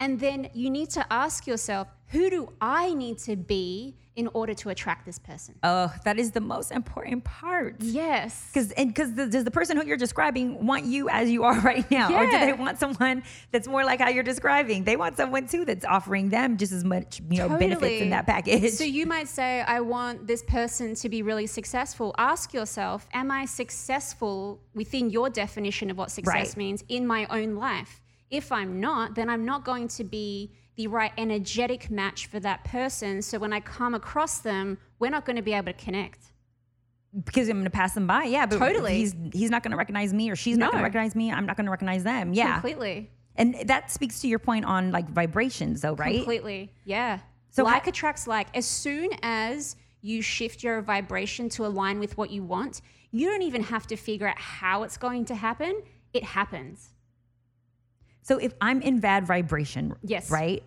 And 0.00 0.20
then 0.20 0.50
you 0.52 0.70
need 0.70 0.90
to 0.90 1.12
ask 1.12 1.46
yourself, 1.46 1.88
who 2.08 2.30
do 2.30 2.52
I 2.60 2.94
need 2.94 3.18
to 3.20 3.36
be 3.36 3.96
in 4.16 4.28
order 4.28 4.54
to 4.54 4.68
attract 4.68 5.04
this 5.04 5.18
person? 5.18 5.56
Oh, 5.64 5.92
that 6.04 6.20
is 6.20 6.30
the 6.30 6.40
most 6.40 6.70
important 6.70 7.24
part. 7.24 7.76
Yes. 7.80 8.48
Because 8.52 8.70
and 8.72 8.88
because 8.94 9.10
does 9.10 9.42
the 9.42 9.50
person 9.50 9.76
who 9.76 9.84
you're 9.84 9.96
describing 9.96 10.64
want 10.64 10.84
you 10.84 11.08
as 11.08 11.28
you 11.28 11.42
are 11.42 11.58
right 11.70 11.88
now, 11.90 12.14
or 12.16 12.24
do 12.26 12.38
they 12.38 12.52
want 12.52 12.78
someone 12.78 13.24
that's 13.50 13.66
more 13.66 13.84
like 13.84 13.98
how 13.98 14.10
you're 14.10 14.22
describing? 14.22 14.84
They 14.84 14.94
want 14.94 15.16
someone 15.16 15.48
too 15.48 15.64
that's 15.64 15.84
offering 15.84 16.28
them 16.28 16.56
just 16.58 16.70
as 16.72 16.84
much 16.84 17.20
you 17.28 17.38
know 17.38 17.48
benefits 17.58 18.02
in 18.02 18.10
that 18.10 18.26
package. 18.26 18.70
So 18.74 18.84
you 18.84 19.04
might 19.06 19.26
say, 19.26 19.62
I 19.62 19.80
want 19.80 20.28
this 20.28 20.44
person 20.44 20.94
to 20.96 21.08
be 21.08 21.22
really 21.22 21.48
successful. 21.48 22.14
Ask 22.16 22.54
yourself, 22.54 23.08
am 23.12 23.32
I 23.32 23.46
successful 23.46 24.60
within 24.74 25.10
your 25.10 25.28
definition 25.30 25.90
of 25.90 25.98
what 25.98 26.12
success 26.12 26.34
Right. 26.50 26.56
means 26.56 26.84
in 26.88 27.04
my 27.06 27.26
own 27.30 27.56
life? 27.56 28.00
If 28.30 28.52
I'm 28.52 28.78
not, 28.80 29.16
then 29.16 29.28
I'm 29.28 29.44
not 29.44 29.64
going 29.64 29.88
to 29.88 30.04
be 30.04 30.52
the 30.76 30.86
right 30.88 31.12
energetic 31.18 31.90
match 31.90 32.26
for 32.26 32.40
that 32.40 32.64
person. 32.64 33.22
So 33.22 33.38
when 33.38 33.52
I 33.52 33.60
come 33.60 33.94
across 33.94 34.38
them, 34.40 34.78
we're 34.98 35.10
not 35.10 35.24
going 35.24 35.36
to 35.36 35.42
be 35.42 35.52
able 35.52 35.66
to 35.66 35.72
connect. 35.74 36.20
because 37.24 37.48
I'm 37.48 37.56
going 37.56 37.64
to 37.64 37.70
pass 37.70 37.94
them 37.94 38.06
by. 38.06 38.24
Yeah, 38.24 38.46
but 38.46 38.58
Totally. 38.58 38.96
he's 38.96 39.14
he's 39.32 39.50
not 39.50 39.62
going 39.62 39.70
to 39.70 39.76
recognize 39.76 40.12
me, 40.12 40.30
or 40.30 40.36
she's 40.36 40.56
not 40.58 40.72
going 40.72 40.80
to 40.82 40.84
recognize 40.84 41.14
me. 41.14 41.30
I'm 41.32 41.46
not 41.46 41.56
going 41.56 41.66
to 41.66 41.70
recognize 41.70 42.02
them. 42.02 42.32
Yeah, 42.32 42.54
Completely. 42.54 43.10
and 43.36 43.54
that 43.66 43.90
speaks 43.92 44.20
to 44.22 44.28
your 44.28 44.40
point 44.40 44.64
on 44.64 44.90
like 44.90 45.08
vibrations, 45.08 45.80
though, 45.80 45.94
right? 45.94 46.16
Completely. 46.16 46.72
Yeah. 46.84 47.20
So 47.50 47.62
like 47.62 47.86
attracts 47.86 48.26
like. 48.26 48.48
As 48.56 48.66
soon 48.66 49.10
as 49.22 49.76
you 50.00 50.22
shift 50.22 50.64
your 50.64 50.82
vibration 50.82 51.48
to 51.50 51.64
align 51.64 52.00
with 52.00 52.16
what 52.18 52.30
you 52.30 52.42
want, 52.42 52.80
you 53.12 53.30
don't 53.30 53.42
even 53.42 53.62
have 53.62 53.86
to 53.86 53.96
figure 53.96 54.26
out 54.26 54.38
how 54.38 54.82
it's 54.82 54.96
going 54.96 55.24
to 55.26 55.36
happen. 55.36 55.82
It 56.12 56.24
happens. 56.24 56.90
So 58.24 58.38
if 58.38 58.54
I'm 58.60 58.80
in 58.80 59.00
bad 59.00 59.26
vibration, 59.26 59.94
Yes. 60.02 60.30
right? 60.30 60.62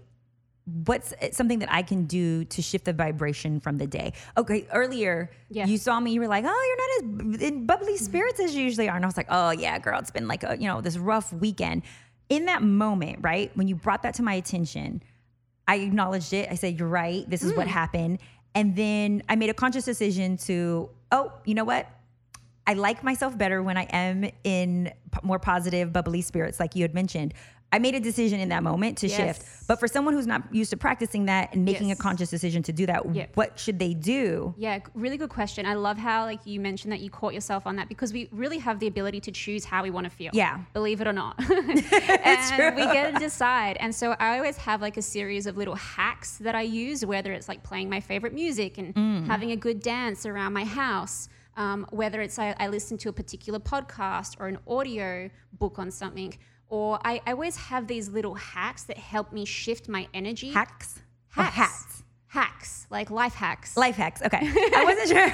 What's 0.85 1.13
eh, 1.19 1.29
something 1.31 1.59
that 1.59 1.73
I 1.73 1.81
can 1.81 2.05
do 2.05 2.45
to 2.45 2.61
shift 2.61 2.85
the 2.85 2.93
vibration 2.93 3.59
from 3.59 3.77
the 3.79 3.87
day? 3.87 4.13
Okay, 4.37 4.67
earlier 4.71 5.31
Yeah. 5.49 5.65
you 5.65 5.77
saw 5.77 5.99
me, 5.99 6.11
you 6.11 6.21
were 6.21 6.27
like, 6.27 6.45
"Oh, 6.47 6.63
you're 6.67 6.81
not 6.83 7.35
as 7.35 7.41
in 7.41 7.65
bubbly 7.65 7.95
mm-hmm. 7.95 8.05
spirits 8.05 8.39
as 8.39 8.55
you 8.55 8.63
usually 8.63 8.87
are," 8.87 8.95
and 8.95 9.03
I 9.03 9.07
was 9.07 9.17
like, 9.17 9.27
"Oh 9.29 9.51
yeah, 9.51 9.79
girl, 9.79 9.97
it's 9.99 10.11
been 10.11 10.27
like 10.27 10.43
a 10.43 10.55
you 10.57 10.67
know 10.67 10.81
this 10.81 10.97
rough 10.97 11.33
weekend." 11.33 11.81
In 12.29 12.45
that 12.45 12.61
moment, 12.61 13.19
right 13.21 13.49
when 13.55 13.67
you 13.67 13.75
brought 13.75 14.03
that 14.03 14.13
to 14.15 14.23
my 14.23 14.33
attention, 14.33 15.01
I 15.67 15.77
acknowledged 15.77 16.33
it. 16.33 16.49
I 16.51 16.55
said, 16.55 16.77
"You're 16.77 16.87
right. 16.89 17.27
This 17.27 17.41
is 17.41 17.53
what 17.53 17.67
mm. 17.67 17.71
happened," 17.71 18.19
and 18.53 18.75
then 18.75 19.23
I 19.29 19.35
made 19.35 19.49
a 19.49 19.55
conscious 19.55 19.85
decision 19.85 20.37
to, 20.49 20.89
"Oh, 21.11 21.31
you 21.45 21.55
know 21.55 21.63
what? 21.63 21.89
I 22.67 22.73
like 22.73 23.01
myself 23.03 23.37
better 23.37 23.63
when 23.63 23.77
I 23.77 23.83
am 23.83 24.29
in 24.43 24.91
p- 25.11 25.19
more 25.23 25.39
positive, 25.39 25.93
bubbly 25.93 26.21
spirits, 26.21 26.59
like 26.59 26.75
you 26.75 26.83
had 26.83 26.93
mentioned. 26.93 27.33
I 27.71 27.79
made 27.79 27.95
a 27.95 27.99
decision 27.99 28.39
in 28.39 28.47
that 28.49 28.63
moment 28.63 28.97
to 28.99 29.07
Yes. 29.07 29.17
shift. 29.17 29.67
But 29.67 29.77
for 29.79 29.89
someone 29.89 30.13
who's 30.13 30.27
not 30.27 30.43
used 30.53 30.69
to 30.69 30.77
practicing 30.77 31.25
that 31.25 31.53
and 31.53 31.65
making 31.65 31.89
Yes. 31.89 31.99
a 31.99 32.01
conscious 32.01 32.29
decision 32.29 32.63
to 32.63 32.71
do 32.71 32.85
that, 32.85 33.13
Yep. 33.13 33.31
what 33.35 33.59
should 33.59 33.77
they 33.79 33.93
do? 33.93 34.53
Yeah, 34.57 34.79
really 34.93 35.17
good 35.17 35.29
question. 35.29 35.65
I 35.65 35.73
love 35.73 35.97
how 35.97 36.23
like 36.25 36.45
you 36.45 36.61
mentioned 36.61 36.93
that 36.93 37.01
you 37.01 37.09
caught 37.09 37.33
yourself 37.33 37.67
on 37.67 37.75
that 37.77 37.89
because 37.89 38.13
we 38.13 38.29
really 38.31 38.57
have 38.59 38.79
the 38.79 38.87
ability 38.87 39.19
to 39.21 39.31
choose 39.31 39.65
how 39.65 39.83
we 39.83 39.89
want 39.89 40.05
to 40.05 40.09
feel. 40.09 40.31
Yeah. 40.33 40.59
Believe 40.73 41.01
it 41.01 41.07
or 41.07 41.13
not. 41.13 41.35
and 41.51 42.39
true. 42.55 42.71
we 42.75 42.83
get 42.93 43.13
to 43.13 43.19
decide. 43.19 43.75
And 43.81 43.93
so 43.93 44.15
I 44.19 44.37
always 44.37 44.55
have 44.57 44.81
like 44.81 44.95
a 44.95 45.01
series 45.01 45.45
of 45.45 45.57
little 45.57 45.75
hacks 45.75 46.37
that 46.37 46.55
I 46.55 46.61
use, 46.61 47.05
whether 47.05 47.33
it's 47.33 47.49
like 47.49 47.63
playing 47.63 47.89
my 47.89 47.99
favorite 47.99 48.33
music 48.33 48.77
and 48.77 48.93
Mm. 48.95 49.27
having 49.27 49.51
a 49.51 49.57
good 49.57 49.81
dance 49.81 50.25
around 50.25 50.53
my 50.53 50.63
house. 50.63 51.27
Um, 51.57 51.87
whether 51.89 52.21
it's 52.21 52.39
I, 52.39 52.55
I 52.59 52.67
listen 52.67 52.97
to 52.99 53.09
a 53.09 53.13
particular 53.13 53.59
podcast 53.59 54.35
or 54.39 54.47
an 54.47 54.59
audio 54.67 55.29
book 55.53 55.79
on 55.79 55.91
something, 55.91 56.37
or 56.69 56.99
I, 57.03 57.19
I 57.25 57.31
always 57.31 57.57
have 57.57 57.87
these 57.87 58.07
little 58.09 58.35
hacks 58.35 58.83
that 58.83 58.97
help 58.97 59.33
me 59.33 59.43
shift 59.43 59.89
my 59.89 60.07
energy. 60.13 60.51
Hacks? 60.51 60.99
Or 61.35 61.43
hats? 61.43 62.03
Hacks, 62.29 62.85
like 62.89 63.09
life 63.09 63.33
hacks. 63.33 63.77
Life 63.77 63.95
hacks. 63.95 64.21
Okay. 64.21 64.39
I 64.41 64.83
wasn't 64.83 65.07
sure. 65.09 65.33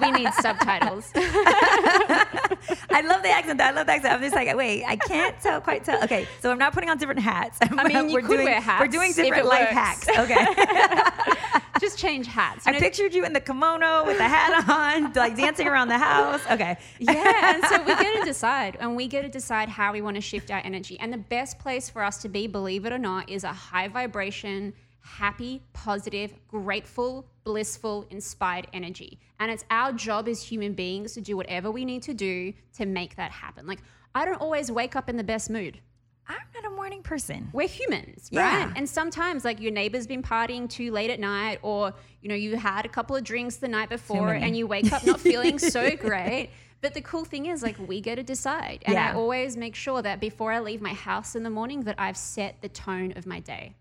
we 0.00 0.22
need 0.22 0.32
subtitles. 0.34 1.10
I 1.16 3.00
love 3.04 3.22
the 3.24 3.30
accent. 3.30 3.60
I 3.60 3.72
love 3.72 3.86
the 3.86 3.94
accent. 3.94 4.14
I'm 4.14 4.20
just 4.20 4.34
like, 4.34 4.54
wait, 4.56 4.84
I 4.84 4.94
can't 4.94 5.38
tell 5.40 5.60
quite 5.60 5.82
tell. 5.84 6.02
Okay, 6.04 6.28
so 6.40 6.52
I'm 6.52 6.58
not 6.58 6.72
putting 6.72 6.88
on 6.88 6.98
different 6.98 7.20
hats. 7.20 7.58
I 7.60 7.88
mean, 7.88 8.08
you 8.10 8.14
we're 8.14 8.20
could 8.20 8.36
doing, 8.36 8.44
wear 8.44 8.62
We're 8.78 8.86
doing 8.86 9.10
if 9.10 9.16
different 9.16 9.46
life 9.46 9.74
works. 9.74 10.06
hacks. 10.06 10.08
Okay. 10.08 11.60
Just 11.80 11.98
change 11.98 12.28
hats. 12.28 12.64
You 12.64 12.70
I 12.70 12.72
know, 12.74 12.80
pictured 12.80 13.12
you 13.12 13.24
in 13.24 13.32
the 13.32 13.40
kimono 13.40 14.06
with 14.06 14.16
the 14.16 14.28
hat 14.28 14.68
on, 14.68 15.12
like 15.14 15.36
dancing 15.36 15.66
around 15.66 15.88
the 15.88 15.98
house. 15.98 16.40
Okay. 16.48 16.76
yeah, 17.00 17.54
and 17.54 17.64
so 17.64 17.78
we 17.82 17.94
get 17.96 18.20
to 18.20 18.24
decide, 18.24 18.76
and 18.80 18.94
we 18.94 19.08
get 19.08 19.22
to 19.22 19.28
decide 19.28 19.68
how 19.68 19.92
we 19.92 20.00
want 20.00 20.14
to 20.14 20.20
shift 20.20 20.52
our 20.52 20.62
energy. 20.64 20.96
And 21.00 21.12
the 21.12 21.18
best 21.18 21.58
place 21.58 21.90
for 21.90 22.02
us 22.04 22.18
to 22.22 22.28
be, 22.28 22.46
believe 22.46 22.84
it 22.86 22.92
or 22.92 22.98
not, 22.98 23.28
is 23.28 23.42
a 23.42 23.52
high 23.52 23.88
vibration, 23.88 24.72
happy, 25.04 25.62
positive, 25.74 26.32
grateful, 26.48 27.26
blissful, 27.44 28.06
inspired 28.10 28.66
energy. 28.72 29.18
And 29.38 29.50
it's 29.50 29.64
our 29.70 29.92
job 29.92 30.28
as 30.28 30.42
human 30.42 30.72
beings 30.72 31.12
to 31.12 31.20
do 31.20 31.36
whatever 31.36 31.70
we 31.70 31.84
need 31.84 32.02
to 32.04 32.14
do 32.14 32.52
to 32.78 32.86
make 32.86 33.16
that 33.16 33.30
happen. 33.30 33.66
Like, 33.66 33.80
I 34.14 34.24
don't 34.24 34.40
always 34.40 34.70
wake 34.72 34.96
up 34.96 35.08
in 35.08 35.16
the 35.16 35.24
best 35.24 35.50
mood. 35.50 35.78
I'm 36.26 36.36
not 36.54 36.64
a 36.72 36.74
morning 36.74 37.02
person. 37.02 37.50
we're 37.52 37.68
humans, 37.68 38.30
Yeah. 38.32 38.64
right? 38.64 38.72
And 38.76 38.88
sometimes, 38.88 39.44
like 39.44 39.60
your 39.60 39.72
neighbor's 39.72 40.06
been 40.06 40.22
partying 40.22 40.70
too 40.70 40.90
late 40.90 41.10
at 41.10 41.20
night, 41.20 41.58
or 41.60 41.92
you 42.22 42.30
know, 42.30 42.34
you 42.34 42.56
had 42.56 42.86
a 42.86 42.88
couple 42.88 43.14
of 43.14 43.22
drinks 43.24 43.56
the 43.56 43.68
night 43.68 43.90
before, 43.90 44.32
and 44.32 44.56
you 44.56 44.66
wake 44.66 44.90
up 44.90 45.04
not 45.04 45.20
feeling 45.20 45.58
so 45.58 45.94
great. 46.08 46.48
But 46.80 46.94
the 46.94 47.02
cool 47.02 47.26
thing 47.26 47.46
is, 47.46 47.62
like, 47.62 47.76
we 47.86 48.00
get 48.00 48.14
to 48.16 48.22
decide, 48.22 48.82
and 48.86 48.96
I 48.98 49.12
always 49.12 49.56
make 49.58 49.74
sure 49.74 50.00
that 50.00 50.18
before 50.20 50.50
I 50.50 50.60
leave 50.60 50.80
my 50.80 50.94
house 50.94 51.34
in 51.36 51.42
the 51.42 51.50
morning, 51.50 51.80
that 51.82 51.94
I've 51.98 52.16
set 52.16 52.62
the 52.62 52.68
tone 52.70 53.12
of 53.16 53.26
my 53.26 53.40
day. 53.40 53.74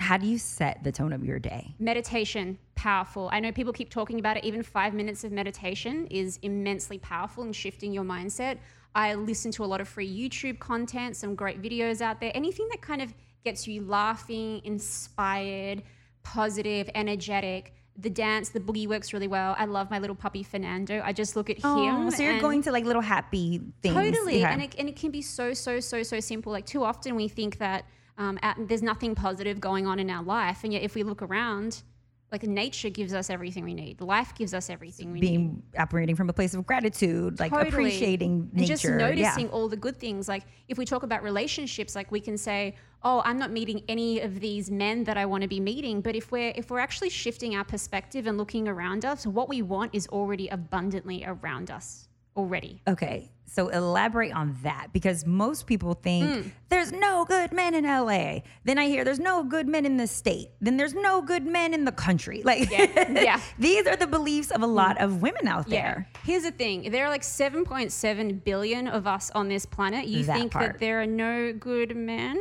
How 0.00 0.16
do 0.16 0.26
you 0.26 0.38
set 0.38 0.82
the 0.82 0.90
tone 0.90 1.12
of 1.12 1.24
your 1.24 1.38
day? 1.38 1.74
Meditation, 1.78 2.58
powerful. 2.74 3.28
I 3.30 3.38
know 3.38 3.52
people 3.52 3.72
keep 3.72 3.90
talking 3.90 4.18
about 4.18 4.38
it. 4.38 4.44
Even 4.44 4.62
five 4.62 4.94
minutes 4.94 5.24
of 5.24 5.30
meditation 5.30 6.06
is 6.06 6.38
immensely 6.40 6.98
powerful 6.98 7.44
in 7.44 7.52
shifting 7.52 7.92
your 7.92 8.02
mindset. 8.02 8.56
I 8.94 9.14
listen 9.14 9.52
to 9.52 9.64
a 9.64 9.66
lot 9.66 9.82
of 9.82 9.88
free 9.88 10.10
YouTube 10.10 10.58
content, 10.58 11.16
some 11.16 11.34
great 11.34 11.60
videos 11.60 12.00
out 12.00 12.18
there. 12.18 12.32
Anything 12.34 12.66
that 12.70 12.80
kind 12.80 13.02
of 13.02 13.12
gets 13.44 13.68
you 13.68 13.82
laughing, 13.82 14.62
inspired, 14.64 15.82
positive, 16.22 16.88
energetic. 16.94 17.74
The 17.98 18.10
dance, 18.10 18.48
the 18.48 18.60
boogie 18.60 18.88
works 18.88 19.12
really 19.12 19.28
well. 19.28 19.54
I 19.58 19.66
love 19.66 19.90
my 19.90 19.98
little 19.98 20.16
puppy 20.16 20.42
Fernando. 20.42 21.02
I 21.04 21.12
just 21.12 21.36
look 21.36 21.50
at 21.50 21.58
oh, 21.62 21.84
him. 21.84 22.06
Oh, 22.06 22.10
so 22.10 22.22
you're 22.22 22.40
going 22.40 22.62
to 22.62 22.72
like 22.72 22.86
little 22.86 23.02
happy 23.02 23.60
things. 23.82 23.94
Totally. 23.94 24.40
Yeah. 24.40 24.52
And, 24.52 24.62
it, 24.62 24.74
and 24.78 24.88
it 24.88 24.96
can 24.96 25.10
be 25.10 25.20
so, 25.20 25.52
so, 25.52 25.78
so, 25.78 26.02
so 26.02 26.20
simple. 26.20 26.50
Like 26.50 26.64
too 26.64 26.82
often 26.82 27.16
we 27.16 27.28
think 27.28 27.58
that 27.58 27.84
Um, 28.20 28.38
at, 28.42 28.56
there's 28.68 28.82
nothing 28.82 29.14
positive 29.14 29.60
going 29.60 29.86
on 29.86 29.98
in 29.98 30.10
our 30.10 30.22
life, 30.22 30.62
and 30.62 30.74
yet 30.74 30.82
if 30.82 30.94
we 30.94 31.02
look 31.02 31.22
around, 31.22 31.82
like 32.30 32.42
nature 32.42 32.90
gives 32.90 33.14
us 33.14 33.30
everything 33.30 33.64
we 33.64 33.72
need. 33.72 34.02
Life 34.02 34.34
gives 34.34 34.52
us 34.52 34.68
everything 34.68 35.10
we 35.10 35.20
need. 35.20 35.26
Being 35.26 35.62
operating 35.78 36.14
from 36.14 36.28
a 36.28 36.32
place 36.34 36.52
of 36.52 36.66
gratitude, 36.66 37.40
like 37.40 37.50
Totally. 37.50 37.70
appreciating 37.70 38.50
and 38.52 38.54
nature. 38.54 38.74
just 38.74 38.84
noticing 38.84 39.46
yeah. 39.46 39.52
all 39.52 39.70
the 39.70 39.76
good 39.76 39.96
things. 39.96 40.28
Like 40.28 40.44
if 40.68 40.76
we 40.76 40.84
talk 40.84 41.02
about 41.02 41.22
relationships, 41.22 41.96
like 41.96 42.12
we 42.12 42.20
can 42.20 42.36
say, 42.36 42.76
"Oh, 43.02 43.22
I'm 43.24 43.38
not 43.38 43.52
meeting 43.52 43.82
any 43.88 44.20
of 44.20 44.38
these 44.38 44.70
men 44.70 45.02
that 45.04 45.16
I 45.16 45.24
want 45.24 45.40
to 45.40 45.48
be 45.48 45.58
meeting." 45.58 46.02
But 46.02 46.14
if 46.14 46.30
we're 46.30 46.52
if 46.54 46.70
we're 46.70 46.78
actually 46.78 47.08
shifting 47.08 47.56
our 47.56 47.64
perspective 47.64 48.26
and 48.26 48.36
looking 48.36 48.68
around 48.68 49.06
us, 49.06 49.26
what 49.26 49.48
we 49.48 49.62
want 49.62 49.94
is 49.94 50.06
already 50.08 50.46
abundantly 50.48 51.24
around 51.24 51.70
us 51.70 52.09
already. 52.36 52.82
Okay. 52.88 53.30
So 53.46 53.66
elaborate 53.68 54.32
on 54.32 54.56
that 54.62 54.92
because 54.92 55.26
most 55.26 55.66
people 55.66 55.94
think 55.94 56.24
Mm. 56.24 56.50
there's 56.68 56.92
no 56.92 57.24
good 57.24 57.50
men 57.52 57.74
in 57.74 57.84
LA. 57.84 58.42
Then 58.64 58.78
I 58.78 58.86
hear 58.86 59.02
there's 59.04 59.18
no 59.18 59.42
good 59.42 59.66
men 59.66 59.84
in 59.84 59.96
the 59.96 60.06
state. 60.06 60.50
Then 60.60 60.76
there's 60.76 60.94
no 60.94 61.20
good 61.20 61.44
men 61.44 61.74
in 61.74 61.84
the 61.84 61.90
country. 61.90 62.42
Like 62.50 62.70
Yeah. 62.70 63.10
Yeah. 63.10 63.40
these 63.58 63.88
are 63.88 63.96
the 63.96 64.06
beliefs 64.06 64.52
of 64.52 64.62
a 64.62 64.66
lot 64.68 65.00
of 65.00 65.20
women 65.20 65.48
out 65.48 65.68
there. 65.68 66.08
Here's 66.22 66.44
the 66.44 66.52
thing: 66.52 66.92
there 66.92 67.04
are 67.06 67.08
like 67.10 67.22
7.7 67.22 68.44
billion 68.44 68.86
of 68.86 69.06
us 69.08 69.32
on 69.34 69.48
this 69.48 69.66
planet. 69.66 70.06
You 70.06 70.24
That 70.24 70.36
think 70.38 70.52
part. 70.52 70.72
that 70.74 70.78
there 70.78 71.02
are 71.02 71.06
no 71.06 71.52
good 71.52 71.96
men, 71.96 72.38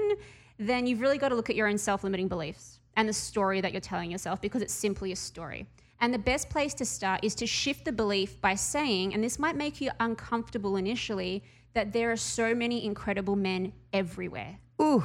then 0.60 0.86
you've 0.86 1.02
really 1.02 1.18
got 1.18 1.30
to 1.30 1.36
look 1.36 1.50
at 1.50 1.56
your 1.56 1.68
own 1.68 1.78
self-limiting 1.80 2.28
beliefs 2.28 2.80
and 2.98 3.10
the 3.10 3.14
story 3.14 3.62
that 3.62 3.72
you're 3.72 3.82
telling 3.82 4.12
yourself 4.12 4.42
because 4.42 4.62
it's 4.62 4.74
simply 4.74 5.12
a 5.12 5.16
story. 5.16 5.66
And 6.02 6.14
the 6.14 6.20
best 6.20 6.50
place 6.50 6.74
to 6.76 6.86
start 6.86 7.24
is 7.24 7.36
to 7.36 7.48
shift 7.48 7.86
the 7.86 7.92
belief 7.92 8.40
by 8.40 8.56
saying, 8.56 9.14
and 9.14 9.24
this 9.24 9.38
might 9.38 9.56
make 9.56 9.82
you 9.82 9.92
uncomfortable 10.00 10.78
initially, 10.78 11.44
that 11.74 11.92
there 11.92 12.12
are 12.12 12.18
so 12.18 12.56
many 12.56 12.86
incredible 12.86 13.36
men 13.36 13.74
everywhere. 13.92 14.60
Ooh. 14.82 15.04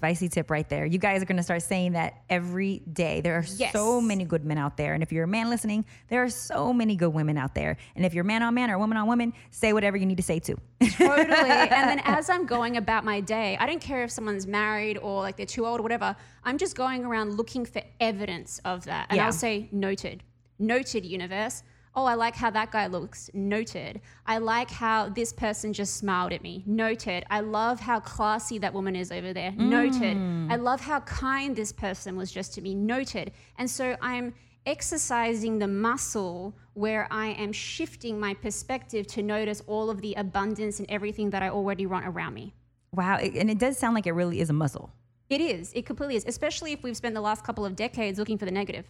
Spicy 0.00 0.30
tip 0.30 0.50
right 0.50 0.66
there. 0.66 0.86
You 0.86 0.96
guys 0.98 1.20
are 1.20 1.26
going 1.26 1.36
to 1.36 1.42
start 1.42 1.60
saying 1.60 1.92
that 1.92 2.22
every 2.30 2.78
day. 2.90 3.20
There 3.20 3.36
are 3.36 3.44
Yes. 3.58 3.74
so 3.74 4.00
many 4.00 4.24
good 4.24 4.46
men 4.46 4.56
out 4.56 4.78
there. 4.78 4.94
And 4.94 5.02
if 5.02 5.12
you're 5.12 5.24
a 5.24 5.28
man 5.28 5.50
listening, 5.50 5.84
there 6.08 6.22
are 6.24 6.30
so 6.30 6.72
many 6.72 6.96
good 6.96 7.10
women 7.10 7.36
out 7.36 7.54
there. 7.54 7.76
And 7.94 8.06
if 8.06 8.14
you're 8.14 8.24
man 8.24 8.42
on 8.42 8.54
man 8.54 8.70
or 8.70 8.78
woman 8.78 8.96
on 8.96 9.06
woman, 9.06 9.34
say 9.50 9.74
whatever 9.74 9.98
you 9.98 10.06
need 10.06 10.16
to 10.16 10.22
say 10.22 10.38
too. 10.38 10.56
totally. 10.96 11.18
And 11.70 11.86
then 11.90 12.00
as 12.04 12.30
I'm 12.30 12.46
going 12.46 12.78
about 12.78 13.04
my 13.04 13.20
day, 13.20 13.58
I 13.60 13.66
don't 13.66 13.82
care 13.82 14.02
if 14.02 14.10
someone's 14.10 14.46
married 14.46 14.96
or 14.96 15.20
like 15.20 15.36
they're 15.36 15.44
too 15.44 15.66
old 15.66 15.80
or 15.80 15.82
whatever. 15.82 16.16
I'm 16.44 16.56
just 16.56 16.76
going 16.76 17.04
around 17.04 17.34
looking 17.34 17.66
for 17.66 17.82
evidence 18.00 18.58
of 18.64 18.86
that. 18.86 19.08
And 19.10 19.18
Yeah. 19.18 19.26
I'll 19.26 19.32
say, 19.32 19.68
noted. 19.70 20.22
Noted, 20.58 21.04
universe. 21.04 21.62
Oh, 21.94 22.04
I 22.04 22.14
like 22.14 22.36
how 22.36 22.50
that 22.50 22.70
guy 22.70 22.86
looks. 22.86 23.30
Noted. 23.34 24.00
I 24.24 24.38
like 24.38 24.70
how 24.70 25.08
this 25.08 25.32
person 25.32 25.72
just 25.72 25.96
smiled 25.96 26.32
at 26.32 26.42
me. 26.42 26.62
Noted. 26.64 27.24
I 27.30 27.40
love 27.40 27.80
how 27.80 27.98
classy 27.98 28.58
that 28.58 28.72
woman 28.72 28.94
is 28.94 29.10
over 29.10 29.32
there. 29.32 29.50
Noted. 29.52 30.16
Mm. 30.16 30.52
I 30.52 30.56
love 30.56 30.80
how 30.80 31.00
kind 31.00 31.56
this 31.56 31.72
person 31.72 32.16
was 32.16 32.30
just 32.30 32.54
to 32.54 32.60
me. 32.60 32.76
Noted. 32.76 33.32
And 33.58 33.68
so 33.68 33.96
I'm 34.00 34.34
exercising 34.66 35.58
the 35.58 35.66
muscle 35.66 36.54
where 36.74 37.08
I 37.10 37.28
am 37.28 37.50
shifting 37.50 38.20
my 38.20 38.34
perspective 38.34 39.06
to 39.08 39.22
notice 39.22 39.60
all 39.66 39.90
of 39.90 40.00
the 40.00 40.14
abundance 40.14 40.78
and 40.78 40.88
everything 40.88 41.30
that 41.30 41.42
I 41.42 41.48
already 41.48 41.86
want 41.86 42.06
around 42.06 42.34
me. 42.34 42.54
wow. 42.92 43.16
And 43.16 43.50
it 43.50 43.58
does 43.58 43.76
sound 43.78 43.94
like 43.94 44.06
it 44.06 44.12
really 44.12 44.40
is 44.40 44.48
a 44.48 44.52
muscle. 44.52 44.92
It 45.28 45.40
is. 45.40 45.72
It 45.74 45.86
completely 45.86 46.16
is, 46.16 46.24
especially 46.26 46.72
if 46.72 46.82
we've 46.84 46.96
spent 46.96 47.14
the 47.14 47.20
last 47.20 47.42
couple 47.44 47.64
of 47.64 47.74
decades 47.74 48.18
looking 48.18 48.38
for 48.38 48.44
the 48.44 48.50
negative. 48.52 48.84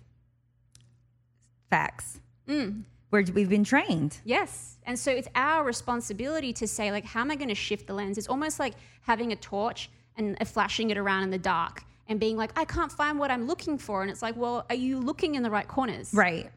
Facts. 1.71 2.21
Mm. 2.51 2.83
Where 3.11 3.25
we've 3.35 3.49
been 3.49 3.65
trained. 3.65 4.19
Yes. 4.25 4.79
And 4.85 4.99
so 4.99 5.11
it's 5.11 5.29
our 5.35 5.65
responsibility 5.65 6.53
to 6.55 6.67
say, 6.67 6.91
like, 6.93 7.05
how 7.05 7.21
am 7.21 7.31
I 7.31 7.37
going 7.37 7.49
to 7.49 7.55
shift 7.55 7.87
the 7.87 7.95
lens? 7.95 8.19
It's 8.19 8.29
almost 8.29 8.59
like 8.59 8.75
having 9.03 9.33
a 9.33 9.37
torch 9.37 9.91
and 10.17 10.37
uh, 10.41 10.45
flashing 10.45 10.91
it 10.91 10.99
around 10.99 11.23
in 11.25 11.31
the 11.31 11.39
dark 11.39 11.83
and 12.09 12.19
being 12.21 12.37
like, 12.37 12.53
I 12.59 12.65
can't 12.65 12.93
find 12.93 13.19
what 13.19 13.31
I'm 13.31 13.47
looking 13.47 13.79
for. 13.79 14.03
And 14.03 14.11
it's 14.11 14.23
like, 14.23 14.37
well, 14.37 14.65
are 14.69 14.75
you 14.77 14.99
looking 15.01 15.35
in 15.37 15.43
the 15.43 15.51
right 15.51 15.69
corners? 15.69 16.11
Right. 16.13 16.51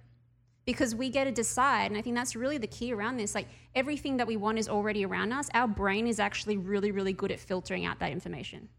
because 0.65 0.95
we 0.95 1.09
get 1.09 1.25
to 1.25 1.31
decide 1.31 1.87
and 1.91 1.97
i 1.97 2.01
think 2.01 2.15
that's 2.15 2.35
really 2.43 2.57
the 2.57 2.71
key 2.77 2.93
around 2.93 3.17
this 3.17 3.35
like 3.35 3.47
everything 3.75 4.15
that 4.17 4.27
we 4.31 4.37
want 4.37 4.57
is 4.57 4.69
already 4.69 5.03
around 5.05 5.33
us 5.33 5.49
our 5.53 5.67
brain 5.67 6.07
is 6.07 6.19
actually 6.27 6.55
really 6.55 6.91
really 6.97 7.11
good 7.21 7.31
at 7.35 7.39
filtering 7.39 7.83
out 7.85 7.99
that 7.99 8.11
information 8.13 8.69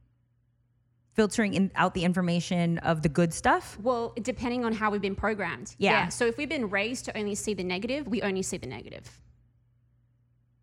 Filtering 1.15 1.55
in, 1.55 1.71
out 1.77 1.95
the 1.95 2.03
information 2.05 2.79
of 2.79 3.03
the 3.03 3.09
good 3.09 3.33
stuff. 3.33 3.79
well 3.81 4.13
depending 4.21 4.65
on 4.65 4.73
how 4.73 4.91
we've 4.91 5.01
been 5.01 5.15
programmed 5.15 5.75
Yeah. 5.79 6.09
so 6.09 6.27
if 6.27 6.37
we've 6.37 6.49
been 6.49 6.69
raised 6.71 7.05
to 7.07 7.17
only 7.17 7.35
see 7.37 7.55
the 7.55 7.65
negative 7.65 8.07
we 8.09 8.21
only 8.23 8.43
see 8.43 8.57
the 8.59 8.67
negative 8.67 9.09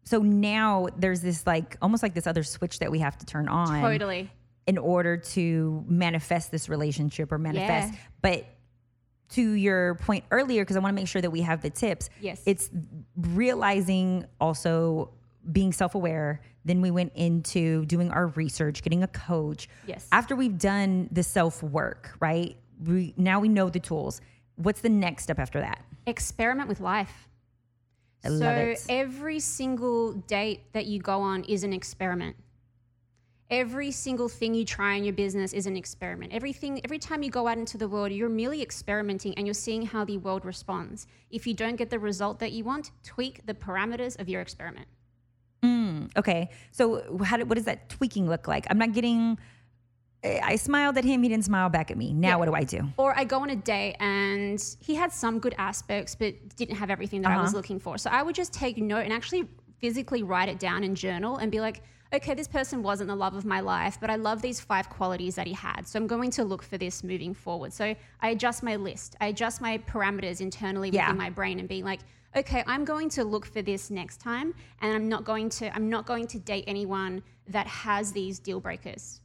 So 0.03 0.19
now 0.19 0.87
there's 0.97 1.21
this 1.21 1.47
like 1.47 1.77
almost 1.81 2.03
like 2.03 2.13
this 2.13 2.27
other 2.27 2.43
switch 2.43 2.79
that 2.79 2.91
we 2.91 2.99
have 2.99 3.17
to 3.19 3.25
turn 3.25 3.47
on 3.47 3.81
totally 3.81 4.29
in 4.67 4.77
order 4.77 5.17
to 5.17 5.83
manifest 5.87 6.51
this 6.51 6.69
relationship 6.69 7.31
or 7.31 7.37
manifest. 7.37 7.93
Yeah. 7.93 7.99
But 8.21 8.45
to 9.29 9.51
your 9.53 9.95
point 9.95 10.25
earlier, 10.31 10.61
because 10.63 10.75
I 10.75 10.79
want 10.79 10.95
to 10.95 11.01
make 11.01 11.07
sure 11.07 11.21
that 11.21 11.31
we 11.31 11.41
have 11.41 11.61
the 11.61 11.69
tips. 11.69 12.09
Yes. 12.19 12.41
It's 12.45 12.69
realizing 13.15 14.25
also 14.39 15.11
being 15.51 15.71
self 15.71 15.95
aware. 15.95 16.41
Then 16.65 16.81
we 16.81 16.91
went 16.91 17.13
into 17.15 17.85
doing 17.85 18.11
our 18.11 18.27
research, 18.27 18.83
getting 18.83 19.03
a 19.03 19.07
coach. 19.07 19.67
Yes. 19.87 20.07
After 20.11 20.35
we've 20.35 20.57
done 20.57 21.09
the 21.11 21.23
self 21.23 21.63
work, 21.63 22.11
right? 22.19 22.57
We 22.83 23.13
now 23.17 23.39
we 23.39 23.49
know 23.49 23.69
the 23.69 23.79
tools. 23.79 24.21
What's 24.55 24.81
the 24.81 24.89
next 24.89 25.23
step 25.23 25.39
after 25.39 25.59
that? 25.61 25.83
experiment 26.05 26.67
with 26.67 26.79
life 26.79 27.27
I 28.23 28.29
so 28.29 28.33
love 28.35 28.57
it. 28.57 28.85
every 28.89 29.39
single 29.39 30.13
date 30.13 30.61
that 30.73 30.85
you 30.85 30.99
go 30.99 31.21
on 31.21 31.43
is 31.43 31.63
an 31.63 31.73
experiment 31.73 32.35
every 33.49 33.91
single 33.91 34.29
thing 34.29 34.53
you 34.53 34.63
try 34.63 34.95
in 34.95 35.03
your 35.03 35.13
business 35.13 35.53
is 35.53 35.65
an 35.67 35.75
experiment 35.77 36.33
everything 36.33 36.81
every 36.83 36.99
time 36.99 37.21
you 37.21 37.29
go 37.29 37.47
out 37.47 37.57
into 37.57 37.77
the 37.77 37.87
world 37.87 38.11
you're 38.11 38.29
merely 38.29 38.61
experimenting 38.61 39.33
and 39.35 39.45
you're 39.45 39.53
seeing 39.53 39.83
how 39.83 40.03
the 40.05 40.17
world 40.17 40.45
responds 40.45 41.07
if 41.29 41.45
you 41.45 41.53
don't 41.53 41.75
get 41.75 41.89
the 41.89 41.99
result 41.99 42.39
that 42.39 42.51
you 42.51 42.63
want 42.63 42.91
tweak 43.03 43.45
the 43.45 43.53
parameters 43.53 44.19
of 44.19 44.29
your 44.29 44.41
experiment 44.41 44.87
Okay. 46.17 46.49
So 46.71 47.03
how 47.23 47.37
do, 47.37 47.45
what 47.45 47.55
does 47.55 47.65
that 47.65 47.89
tweaking 47.89 48.27
look 48.27 48.47
like? 48.47 48.65
I'm 48.69 48.77
not 48.77 48.93
getting. 48.93 49.37
I 50.23 50.55
smiled 50.55 50.97
at 50.99 51.03
him. 51.03 51.23
He 51.23 51.29
didn't 51.29 51.45
smile 51.45 51.69
back 51.69 51.89
at 51.89 51.97
me. 51.97 52.13
Now 52.13 52.29
Yeah. 52.29 52.35
what 52.35 52.45
do 52.45 52.53
I 52.53 52.63
do? 52.63 52.87
or 52.97 53.17
I 53.17 53.23
go 53.23 53.39
on 53.39 53.49
a 53.49 53.55
date 53.55 53.95
and 53.99 54.63
he 54.79 54.93
had 54.93 55.11
some 55.11 55.39
good 55.39 55.55
aspects, 55.57 56.13
but 56.13 56.35
didn't 56.55 56.75
have 56.75 56.91
everything 56.91 57.21
that 57.23 57.31
I 57.31 57.37
was 57.41 57.49
Uh-huh. 57.49 57.57
looking 57.57 57.79
for. 57.79 57.97
So 57.97 58.09
I 58.11 58.21
would 58.21 58.35
just 58.35 58.53
take 58.53 58.77
note 58.77 59.03
and 59.03 59.11
actually 59.13 59.47
physically 59.79 60.21
write 60.21 60.47
it 60.47 60.59
down 60.59 60.83
in 60.83 60.93
journal 60.93 61.37
and 61.37 61.51
be 61.51 61.59
like, 61.59 61.81
okay, 62.13 62.35
this 62.35 62.47
person 62.47 62.83
wasn't 62.83 63.07
the 63.07 63.15
love 63.15 63.33
of 63.33 63.45
my 63.45 63.61
life, 63.61 63.97
but 63.99 64.11
I 64.11 64.15
love 64.17 64.43
these 64.43 64.59
five 64.59 64.89
qualities 64.91 65.33
that 65.35 65.47
he 65.47 65.53
had. 65.53 65.87
So 65.87 65.97
I'm 65.97 66.05
going 66.07 66.29
to 66.31 66.43
look 66.43 66.61
for 66.61 66.77
this 66.77 67.03
moving 67.03 67.33
forward. 67.33 67.73
So 67.73 67.95
I 68.21 68.29
adjust 68.29 68.61
my 68.61 68.75
list, 68.75 69.15
I 69.19 69.27
adjust 69.27 69.59
my 69.59 69.79
parameters 69.79 70.39
internally 70.39 70.89
Yeah. 70.91 71.07
within 71.07 71.17
my 71.17 71.29
brain 71.31 71.57
and 71.59 71.67
being 71.67 71.83
like, 71.85 72.01
okay, 72.35 72.63
I'm 72.67 72.85
going 72.85 73.09
to 73.09 73.23
look 73.23 73.45
for 73.45 73.61
this 73.61 73.89
next 73.89 74.17
time, 74.17 74.53
and 74.81 74.93
I'm 74.93 75.09
not 75.09 75.23
going 75.23 75.49
to 75.49 75.73
I'm 75.75 75.89
not 75.89 76.05
going 76.05 76.27
to 76.27 76.39
date 76.39 76.65
anyone 76.67 77.23
that 77.47 77.67
has 77.67 78.11
these 78.11 78.39
deal 78.39 78.59
breakers 78.59 79.21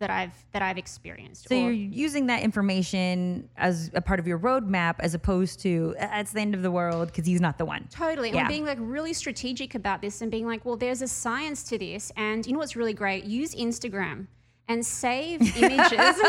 that 0.00 0.10
I've 0.10 0.32
that 0.52 0.62
I've 0.62 0.78
experienced. 0.78 1.48
So 1.48 1.54
you're 1.54 1.72
using 1.72 2.26
that 2.26 2.42
information 2.42 3.48
as 3.56 3.90
a 3.94 4.00
part 4.00 4.18
of 4.18 4.26
your 4.26 4.38
roadmap, 4.38 4.96
as 4.98 5.14
opposed 5.14 5.60
to 5.60 5.94
"Uh, 6.00 6.08
it's 6.14 6.32
the 6.32 6.40
end 6.40 6.54
of 6.54 6.62
the 6.62 6.70
world 6.70 7.08
because 7.08 7.26
he's 7.26 7.40
not 7.40 7.58
the 7.58 7.64
one. 7.64 7.86
Totally. 7.90 8.30
Yeah. 8.30 8.42
we're 8.42 8.48
being 8.48 8.64
like 8.64 8.78
really 8.80 9.12
strategic 9.12 9.74
about 9.74 10.00
this 10.00 10.22
and 10.22 10.30
being 10.30 10.46
like, 10.46 10.64
well, 10.64 10.76
there's 10.76 11.02
a 11.02 11.08
science 11.08 11.62
to 11.64 11.78
this. 11.78 12.10
And 12.16 12.46
you 12.46 12.52
know 12.54 12.58
what's 12.58 12.76
really 12.76 12.94
great? 12.94 13.24
Use 13.24 13.54
Instagram 13.54 14.26
and 14.70 14.86
save 14.86 15.40
images. 15.56 15.90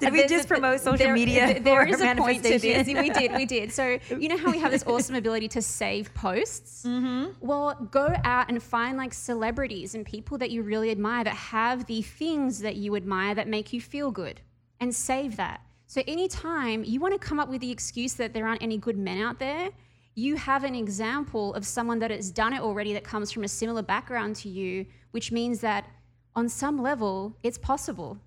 Did 0.00 0.12
we 0.12 0.18
There's 0.18 0.30
just 0.30 0.44
a- 0.44 0.48
promote 0.48 0.80
social 0.80 0.98
there- 0.98 1.14
media? 1.14 1.46
th- 1.46 1.62
There 1.62 1.86
for 1.86 1.94
is 1.94 2.00
a 2.00 2.14
point 2.16 2.42
to 2.44 2.58
this. 2.58 2.86
We 2.86 3.10
did, 3.10 3.32
we 3.32 3.46
did. 3.46 3.72
So 3.72 3.98
you 4.18 4.28
know 4.28 4.36
how 4.36 4.50
we 4.50 4.58
have 4.58 4.70
this 4.72 4.84
awesome 4.86 5.14
ability 5.14 5.48
to 5.48 5.62
save 5.62 6.12
posts. 6.14 6.82
Mm-hmm. 6.84 7.32
Well, 7.40 7.74
go 7.90 8.14
out 8.24 8.48
and 8.50 8.62
find 8.62 8.98
like 8.98 9.14
celebrities 9.14 9.94
and 9.94 10.04
people 10.04 10.38
that 10.38 10.50
you 10.50 10.62
really 10.62 10.90
admire 10.90 11.24
that 11.24 11.34
have 11.36 11.86
the 11.86 12.02
things 12.02 12.60
that 12.60 12.76
you 12.76 12.96
admire 12.96 13.34
that 13.34 13.48
make 13.48 13.72
you 13.72 13.80
feel 13.80 14.10
good, 14.10 14.40
and 14.80 14.94
save 14.94 15.36
that. 15.36 15.60
So 15.86 16.02
anytime 16.08 16.82
you 16.84 16.98
want 17.00 17.14
to 17.14 17.18
come 17.28 17.38
up 17.40 17.48
with 17.48 17.60
the 17.60 17.70
excuse 17.70 18.14
that 18.14 18.34
there 18.34 18.46
aren't 18.46 18.62
any 18.62 18.76
good 18.78 18.98
men 18.98 19.22
out 19.22 19.38
there. 19.38 19.70
You 20.18 20.36
have 20.36 20.64
an 20.64 20.74
example 20.74 21.52
of 21.52 21.66
someone 21.66 21.98
that 21.98 22.10
has 22.10 22.30
done 22.30 22.54
it 22.54 22.62
already 22.62 22.94
that 22.94 23.04
comes 23.04 23.30
from 23.30 23.44
a 23.44 23.48
similar 23.48 23.82
background 23.82 24.34
to 24.36 24.48
you, 24.48 24.86
which 25.10 25.30
means 25.30 25.60
that 25.60 25.84
on 26.36 26.48
some 26.48 26.80
level, 26.80 27.34
it's 27.42 27.58
possible. 27.58 28.18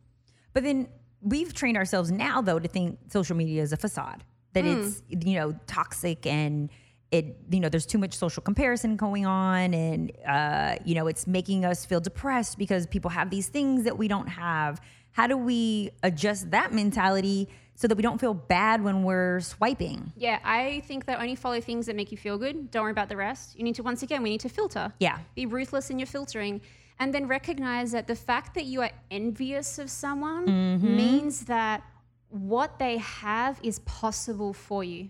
But 0.53 0.63
then 0.63 0.87
we've 1.21 1.53
trained 1.53 1.77
ourselves 1.77 2.11
now, 2.11 2.41
though, 2.41 2.59
to 2.59 2.67
think 2.67 2.97
social 3.11 3.35
media 3.37 3.61
is 3.61 3.71
a 3.71 3.77
facade, 3.77 4.23
that 4.53 4.63
Hmm. 4.65 4.71
it's 4.81 5.03
you 5.09 5.35
know 5.39 5.53
toxic 5.67 6.25
and 6.25 6.69
it 7.11 7.37
you 7.51 7.59
know 7.59 7.69
there's 7.69 7.85
too 7.85 7.97
much 7.97 8.13
social 8.13 8.41
comparison 8.41 8.95
going 8.95 9.25
on 9.25 9.73
and 9.73 10.11
uh, 10.27 10.75
you 10.85 10.93
know 10.95 11.07
it's 11.07 11.25
making 11.27 11.65
us 11.65 11.85
feel 11.85 11.99
depressed 11.99 12.57
because 12.57 12.85
people 12.87 13.09
have 13.09 13.29
these 13.31 13.47
things 13.47 13.83
that 13.83 13.97
we 13.97 14.07
don't 14.07 14.27
have 14.27 14.79
how 15.11 15.25
do 15.25 15.35
we 15.35 15.89
adjust 16.03 16.51
that 16.51 16.71
mentality 16.71 17.47
so 17.73 17.87
that 17.87 17.95
we 17.95 18.03
don't 18.03 18.19
feel 18.19 18.33
bad 18.35 18.83
when 18.83 19.01
we're 19.03 19.39
swiping 19.39 20.11
Yeah, 20.17 20.37
I 20.43 20.81
think 20.85 21.05
that 21.05 21.19
only 21.19 21.35
follow 21.35 21.59
things 21.61 21.85
that 21.87 21.95
make 21.95 22.11
you 22.11 22.17
feel 22.17 22.37
good. 22.37 22.69
Don't 22.71 22.83
worry 22.83 22.91
about 22.91 23.09
the 23.09 23.15
rest. 23.17 23.57
You 23.57 23.63
need 23.63 23.75
to, 23.75 23.83
once 23.83 24.03
again, 24.03 24.21
we 24.21 24.29
need 24.29 24.41
to 24.41 24.49
filter. 24.49 24.93
yeah 24.99 25.17
Be 25.35 25.45
ruthless 25.47 25.89
in 25.89 25.97
your 25.97 26.05
filtering. 26.05 26.61
And 26.99 27.13
then 27.13 27.27
recognize 27.27 27.91
that 27.93 28.07
the 28.07 28.15
fact 28.15 28.55
that 28.55 28.65
you 28.65 28.81
are 28.81 28.91
envious 29.09 29.79
of 29.79 29.89
someone 29.89 30.45
Mm-hmm. 30.47 30.95
means 30.97 31.45
that 31.45 31.81
what 32.29 32.77
they 32.77 32.97
have 32.97 33.59
is 33.63 33.79
possible 33.79 34.53
for 34.53 34.83
you. 34.83 35.09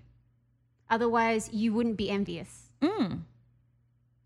Otherwise, 0.89 1.49
you 1.51 1.73
wouldn't 1.73 1.97
be 1.97 2.09
envious. 2.09 2.69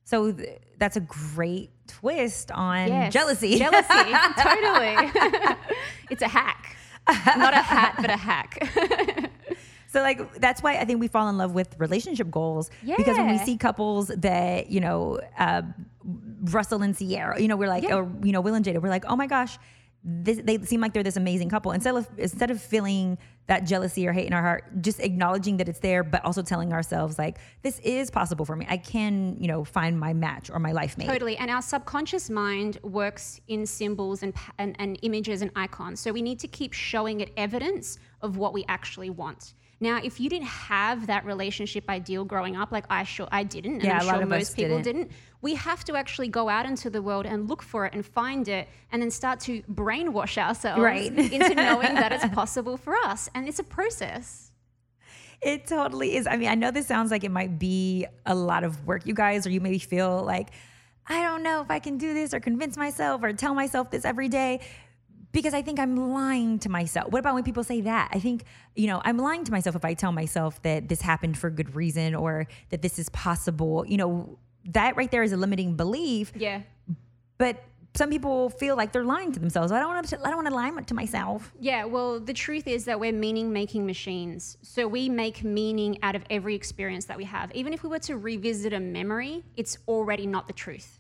so 0.04 0.32
th- 0.32 0.60
that's 0.78 0.98
a 0.98 1.02
great 1.02 1.70
twist 1.88 2.52
on 2.52 2.88
Yes. 2.90 3.14
jealousy 3.14 3.58
Jealousy. 3.66 4.12
totally. 4.38 4.96
it's 6.12 6.22
a 6.22 6.28
hack. 6.28 6.76
Not 7.38 7.54
a 7.54 7.58
hat, 7.62 7.96
but 8.00 8.10
a 8.10 8.18
hack. 8.18 9.32
So 9.94 10.02
like 10.02 10.40
that's 10.40 10.64
why 10.64 10.78
I 10.78 10.86
think 10.86 11.00
we 11.00 11.08
fall 11.08 11.30
in 11.30 11.38
love 11.38 11.54
with 11.54 11.76
relationship 11.78 12.32
goals 12.32 12.72
because 12.84 13.16
when 13.16 13.30
we 13.30 13.38
see 13.38 13.58
couples 13.58 14.08
that 14.08 14.72
you 14.72 14.80
know 14.80 15.20
uh, 15.38 15.62
Russell 16.46 16.82
and 16.82 16.98
Ciara, 16.98 17.40
you 17.40 17.48
know 17.48 17.56
we're 17.56 17.70
like 17.70 17.84
Yeah. 17.84 17.98
or 17.98 18.12
you 18.24 18.32
know 18.32 18.42
Will 18.42 18.56
and 18.56 18.66
Jada, 18.66 18.82
we're 18.82 18.90
like 18.90 19.06
oh 19.08 19.16
my 19.16 19.28
gosh, 19.28 19.60
this, 20.04 20.42
they 20.44 20.58
seem 20.64 20.82
like 20.82 20.94
they're 20.94 21.04
this 21.04 21.16
amazing 21.16 21.50
couple. 21.50 21.72
Instead 21.74 21.96
of 21.96 22.10
instead 22.18 22.50
of 22.50 22.60
feeling 22.60 23.20
that 23.46 23.66
jealousy 23.66 24.08
or 24.08 24.14
hate 24.14 24.26
in 24.26 24.34
our 24.34 24.42
heart, 24.42 24.82
just 24.82 25.00
acknowledging 25.00 25.58
that 25.58 25.70
it's 25.70 25.80
there, 25.80 26.04
but 26.04 26.26
also 26.26 26.42
telling 26.42 26.74
ourselves 26.74 27.20
like 27.20 27.38
this 27.62 27.78
is 27.80 28.10
possible 28.10 28.46
for 28.46 28.56
me. 28.56 28.66
I 28.68 28.78
can 28.78 29.38
you 29.40 29.48
know 29.48 29.64
find 29.64 30.00
my 30.00 30.14
match 30.14 30.50
or 30.50 30.58
my 30.58 30.72
life 30.72 30.98
mate. 30.98 31.06
Totally. 31.08 31.38
And 31.38 31.52
our 31.52 31.62
subconscious 31.62 32.32
mind 32.32 32.80
works 32.82 33.40
in 33.48 33.68
symbols 33.68 34.24
and, 34.24 34.34
and, 34.58 34.76
and 34.80 34.98
images 35.04 35.44
and 35.44 35.52
icons. 35.56 36.00
So 36.00 36.12
we 36.12 36.24
need 36.24 36.40
to 36.40 36.48
keep 36.48 36.74
showing 36.74 37.22
it 37.22 37.32
evidence 37.38 38.00
of 38.22 38.38
what 38.38 38.54
we 38.54 38.66
actually 38.68 39.12
want. 39.12 39.54
Now, 39.84 40.00
if 40.02 40.20
you 40.22 40.30
didn't 40.30 40.48
have 40.48 41.08
that 41.08 41.26
relationship 41.26 41.84
ideal 41.90 42.24
growing 42.24 42.56
up, 42.56 42.72
like 42.72 42.86
I 42.90 43.04
sure 43.04 43.28
I 43.32 43.44
didn't, 43.44 43.74
and 43.82 43.84
Yeah, 43.84 43.98
I'm 44.00 44.02
a 44.02 44.06
lot 44.06 44.14
sure 44.14 44.24
of 44.24 44.30
most 44.30 44.56
people 44.56 44.78
didn't. 44.82 45.10
didn't, 45.10 45.12
we 45.42 45.56
have 45.56 45.84
to 45.86 45.96
actually 46.02 46.30
go 46.30 46.48
out 46.48 46.66
into 46.66 46.90
the 46.90 47.02
world 47.02 47.26
and 47.26 47.50
look 47.50 47.62
for 47.62 47.86
it 47.86 47.94
and 47.94 48.06
find 48.06 48.48
it 48.48 48.70
and 48.92 49.02
then 49.02 49.12
start 49.12 49.42
to 49.42 49.62
brainwash 49.64 50.38
ourselves 50.38 50.82
Right. 50.82 51.12
into 51.38 51.54
knowing 51.56 51.96
that 51.96 52.12
it's 52.14 52.26
possible 52.42 52.78
for 52.78 52.96
us. 52.96 53.30
And 53.36 53.46
it's 53.50 53.60
a 53.60 53.64
process. 53.64 54.52
It 55.42 55.68
totally 55.68 56.16
is. 56.16 56.26
I 56.28 56.38
mean, 56.38 56.48
I 56.48 56.56
know 56.56 56.72
this 56.72 56.88
sounds 56.88 57.12
like 57.12 57.26
it 57.26 57.32
might 57.32 57.60
be 57.60 58.06
a 58.26 58.34
lot 58.34 58.64
of 58.64 58.88
work, 58.88 59.06
you 59.06 59.14
guys, 59.14 59.46
or 59.46 59.50
you 59.50 59.60
maybe 59.60 59.80
feel 59.80 60.24
like, 60.24 60.48
I 61.06 61.22
don't 61.22 61.44
know 61.44 61.60
if 61.62 61.70
I 61.70 61.80
can 61.80 61.98
do 61.98 62.14
this 62.14 62.34
or 62.34 62.40
convince 62.40 62.78
myself 62.78 63.22
or 63.22 63.34
tell 63.34 63.54
myself 63.54 63.92
this 63.92 64.06
every 64.06 64.30
day 64.30 64.62
because 65.34 65.54
I 65.54 65.62
think 65.62 65.80
I'm 65.80 66.14
lying 66.14 66.60
to 66.60 66.70
myself. 66.70 67.12
What 67.12 67.20
about 67.20 67.34
when 67.34 67.44
people 67.44 67.64
say 67.64 67.82
that? 67.82 68.10
I 68.14 68.20
think, 68.20 68.46
you 68.76 68.88
know, 68.88 69.02
I'm 69.04 69.18
lying 69.18 69.44
to 69.44 69.52
myself 69.52 69.76
if 69.76 69.84
I 69.84 69.94
tell 69.96 70.14
myself 70.14 70.62
that 70.62 70.88
this 70.88 71.02
happened 71.02 71.38
for 71.38 71.50
good 71.50 71.76
reason 71.76 72.16
or 72.16 72.48
that 72.70 72.82
this 72.82 72.98
is 73.00 73.10
possible. 73.10 73.86
You 73.86 73.98
know, 73.98 74.40
that 74.70 74.96
right 74.96 75.12
there 75.12 75.24
is 75.24 75.34
a 75.34 75.38
limiting 75.38 75.76
belief, 75.76 76.32
Yeah. 76.36 76.62
but 77.38 77.62
some 77.96 78.10
people 78.10 78.50
feel 78.50 78.76
like 78.76 78.92
they're 78.92 79.04
lying 79.04 79.32
to 79.34 79.40
themselves. 79.40 79.72
I 79.72 79.80
don't 79.80 79.90
want 79.90 80.08
to 80.08 80.20
I 80.22 80.28
don't 80.28 80.36
want 80.36 80.48
to 80.48 80.56
lie 80.56 80.72
to 80.72 80.94
myself. 80.96 81.52
Yeah, 81.60 81.86
well, 81.86 82.20
the 82.20 82.34
truth 82.34 82.68
is 82.68 82.86
that 82.86 83.00
we're 83.00 83.12
meaning 83.12 83.52
making 83.54 83.86
machines. 83.86 84.58
So 84.62 84.88
we 84.88 85.10
make 85.10 85.44
meaning 85.44 86.00
out 86.02 86.16
of 86.16 86.24
every 86.30 86.56
experience 86.56 87.06
that 87.06 87.18
we 87.18 87.26
have. 87.26 87.52
Even 87.54 87.74
if 87.74 87.84
we 87.84 87.90
were 87.90 88.00
to 88.00 88.18
revisit 88.18 88.74
a 88.74 88.80
memory, 88.80 89.44
it's 89.58 89.78
already 89.88 90.26
not 90.26 90.48
the 90.48 90.54
truth. 90.54 91.00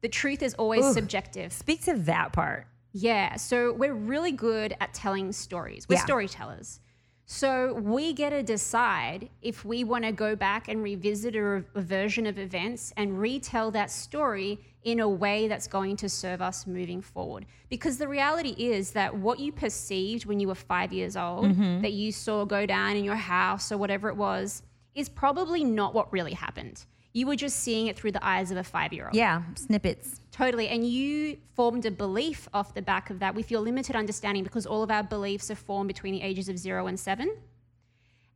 The 0.00 0.08
truth 0.08 0.42
is 0.42 0.54
always 0.54 0.84
Ooh. 0.84 0.92
subjective. 0.92 1.52
Speak 1.52 1.82
to 1.84 1.94
that 1.94 2.32
part. 2.32 2.66
Yeah, 2.96 3.34
so 3.36 3.72
we're 3.72 3.92
really 3.92 4.30
good 4.30 4.76
at 4.80 4.94
telling 4.94 5.32
stories. 5.32 5.88
We're 5.88 5.96
Yeah. 5.96 6.04
storytellers. 6.04 6.80
So 7.26 7.74
we 7.74 8.12
get 8.12 8.30
to 8.30 8.42
decide 8.42 9.30
if 9.42 9.64
we 9.64 9.82
want 9.82 10.04
to 10.04 10.12
go 10.12 10.36
back 10.36 10.68
and 10.68 10.80
revisit 10.82 11.34
a, 11.34 11.64
a 11.74 11.80
version 11.80 12.24
of 12.26 12.38
events 12.38 12.92
and 12.96 13.18
retell 13.18 13.70
that 13.72 13.90
story 13.90 14.60
in 14.84 15.00
a 15.00 15.08
way 15.08 15.48
that's 15.48 15.66
going 15.66 15.96
to 15.96 16.08
serve 16.08 16.40
us 16.40 16.66
moving 16.66 17.00
forward. 17.00 17.46
Because 17.68 17.96
the 17.98 18.06
reality 18.06 18.50
is 18.58 18.92
that 18.92 19.16
what 19.16 19.40
you 19.40 19.50
perceived 19.50 20.26
when 20.26 20.38
you 20.38 20.46
were 20.46 20.54
five 20.54 20.92
years 20.92 21.16
old, 21.16 21.46
Mm-hmm. 21.46 21.80
that 21.82 21.94
you 21.94 22.12
saw 22.12 22.44
go 22.44 22.64
down 22.66 22.94
in 22.94 23.02
your 23.04 23.16
house 23.16 23.72
or 23.72 23.78
whatever 23.78 24.08
it 24.08 24.16
was, 24.16 24.62
is 24.94 25.08
probably 25.08 25.64
not 25.64 25.94
what 25.94 26.12
really 26.12 26.34
happened. 26.34 26.84
You 27.14 27.28
were 27.28 27.36
just 27.36 27.60
seeing 27.60 27.86
it 27.86 27.96
through 27.96 28.12
the 28.12 28.26
eyes 28.26 28.50
of 28.50 28.56
a 28.56 28.64
five 28.64 28.92
year 28.92 29.06
old. 29.06 29.14
Yeah, 29.14 29.42
snippets. 29.54 30.20
Totally. 30.32 30.68
And 30.68 30.84
you 30.84 31.38
formed 31.54 31.86
a 31.86 31.90
belief 31.92 32.48
off 32.52 32.74
the 32.74 32.82
back 32.82 33.08
of 33.08 33.20
that 33.20 33.36
with 33.36 33.52
your 33.52 33.60
limited 33.60 33.94
understanding 33.94 34.42
because 34.42 34.66
all 34.66 34.82
of 34.82 34.90
our 34.90 35.04
beliefs 35.04 35.48
are 35.48 35.54
formed 35.54 35.86
between 35.86 36.12
the 36.12 36.22
ages 36.22 36.48
of 36.48 36.58
zero 36.58 36.88
and 36.88 36.98
seven. 36.98 37.36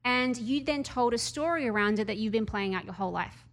And 0.04 0.36
you 0.36 0.62
then 0.62 0.84
told 0.84 1.12
a 1.12 1.18
story 1.18 1.68
around 1.68 1.98
it 1.98 2.06
that 2.06 2.18
you've 2.18 2.32
been 2.32 2.46
playing 2.46 2.76
out 2.76 2.84
your 2.84 2.94
whole 2.94 3.10
life. 3.10 3.44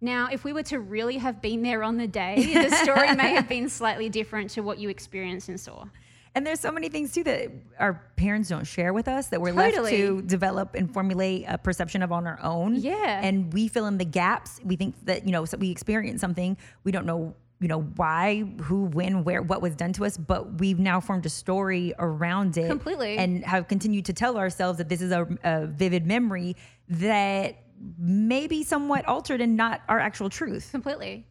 Now, 0.00 0.28
if 0.30 0.44
we 0.44 0.52
were 0.52 0.62
to 0.64 0.78
really 0.78 1.18
have 1.18 1.42
been 1.42 1.62
there 1.62 1.82
on 1.82 1.96
the 1.96 2.06
day, 2.06 2.54
the 2.54 2.74
story 2.76 3.14
may 3.16 3.34
have 3.34 3.48
been 3.48 3.68
slightly 3.68 4.08
different 4.08 4.50
to 4.50 4.60
what 4.60 4.78
you 4.78 4.88
experienced 4.88 5.48
and 5.48 5.58
saw. 5.58 5.86
And 6.34 6.46
there's 6.46 6.60
so 6.60 6.72
many 6.72 6.88
things 6.88 7.12
too 7.12 7.24
that 7.24 7.50
our 7.78 8.02
parents 8.16 8.48
don't 8.48 8.66
share 8.66 8.92
with 8.92 9.06
us 9.06 9.26
that 9.28 9.40
we're 9.40 9.52
left 9.52 9.86
to 9.88 10.22
develop 10.22 10.74
and 10.74 10.92
formulate 10.92 11.44
a 11.46 11.58
perception 11.58 12.02
of 12.02 12.10
on 12.10 12.26
our 12.26 12.38
own. 12.42 12.76
Yeah. 12.76 13.20
And 13.22 13.52
we 13.52 13.68
fill 13.68 13.86
in 13.86 13.98
the 13.98 14.06
gaps. 14.06 14.58
We 14.64 14.76
think 14.76 14.94
that, 15.04 15.26
you 15.26 15.32
know, 15.32 15.44
so 15.44 15.58
we 15.58 15.70
experience 15.70 16.20
something. 16.20 16.56
We 16.84 16.92
don't 16.92 17.04
know, 17.04 17.34
you 17.60 17.68
know, 17.68 17.82
why, 17.82 18.44
who, 18.62 18.84
when, 18.84 19.24
where, 19.24 19.42
what 19.42 19.60
was 19.60 19.76
done 19.76 19.92
to 19.94 20.06
us, 20.06 20.16
but 20.16 20.58
we've 20.58 20.78
now 20.78 21.00
formed 21.00 21.26
a 21.26 21.30
story 21.30 21.92
around 21.98 22.56
it. 22.56 22.68
Completely. 22.68 23.18
And 23.18 23.44
have 23.44 23.68
continued 23.68 24.06
to 24.06 24.14
tell 24.14 24.38
ourselves 24.38 24.78
that 24.78 24.88
this 24.88 25.02
is 25.02 25.12
a, 25.12 25.28
a 25.44 25.66
vivid 25.66 26.06
memory 26.06 26.56
that 26.88 27.58
may 27.98 28.46
be 28.46 28.62
somewhat 28.62 29.06
altered 29.06 29.40
and 29.40 29.56
not 29.56 29.82
our 29.88 29.98
actual 29.98 30.30
truth. 30.30 30.70
Completely. 30.70 31.26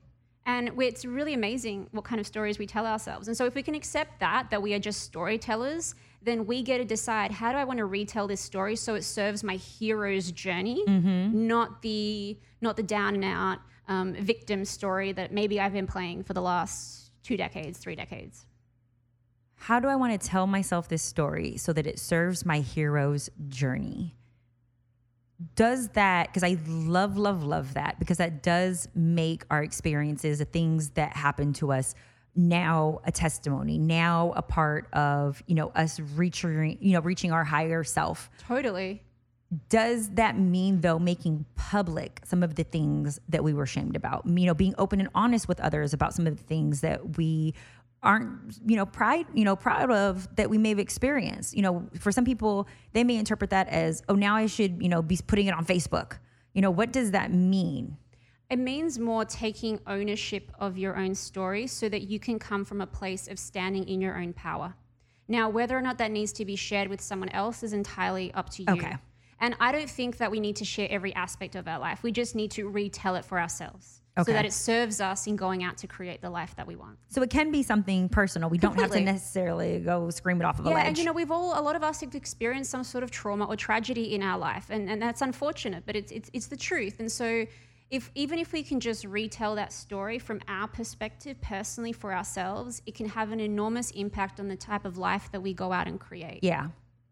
And 0.45 0.71
it's 0.79 1.05
really 1.05 1.33
amazing 1.33 1.87
what 1.91 2.03
kind 2.03 2.19
of 2.19 2.25
stories 2.25 2.57
we 2.57 2.65
tell 2.65 2.85
ourselves. 2.87 3.27
And 3.27 3.37
so, 3.37 3.45
if 3.45 3.53
we 3.53 3.61
can 3.61 3.75
accept 3.75 4.19
that, 4.21 4.49
that 4.49 4.61
we 4.61 4.73
are 4.73 4.79
just 4.79 5.01
storytellers, 5.01 5.93
then 6.23 6.45
we 6.47 6.63
get 6.63 6.79
to 6.79 6.85
decide 6.85 7.31
how 7.31 7.51
do 7.51 7.57
I 7.57 7.63
want 7.63 7.77
to 7.77 7.85
retell 7.85 8.27
this 8.27 8.41
story 8.41 8.75
so 8.75 8.95
it 8.95 9.03
serves 9.03 9.43
my 9.43 9.55
hero's 9.55 10.31
journey, 10.31 10.83
not 11.47 11.81
the 11.81 12.37
not 12.59 12.75
the 12.75 12.83
down 12.83 13.15
and 13.15 13.23
out 13.23 13.59
um, 13.87 14.13
victim 14.13 14.65
story 14.65 15.11
that 15.13 15.31
maybe 15.31 15.59
I've 15.59 15.73
been 15.73 15.87
playing 15.87 16.23
for 16.23 16.33
the 16.33 16.41
last 16.41 17.11
two 17.23 17.37
decades, 17.37 17.77
three 17.79 17.95
decades. 17.95 18.45
how 19.55 19.79
do 19.79 19.87
I 19.87 19.95
want 19.95 20.19
to 20.19 20.27
tell 20.27 20.47
myself 20.47 20.87
this 20.87 21.03
story 21.03 21.55
so 21.57 21.71
that 21.73 21.85
it 21.85 21.99
serves 21.99 22.45
my 22.45 22.59
hero's 22.61 23.29
journey? 23.47 24.15
Does 25.55 25.89
that, 25.89 26.27
because 26.27 26.43
I 26.43 26.57
love, 26.67 27.17
love, 27.17 27.43
love 27.43 27.73
that, 27.75 27.97
because 27.99 28.17
that 28.17 28.43
does 28.43 28.87
make 28.93 29.43
our 29.49 29.63
experiences, 29.63 30.39
the 30.39 30.45
things 30.45 30.91
that 30.91 31.15
happen 31.15 31.53
to 31.53 31.71
us 31.71 31.95
now 32.35 33.01
a 33.05 33.11
testimony, 33.11 33.77
now 33.77 34.33
a 34.35 34.41
part 34.41 34.87
of, 34.93 35.41
you 35.47 35.55
know, 35.55 35.69
us 35.69 35.99
reaching, 35.99 36.77
you 36.81 36.93
know, 36.93 37.01
reaching 37.01 37.31
our 37.31 37.43
higher 37.43 37.83
self. 37.83 38.29
Totally. 38.47 39.01
Does 39.67 40.11
that 40.11 40.37
mean 40.37 40.79
though 40.79 40.97
making 40.97 41.45
public 41.55 42.21
some 42.23 42.41
of 42.41 42.55
the 42.55 42.63
things 42.63 43.19
that 43.27 43.43
we 43.43 43.53
were 43.53 43.65
shamed 43.65 43.97
about? 43.97 44.25
You 44.25 44.45
know, 44.45 44.53
being 44.53 44.75
open 44.77 45.01
and 45.01 45.09
honest 45.13 45.47
with 45.49 45.59
others 45.59 45.93
about 45.93 46.13
some 46.13 46.25
of 46.25 46.37
the 46.37 46.43
things 46.43 46.81
that 46.81 47.17
we 47.17 47.53
aren't, 48.03 48.59
you 48.65 48.75
know, 48.75 48.85
pride, 48.85 49.27
you 49.33 49.45
know, 49.45 49.55
proud 49.55 49.91
of 49.91 50.33
that 50.35 50.49
we 50.49 50.57
may 50.57 50.69
have 50.69 50.79
experienced. 50.79 51.55
You 51.55 51.61
know, 51.61 51.87
for 51.99 52.11
some 52.11 52.25
people, 52.25 52.67
they 52.93 53.03
may 53.03 53.17
interpret 53.17 53.51
that 53.51 53.67
as, 53.69 54.01
oh, 54.09 54.15
now 54.15 54.35
I 54.35 54.47
should, 54.47 54.81
you 54.81 54.89
know, 54.89 55.01
be 55.01 55.19
putting 55.25 55.47
it 55.47 55.53
on 55.53 55.65
Facebook. 55.65 56.17
You 56.53 56.61
know, 56.61 56.71
what 56.71 56.91
does 56.91 57.11
that 57.11 57.31
mean? 57.31 57.97
It 58.49 58.59
means 58.59 58.99
more 58.99 59.23
taking 59.23 59.79
ownership 59.87 60.51
of 60.59 60.77
your 60.77 60.97
own 60.97 61.15
story 61.15 61.67
so 61.67 61.87
that 61.87 62.01
you 62.01 62.19
can 62.19 62.37
come 62.37 62.65
from 62.65 62.81
a 62.81 62.87
place 62.87 63.27
of 63.27 63.39
standing 63.39 63.87
in 63.87 64.01
your 64.01 64.19
own 64.19 64.33
power. 64.33 64.73
Now, 65.27 65.47
whether 65.47 65.77
or 65.77 65.81
not 65.81 65.97
that 65.99 66.11
needs 66.11 66.33
to 66.33 66.43
be 66.43 66.57
shared 66.57 66.89
with 66.89 66.99
someone 66.99 67.29
else 67.29 67.63
is 67.63 67.71
entirely 67.71 68.33
up 68.33 68.49
to 68.49 68.63
you. 68.63 68.73
Okay. 68.73 68.97
And 69.39 69.55
I 69.59 69.71
don't 69.71 69.89
think 69.89 70.17
that 70.17 70.29
we 70.29 70.39
need 70.39 70.57
to 70.57 70.65
share 70.65 70.87
every 70.91 71.15
aspect 71.15 71.55
of 71.55 71.67
our 71.67 71.79
life. 71.79 72.03
We 72.03 72.11
just 72.11 72.35
need 72.35 72.51
to 72.51 72.67
retell 72.67 73.15
it 73.15 73.23
for 73.23 73.39
ourselves 73.39 74.00
Okay. 74.17 74.29
so 74.31 74.33
that 74.33 74.45
it 74.45 74.51
serves 74.51 74.99
us 74.99 75.25
in 75.25 75.37
going 75.37 75.63
out 75.63 75.77
to 75.77 75.87
create 75.87 76.21
the 76.21 76.29
life 76.29 76.53
that 76.57 76.67
we 76.67 76.75
want. 76.75 76.97
So 77.07 77.21
it 77.21 77.29
can 77.29 77.49
be 77.49 77.63
something 77.63 78.09
personal. 78.09 78.49
We 78.49 78.57
don't 78.57 78.77
have 78.77 78.91
to 78.91 78.99
necessarily 78.99 79.79
go 79.79 80.09
scream 80.09 80.41
it 80.41 80.45
off 80.45 80.59
of 80.59 80.65
a 80.65 80.69
Yeah, 80.69 80.75
ledge. 80.75 80.87
and 80.87 80.97
you 80.97 81.05
know, 81.05 81.13
we've 81.13 81.31
all, 81.31 81.57
a 81.57 81.63
lot 81.63 81.77
of 81.77 81.83
us 81.83 82.01
have 82.01 82.13
experienced 82.13 82.69
some 82.71 82.83
sort 82.83 83.05
of 83.05 83.11
trauma 83.11 83.45
or 83.45 83.55
tragedy 83.55 84.13
in 84.13 84.21
our 84.21 84.37
life, 84.37 84.65
and, 84.69 84.89
and 84.89 85.01
that's 85.01 85.21
unfortunate, 85.21 85.83
but 85.85 85.95
it's, 85.95 86.11
it's, 86.11 86.29
it's 86.33 86.47
the 86.47 86.57
truth. 86.57 86.99
And 86.99 87.09
so, 87.11 87.45
if 87.89 88.09
even 88.15 88.39
if 88.39 88.53
we 88.53 88.63
can 88.63 88.79
just 88.79 89.03
retell 89.05 89.55
that 89.55 89.73
story 89.73 90.17
from 90.17 90.39
our 90.47 90.65
perspective 90.67 91.39
personally 91.41 91.91
for 91.91 92.13
ourselves, 92.13 92.81
it 92.85 92.95
can 92.95 93.07
have 93.09 93.31
an 93.33 93.41
enormous 93.41 93.91
impact 93.91 94.39
on 94.39 94.47
the 94.47 94.55
type 94.55 94.85
of 94.85 94.97
life 94.97 95.29
that 95.33 95.41
we 95.41 95.53
go 95.53 95.73
out 95.73 95.87
and 95.87 95.99
create. 95.99 96.39
Yeah, 96.41 96.67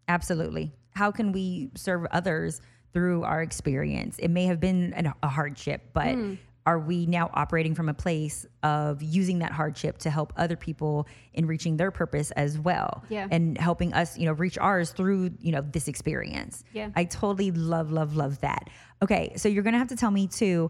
absolutely. 0.07 0.71
How 0.95 1.11
can 1.11 1.33
we 1.33 1.69
serve 1.75 2.05
others 2.11 2.61
through 2.93 3.23
our 3.23 3.41
experience. 3.41 4.17
It 4.19 4.29
may 4.29 4.45
have 4.45 4.59
been 4.59 4.93
an, 4.93 5.13
a 5.21 5.27
hardship, 5.27 5.81
but 5.93 6.15
Hmm. 6.15 6.35
Are 6.69 6.77
we 6.77 7.07
now 7.07 7.31
operating 7.33 7.73
from 7.73 7.89
a 7.89 7.95
place 7.95 8.45
of 8.61 9.01
using 9.01 9.39
that 9.39 9.51
hardship 9.51 9.97
to 9.97 10.11
help 10.11 10.31
other 10.37 10.55
people 10.55 11.07
in 11.33 11.47
reaching 11.47 11.77
their 11.77 11.89
purpose 11.89 12.29
as 12.31 12.59
well? 12.59 13.03
Yeah. 13.09 13.27
And 13.31 13.57
helping 13.57 13.91
us, 13.95 14.19
you 14.19 14.27
know, 14.27 14.33
reach 14.33 14.55
ours 14.59 14.91
through, 14.91 15.31
you 15.41 15.51
know, 15.51 15.61
this 15.61 15.87
experience. 15.87 16.63
Yeah. 16.71 16.91
I 16.95 17.05
totally 17.05 17.49
love, 17.49 17.91
love, 17.91 18.15
love 18.15 18.39
that. 18.41 18.69
Okay. 19.01 19.33
So 19.35 19.49
you're 19.49 19.63
going 19.63 19.73
to 19.73 19.79
have 19.79 19.87
to 19.87 19.95
tell 19.95 20.11
me 20.11 20.27
too, 20.27 20.69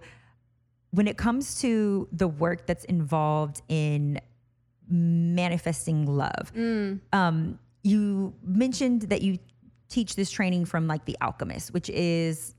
when 0.92 1.06
it 1.06 1.18
comes 1.18 1.60
to 1.64 2.08
the 2.14 2.30
work 2.30 2.66
that's 2.66 2.86
involved 2.86 3.62
in 3.68 4.22
manifesting 4.88 6.06
love, 6.06 6.54
um, 7.12 7.60
you 7.84 8.34
mentioned 8.42 9.02
that 9.02 9.22
you 9.22 9.38
teach 9.90 10.16
this 10.16 10.32
training 10.32 10.64
from 10.64 10.88
like 10.88 11.04
The 11.04 11.18
Alchemist, 11.22 11.74
which 11.74 11.90
is 11.90 12.56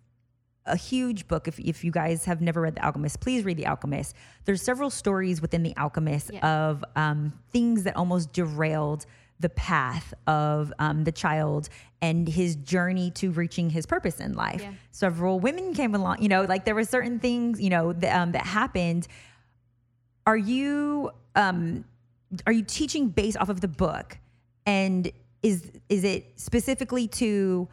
a 0.70 0.76
huge 0.76 1.28
book. 1.28 1.48
If, 1.48 1.58
if 1.58 1.84
you 1.84 1.90
guys 1.90 2.24
have 2.24 2.40
never 2.40 2.60
read 2.62 2.76
The 2.76 2.84
Alchemist, 2.84 3.20
please 3.20 3.44
read 3.44 3.56
The 3.56 3.66
Alchemist. 3.66 4.14
There's 4.44 4.62
several 4.62 4.90
stories 4.90 5.40
within 5.42 5.62
The 5.62 5.76
Alchemist 5.76 6.30
Yeah. 6.32 6.46
of 6.66 6.84
um, 6.96 7.32
things 7.52 7.84
that 7.84 7.96
almost 7.96 8.32
derailed 8.32 9.06
the 9.40 9.48
path 9.48 10.12
of 10.26 10.72
um, 10.78 11.04
the 11.04 11.12
child 11.12 11.68
and 12.02 12.28
his 12.28 12.56
journey 12.56 13.10
to 13.12 13.30
reaching 13.30 13.70
his 13.70 13.86
purpose 13.86 14.20
in 14.20 14.34
life. 14.34 14.60
Yeah. 14.60 14.72
Several 14.90 15.40
women 15.40 15.72
came 15.74 15.94
along, 15.94 16.22
you 16.22 16.28
know, 16.28 16.42
like 16.42 16.64
there 16.66 16.74
were 16.74 16.84
certain 16.84 17.18
things, 17.18 17.60
you 17.60 17.70
know, 17.70 17.92
that, 17.94 18.14
um, 18.16 18.32
that 18.32 18.46
happened. 18.46 19.06
Are 20.26 20.36
you 20.36 21.10
um, 21.34 21.84
are 22.46 22.52
you 22.52 22.62
teaching 22.62 23.08
based 23.08 23.36
off 23.38 23.48
of 23.48 23.60
the 23.60 23.68
book, 23.68 24.18
and 24.66 25.10
is 25.42 25.72
is 25.88 26.04
it 26.04 26.32
specifically 26.36 27.08
to 27.08 27.68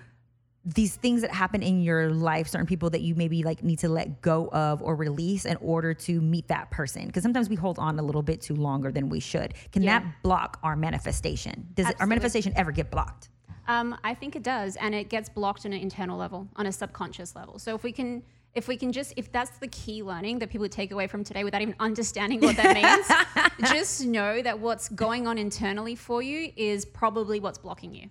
these 0.76 0.96
things 0.98 1.22
that 1.22 1.32
happen 1.32 1.64
in 1.64 1.82
your 1.82 2.10
life, 2.12 2.48
certain 2.48 2.68
people 2.68 2.90
that 2.90 3.02
you 3.02 3.16
maybe 3.16 3.42
like 3.44 3.64
need 3.64 3.80
to 3.80 3.90
let 3.90 4.22
go 4.22 4.50
of 4.50 4.82
or 4.82 4.96
release 4.96 5.46
in 5.46 5.56
order 5.62 5.94
to 5.94 6.20
meet 6.20 6.48
that 6.50 6.70
person? 6.72 7.08
Because 7.08 7.24
sometimes 7.24 7.48
we 7.50 7.56
hold 7.56 7.80
on 7.80 7.98
a 8.00 8.04
little 8.04 8.22
bit 8.22 8.42
too 8.42 8.56
longer 8.56 8.92
than 8.92 9.08
we 9.10 9.20
should. 9.22 9.54
Can 9.72 9.82
Yeah. 9.84 10.00
that 10.00 10.24
block 10.24 10.60
our 10.64 10.76
manifestation? 10.76 11.68
Does 11.74 11.90
it, 11.90 11.96
our 12.00 12.08
manifestation 12.08 12.52
ever 12.56 12.72
get 12.72 12.92
blocked? 12.92 13.30
Um, 13.68 13.98
I 14.04 14.14
think 14.14 14.36
it 14.36 14.44
does, 14.44 14.76
and 14.78 14.94
it 14.96 15.10
gets 15.10 15.30
blocked 15.30 15.66
on 15.66 15.74
an 15.74 15.80
internal 15.82 16.18
level, 16.18 16.48
on 16.56 16.68
a 16.68 16.72
subconscious 16.72 17.36
level. 17.36 17.60
So 17.60 17.76
if 17.76 17.84
we 17.84 17.92
can, 17.92 18.24
if 18.56 18.68
we 18.68 18.78
can 18.78 18.92
just, 18.92 19.14
if 19.18 19.32
that's 19.32 19.58
the 19.60 19.68
key 19.68 20.04
learning 20.04 20.40
that 20.40 20.50
people 20.50 20.68
take 20.70 20.92
away 20.92 21.08
from 21.08 21.24
today 21.24 21.44
without 21.44 21.62
even 21.62 21.76
understanding 21.80 22.40
what 22.42 22.56
that 22.58 22.74
means, 22.74 23.70
just 23.72 24.06
know 24.06 24.42
that 24.42 24.60
what's 24.60 24.90
going 24.90 25.28
on 25.28 25.38
internally 25.38 25.96
for 25.96 26.22
you 26.22 26.52
is 26.56 26.86
probably 26.86 27.40
what's 27.40 27.58
blocking 27.58 27.94
you. 27.94 28.10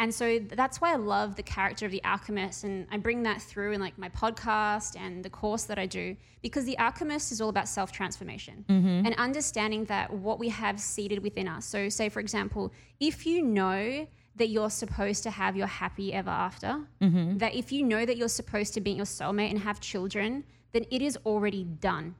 And 0.00 0.14
so 0.14 0.38
that's 0.38 0.80
why 0.80 0.94
I 0.94 0.96
love 0.96 1.36
the 1.36 1.42
character 1.42 1.84
of 1.84 1.92
the 1.92 2.02
alchemist, 2.04 2.64
and 2.64 2.86
I 2.90 2.96
bring 2.96 3.22
that 3.24 3.42
through 3.42 3.72
in 3.72 3.80
like 3.82 3.98
my 3.98 4.08
podcast 4.08 4.98
and 4.98 5.22
the 5.22 5.28
course 5.28 5.64
that 5.64 5.78
I 5.78 5.84
do, 5.84 6.16
because 6.40 6.64
the 6.64 6.78
alchemist 6.78 7.30
is 7.32 7.42
all 7.42 7.50
about 7.50 7.68
self 7.68 7.92
transformation 7.92 8.64
mm-hmm. 8.66 9.04
and 9.04 9.14
understanding 9.16 9.84
that 9.84 10.10
what 10.10 10.38
we 10.38 10.48
have 10.48 10.80
seated 10.80 11.22
within 11.22 11.46
us. 11.46 11.66
So, 11.66 11.90
say 11.90 12.08
for 12.08 12.20
example, 12.20 12.72
if 12.98 13.26
you 13.26 13.42
know 13.42 14.06
that 14.36 14.48
you're 14.48 14.70
supposed 14.70 15.22
to 15.24 15.30
have 15.30 15.54
your 15.54 15.66
happy 15.66 16.14
ever 16.14 16.30
after, 16.30 16.80
mm-hmm. 17.02 17.36
that 17.36 17.54
if 17.54 17.70
you 17.70 17.82
know 17.82 18.06
that 18.06 18.16
you're 18.16 18.28
supposed 18.28 18.72
to 18.74 18.80
be 18.80 18.92
your 18.92 19.04
soulmate 19.04 19.50
and 19.50 19.58
have 19.58 19.80
children, 19.80 20.44
then 20.72 20.86
it 20.90 21.02
is 21.02 21.18
already 21.26 21.64
done. 21.64 22.14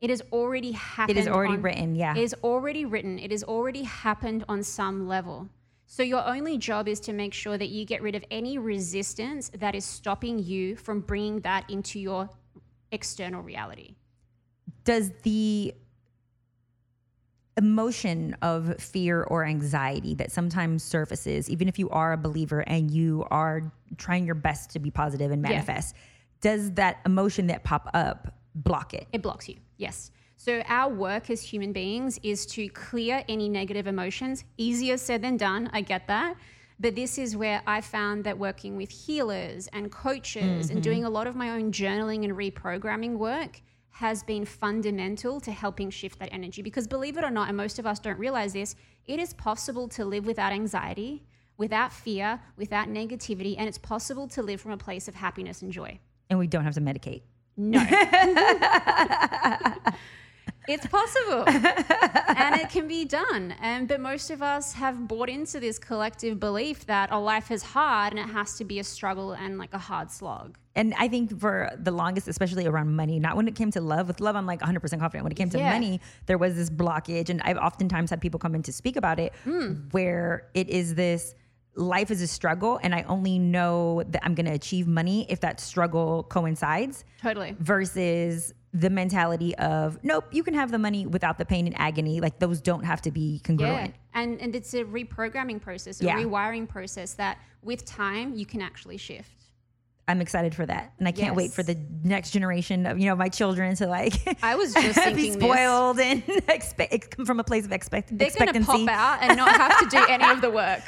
It 0.00 0.10
has 0.10 0.22
already 0.30 0.70
happened. 0.70 1.18
It 1.18 1.20
is 1.20 1.26
already 1.26 1.54
on- 1.54 1.62
written, 1.62 1.94
yeah. 1.96 2.14
It 2.14 2.22
is 2.22 2.34
already 2.44 2.84
written. 2.84 3.18
It 3.18 3.32
has 3.32 3.42
already 3.42 3.82
happened 3.82 4.44
on 4.48 4.62
some 4.62 5.08
level. 5.08 5.48
So 5.86 6.02
your 6.02 6.26
only 6.26 6.58
job 6.58 6.88
is 6.88 7.00
to 7.00 7.12
make 7.12 7.34
sure 7.34 7.58
that 7.58 7.68
you 7.68 7.84
get 7.84 8.02
rid 8.02 8.14
of 8.14 8.24
any 8.30 8.58
resistance 8.58 9.50
that 9.58 9.74
is 9.74 9.84
stopping 9.84 10.38
you 10.38 10.76
from 10.76 11.00
bringing 11.00 11.40
that 11.40 11.68
into 11.70 12.00
your 12.00 12.30
external 12.90 13.42
reality. 13.42 13.94
Does 14.84 15.10
the 15.22 15.74
emotion 17.56 18.36
of 18.42 18.80
fear 18.80 19.22
or 19.22 19.44
anxiety 19.44 20.14
that 20.14 20.32
sometimes 20.32 20.82
surfaces, 20.82 21.48
even 21.48 21.68
if 21.68 21.78
you 21.78 21.88
are 21.90 22.12
a 22.12 22.16
believer 22.16 22.60
and 22.66 22.90
you 22.90 23.24
are 23.30 23.72
trying 23.96 24.26
your 24.26 24.34
best 24.34 24.70
to 24.70 24.78
be 24.78 24.90
positive 24.90 25.30
and 25.30 25.40
manifest, 25.40 25.94
does 26.40 26.72
that 26.72 26.98
emotion 27.06 27.46
that 27.46 27.62
pop 27.62 27.88
up 27.94 28.34
block 28.54 28.94
it? 28.94 29.06
It 29.12 29.22
blocks 29.22 29.48
you. 29.48 29.56
Yes. 29.76 30.10
So 30.44 30.62
our 30.68 30.92
work 30.92 31.30
as 31.30 31.40
human 31.40 31.72
beings 31.72 32.20
is 32.22 32.44
to 32.48 32.68
clear 32.68 33.24
any 33.30 33.48
negative 33.48 33.86
emotions. 33.86 34.44
Easier 34.58 34.98
said 34.98 35.22
than 35.22 35.38
done. 35.38 35.70
I 35.72 35.80
get 35.80 36.06
that. 36.08 36.36
But 36.78 36.94
this 36.94 37.16
is 37.16 37.34
where 37.34 37.62
I 37.66 37.80
found 37.80 38.24
that 38.24 38.36
working 38.36 38.76
with 38.76 38.90
healers 38.90 39.68
and 39.68 39.90
coaches 39.90 40.68
and 40.68 40.68
mm-hmm. 40.68 40.80
doing 40.80 41.04
a 41.06 41.08
lot 41.08 41.26
of 41.26 41.34
my 41.34 41.52
own 41.52 41.72
journaling 41.72 42.24
and 42.24 42.34
reprogramming 42.34 43.16
work 43.16 43.62
has 43.88 44.22
been 44.22 44.44
fundamental 44.44 45.40
to 45.40 45.50
helping 45.50 45.88
shift 45.88 46.18
that 46.18 46.28
energy. 46.30 46.60
Because 46.60 46.86
believe 46.86 47.16
it 47.16 47.24
or 47.24 47.30
not, 47.30 47.48
and 47.48 47.56
most 47.56 47.78
of 47.78 47.86
us 47.86 47.98
don't 47.98 48.18
realize 48.18 48.52
this, 48.52 48.76
it 49.06 49.18
is 49.18 49.32
possible 49.32 49.88
to 49.88 50.04
live 50.04 50.26
without 50.26 50.52
anxiety, 50.52 51.24
without 51.56 51.90
fear, 51.90 52.38
without 52.58 52.88
negativity, 52.88 53.54
and 53.56 53.66
it's 53.66 53.78
possible 53.78 54.28
to 54.28 54.42
live 54.42 54.60
from 54.60 54.72
a 54.72 54.76
place 54.76 55.08
of 55.08 55.14
happiness 55.14 55.62
and 55.62 55.72
joy. 55.72 55.98
And 56.28 56.38
we 56.38 56.46
don't 56.46 56.64
have 56.64 56.74
to 56.74 56.82
medicate. 56.82 57.22
No. 57.56 57.80
it's 60.68 60.86
possible. 60.86 61.44
and 61.46 62.60
it 62.60 62.70
can 62.70 62.88
be 62.88 63.04
done. 63.04 63.54
And 63.60 63.88
but 63.88 64.00
most 64.00 64.30
of 64.30 64.42
us 64.42 64.72
have 64.74 65.06
bought 65.06 65.28
into 65.28 65.60
this 65.60 65.78
collective 65.78 66.40
belief 66.40 66.86
that 66.86 67.10
a 67.10 67.18
life 67.18 67.50
is 67.50 67.62
hard 67.62 68.12
and 68.12 68.18
it 68.18 68.32
has 68.32 68.56
to 68.58 68.64
be 68.64 68.78
a 68.78 68.84
struggle 68.84 69.32
and 69.32 69.58
like 69.58 69.74
a 69.74 69.78
hard 69.78 70.10
slog. 70.10 70.56
And 70.76 70.92
I 70.98 71.06
think 71.08 71.38
for 71.38 71.70
the 71.78 71.92
longest, 71.92 72.26
especially 72.26 72.66
around 72.66 72.96
money, 72.96 73.20
not 73.20 73.36
when 73.36 73.46
it 73.46 73.54
came 73.54 73.70
to 73.72 73.80
love. 73.80 74.08
With 74.08 74.20
love, 74.20 74.34
I'm 74.34 74.46
like 74.46 74.60
100% 74.60 74.80
confident. 74.98 75.22
When 75.22 75.30
it 75.32 75.36
came 75.36 75.50
to 75.50 75.58
Yeah. 75.58 75.70
money, 75.70 76.00
there 76.26 76.38
was 76.38 76.56
this 76.56 76.68
blockage. 76.68 77.30
And 77.30 77.40
I've 77.42 77.58
oftentimes 77.58 78.10
had 78.10 78.20
people 78.20 78.40
come 78.40 78.54
in 78.54 78.62
to 78.64 78.72
speak 78.72 78.96
about 78.96 79.20
it 79.20 79.32
hmm. 79.44 79.74
where 79.92 80.48
it 80.54 80.68
is 80.68 80.96
this 80.96 81.34
life 81.76 82.10
is 82.10 82.22
a 82.22 82.26
struggle. 82.26 82.78
And 82.82 82.94
I 82.94 83.02
only 83.02 83.38
know 83.38 84.02
that 84.08 84.24
I'm 84.24 84.34
going 84.34 84.46
to 84.46 84.52
achieve 84.52 84.86
money 84.86 85.26
if 85.28 85.40
that 85.40 85.60
struggle 85.60 86.24
coincides 86.24 87.04
Totally. 87.20 87.56
versus 87.58 88.54
the 88.72 88.90
mentality 88.90 89.54
of, 89.56 89.98
nope, 90.02 90.24
you 90.32 90.42
can 90.42 90.54
have 90.54 90.70
the 90.72 90.78
money 90.78 91.06
without 91.06 91.38
the 91.38 91.44
pain 91.44 91.66
and 91.66 91.78
agony. 91.78 92.20
Like 92.20 92.38
those 92.40 92.60
don't 92.60 92.84
have 92.84 93.00
to 93.02 93.10
be 93.10 93.40
congruent. 93.44 93.94
Yeah. 93.94 94.20
And 94.20 94.40
and 94.40 94.54
it's 94.54 94.74
a 94.74 94.84
reprogramming 94.84 95.60
process, 95.60 96.00
a 96.00 96.04
Yeah. 96.04 96.16
rewiring 96.16 96.68
process 96.68 97.14
that 97.14 97.38
with 97.62 97.84
time 97.84 98.34
you 98.34 98.46
can 98.46 98.60
actually 98.62 98.96
shift. 98.96 99.43
I'm 100.06 100.20
excited 100.20 100.54
for 100.54 100.66
that. 100.66 100.92
And 100.98 101.08
I 101.08 101.12
can't 101.12 101.34
wait 101.34 101.52
for 101.52 101.62
the 101.62 101.78
next 102.02 102.30
generation 102.30 102.84
of, 102.86 102.98
you 102.98 103.06
know, 103.06 103.16
my 103.16 103.28
children 103.28 103.74
to 103.76 103.86
like 103.86 104.14
I 104.42 104.54
was 104.54 104.74
just 104.74 104.86
be 104.86 104.92
thinking 104.92 105.38
this. 105.38 105.42
spoiled 105.42 105.98
and 105.98 106.22
expect 106.48 107.16
come 107.16 107.24
from 107.24 107.40
a 107.40 107.44
place 107.44 107.64
of 107.64 107.72
expect 107.72 108.16
They're 108.16 108.30
going 108.30 108.52
to 108.52 108.60
pop 108.60 108.88
out 108.88 109.22
and 109.22 109.36
not 109.36 109.50
have 109.50 109.78
to 109.78 109.86
do 109.86 110.04
any 110.08 110.28
of 110.30 110.40
the 110.40 110.50
work. 110.50 110.82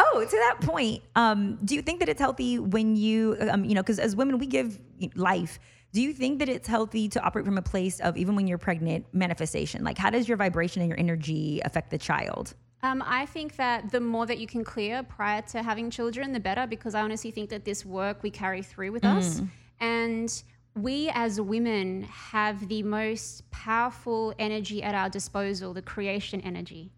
Oh, 0.00 0.24
to 0.24 0.36
that 0.36 0.60
point, 0.60 1.02
um, 1.16 1.58
do 1.64 1.74
you 1.74 1.82
think 1.82 1.98
that 2.00 2.08
it's 2.08 2.20
healthy 2.20 2.58
when 2.58 2.94
you, 2.94 3.36
um, 3.50 3.64
you 3.64 3.74
know, 3.74 3.82
because 3.82 3.98
as 3.98 4.14
women 4.14 4.38
we 4.38 4.46
give 4.46 4.78
life. 5.14 5.58
Do 5.92 6.02
you 6.02 6.12
think 6.12 6.38
that 6.40 6.48
it's 6.50 6.68
healthy 6.68 7.08
to 7.08 7.20
operate 7.22 7.46
from 7.46 7.56
a 7.56 7.62
place 7.62 7.98
of 8.00 8.16
even 8.16 8.36
when 8.36 8.46
you're 8.46 8.58
pregnant 8.58 9.06
manifestation? 9.12 9.82
Like, 9.82 9.96
how 9.96 10.10
does 10.10 10.28
your 10.28 10.36
vibration 10.36 10.82
and 10.82 10.88
your 10.88 10.98
energy 10.98 11.60
affect 11.64 11.90
the 11.90 11.98
child? 11.98 12.54
Um, 12.82 13.02
I 13.04 13.26
think 13.26 13.56
that 13.56 13.90
the 13.90 14.00
more 14.00 14.24
that 14.26 14.38
you 14.38 14.46
can 14.46 14.62
clear 14.62 15.02
prior 15.02 15.42
to 15.42 15.62
having 15.62 15.90
children, 15.90 16.32
the 16.32 16.38
better, 16.40 16.66
because 16.66 16.94
I 16.94 17.02
honestly 17.02 17.30
think 17.32 17.50
that 17.50 17.64
this 17.64 17.84
work 17.84 18.22
we 18.22 18.30
carry 18.30 18.62
through 18.62 18.92
with 18.92 19.04
us. 19.04 19.40
And 19.80 20.42
we 20.76 21.10
as 21.12 21.40
women 21.40 22.04
have 22.04 22.68
the 22.68 22.84
most 22.84 23.50
powerful 23.50 24.32
energy 24.38 24.80
at 24.80 24.94
our 24.94 25.08
disposal, 25.08 25.74
the 25.74 25.82
creation 25.82 26.40
energy, 26.42 26.92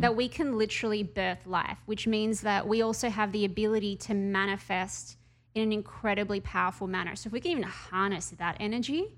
that 0.00 0.14
we 0.14 0.28
can 0.28 0.56
literally 0.56 1.02
birth 1.02 1.44
life, 1.46 1.78
which 1.86 2.06
means 2.06 2.40
that 2.42 2.66
we 2.68 2.82
also 2.82 3.10
have 3.10 3.32
the 3.32 3.44
ability 3.44 3.96
to 3.96 4.14
manifest 4.14 5.16
in 5.56 5.62
an 5.62 5.72
incredibly 5.72 6.40
powerful 6.40 6.86
manner. 6.86 7.16
So 7.16 7.26
if 7.28 7.32
we 7.32 7.40
can 7.40 7.50
even 7.52 7.62
harness 7.64 8.30
that 8.38 8.56
energy, 8.60 9.16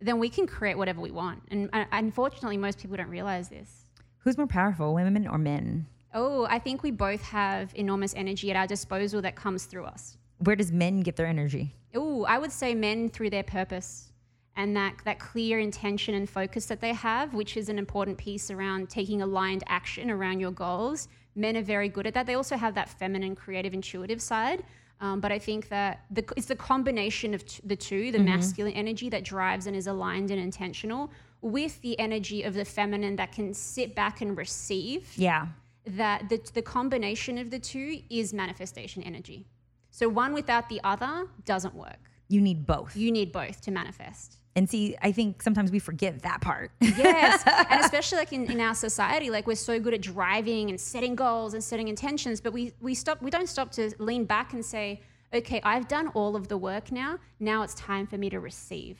then 0.00 0.18
we 0.18 0.28
can 0.28 0.46
create 0.46 0.76
whatever 0.76 1.00
we 1.00 1.10
want. 1.12 1.42
And 1.50 1.70
uh, 1.72 1.84
unfortunately, 1.92 2.56
most 2.56 2.78
people 2.78 2.96
don't 2.96 3.08
realize 3.08 3.48
this. 3.48 3.79
Who's 4.20 4.36
more 4.36 4.46
powerful, 4.46 4.92
women 4.92 5.26
or 5.26 5.38
men? 5.38 5.86
Oh, 6.12 6.46
I 6.50 6.58
think 6.58 6.82
we 6.82 6.90
both 6.90 7.22
have 7.22 7.72
enormous 7.74 8.14
energy 8.14 8.50
at 8.50 8.56
our 8.56 8.66
disposal 8.66 9.22
that 9.22 9.34
comes 9.34 9.64
through 9.64 9.86
us. 9.86 10.18
Where 10.38 10.56
does 10.56 10.70
men 10.72 11.00
get 11.00 11.16
their 11.16 11.26
energy? 11.26 11.74
Oh, 11.94 12.24
I 12.24 12.38
would 12.38 12.52
say 12.52 12.74
men 12.74 13.08
through 13.08 13.30
their 13.30 13.42
purpose 13.42 14.12
and 14.56 14.76
that, 14.76 14.96
that 15.06 15.18
clear 15.20 15.58
intention 15.58 16.14
and 16.14 16.28
focus 16.28 16.66
that 16.66 16.80
they 16.80 16.92
have, 16.92 17.32
which 17.32 17.56
is 17.56 17.70
an 17.70 17.78
important 17.78 18.18
piece 18.18 18.50
around 18.50 18.90
taking 18.90 19.22
aligned 19.22 19.64
action 19.68 20.10
around 20.10 20.40
your 20.40 20.50
goals. 20.50 21.08
Men 21.34 21.56
are 21.56 21.62
very 21.62 21.88
good 21.88 22.06
at 22.06 22.12
that. 22.12 22.26
They 22.26 22.34
also 22.34 22.56
have 22.58 22.74
that 22.74 22.90
feminine, 22.90 23.34
creative, 23.34 23.72
intuitive 23.72 24.20
side. 24.20 24.64
Um, 25.00 25.20
but 25.20 25.32
I 25.32 25.38
think 25.38 25.70
that 25.70 26.04
the, 26.10 26.24
it's 26.36 26.46
the 26.46 26.56
combination 26.56 27.32
of 27.32 27.46
t- 27.46 27.62
the 27.64 27.76
two, 27.76 28.12
the 28.12 28.18
masculine 28.18 28.74
energy 28.74 29.08
that 29.08 29.24
drives 29.24 29.66
and 29.66 29.74
is 29.74 29.86
aligned 29.86 30.30
and 30.30 30.38
intentional, 30.38 31.10
with 31.42 31.80
the 31.82 31.98
energy 31.98 32.42
of 32.42 32.54
the 32.54 32.64
feminine 32.64 33.16
that 33.16 33.32
can 33.32 33.54
sit 33.54 33.94
back 33.94 34.20
and 34.20 34.36
receive 34.36 35.12
Yeah. 35.16 35.46
that 35.86 36.28
the, 36.28 36.40
the 36.54 36.62
combination 36.62 37.38
of 37.38 37.50
the 37.50 37.58
two 37.58 38.00
is 38.10 38.32
manifestation 38.34 39.02
energy. 39.02 39.46
So 39.90 40.08
one 40.08 40.32
without 40.34 40.68
the 40.68 40.80
other 40.84 41.26
doesn't 41.44 41.74
work. 41.74 41.98
You 42.28 42.40
need 42.40 42.66
both. 42.66 42.96
You 42.96 43.10
need 43.10 43.32
both 43.32 43.60
to 43.62 43.70
manifest. 43.70 44.36
And 44.56 44.68
see, 44.68 44.96
I 45.00 45.12
think 45.12 45.42
sometimes 45.42 45.70
we 45.70 45.78
forget 45.78 46.22
that 46.22 46.40
part. 46.40 46.72
yes. 46.80 47.42
And 47.46 47.80
especially 47.80 48.18
like 48.18 48.32
in, 48.32 48.50
in 48.50 48.60
our 48.60 48.74
society, 48.74 49.30
like 49.30 49.46
we're 49.46 49.54
so 49.56 49.80
good 49.80 49.94
at 49.94 50.00
driving 50.02 50.70
and 50.70 50.80
setting 50.80 51.14
goals 51.14 51.54
and 51.54 51.62
setting 51.62 51.88
intentions, 51.88 52.40
but 52.40 52.52
we, 52.52 52.72
we 52.80 52.94
stop 52.94 53.22
we 53.22 53.30
don't 53.30 53.48
stop 53.48 53.70
to 53.72 53.92
lean 53.98 54.24
back 54.26 54.52
and 54.52 54.64
say, 54.64 55.00
okay, 55.32 55.60
I've 55.64 55.86
done 55.88 56.08
all 56.08 56.34
of 56.36 56.48
the 56.48 56.56
work 56.56 56.90
now. 56.92 57.18
Now 57.38 57.62
it's 57.62 57.74
time 57.74 58.06
for 58.06 58.18
me 58.18 58.28
to 58.30 58.40
receive. 58.40 58.98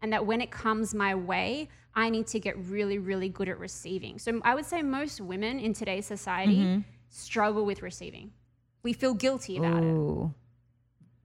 And 0.00 0.12
that 0.12 0.24
when 0.24 0.40
it 0.40 0.50
comes 0.50 0.94
my 0.94 1.14
way, 1.14 1.68
I 1.94 2.10
need 2.10 2.26
to 2.28 2.38
get 2.38 2.56
really, 2.66 2.98
really 2.98 3.28
good 3.28 3.48
at 3.48 3.58
receiving. 3.58 4.18
So 4.18 4.40
I 4.44 4.54
would 4.54 4.66
say 4.66 4.82
most 4.82 5.20
women 5.20 5.58
in 5.58 5.72
today's 5.72 6.06
society 6.06 6.58
Mm-hmm. 6.58 6.80
struggle 7.08 7.64
with 7.64 7.82
receiving. 7.82 8.30
We 8.82 8.92
feel 8.92 9.14
guilty 9.14 9.56
about 9.56 9.82
it. 9.82 10.30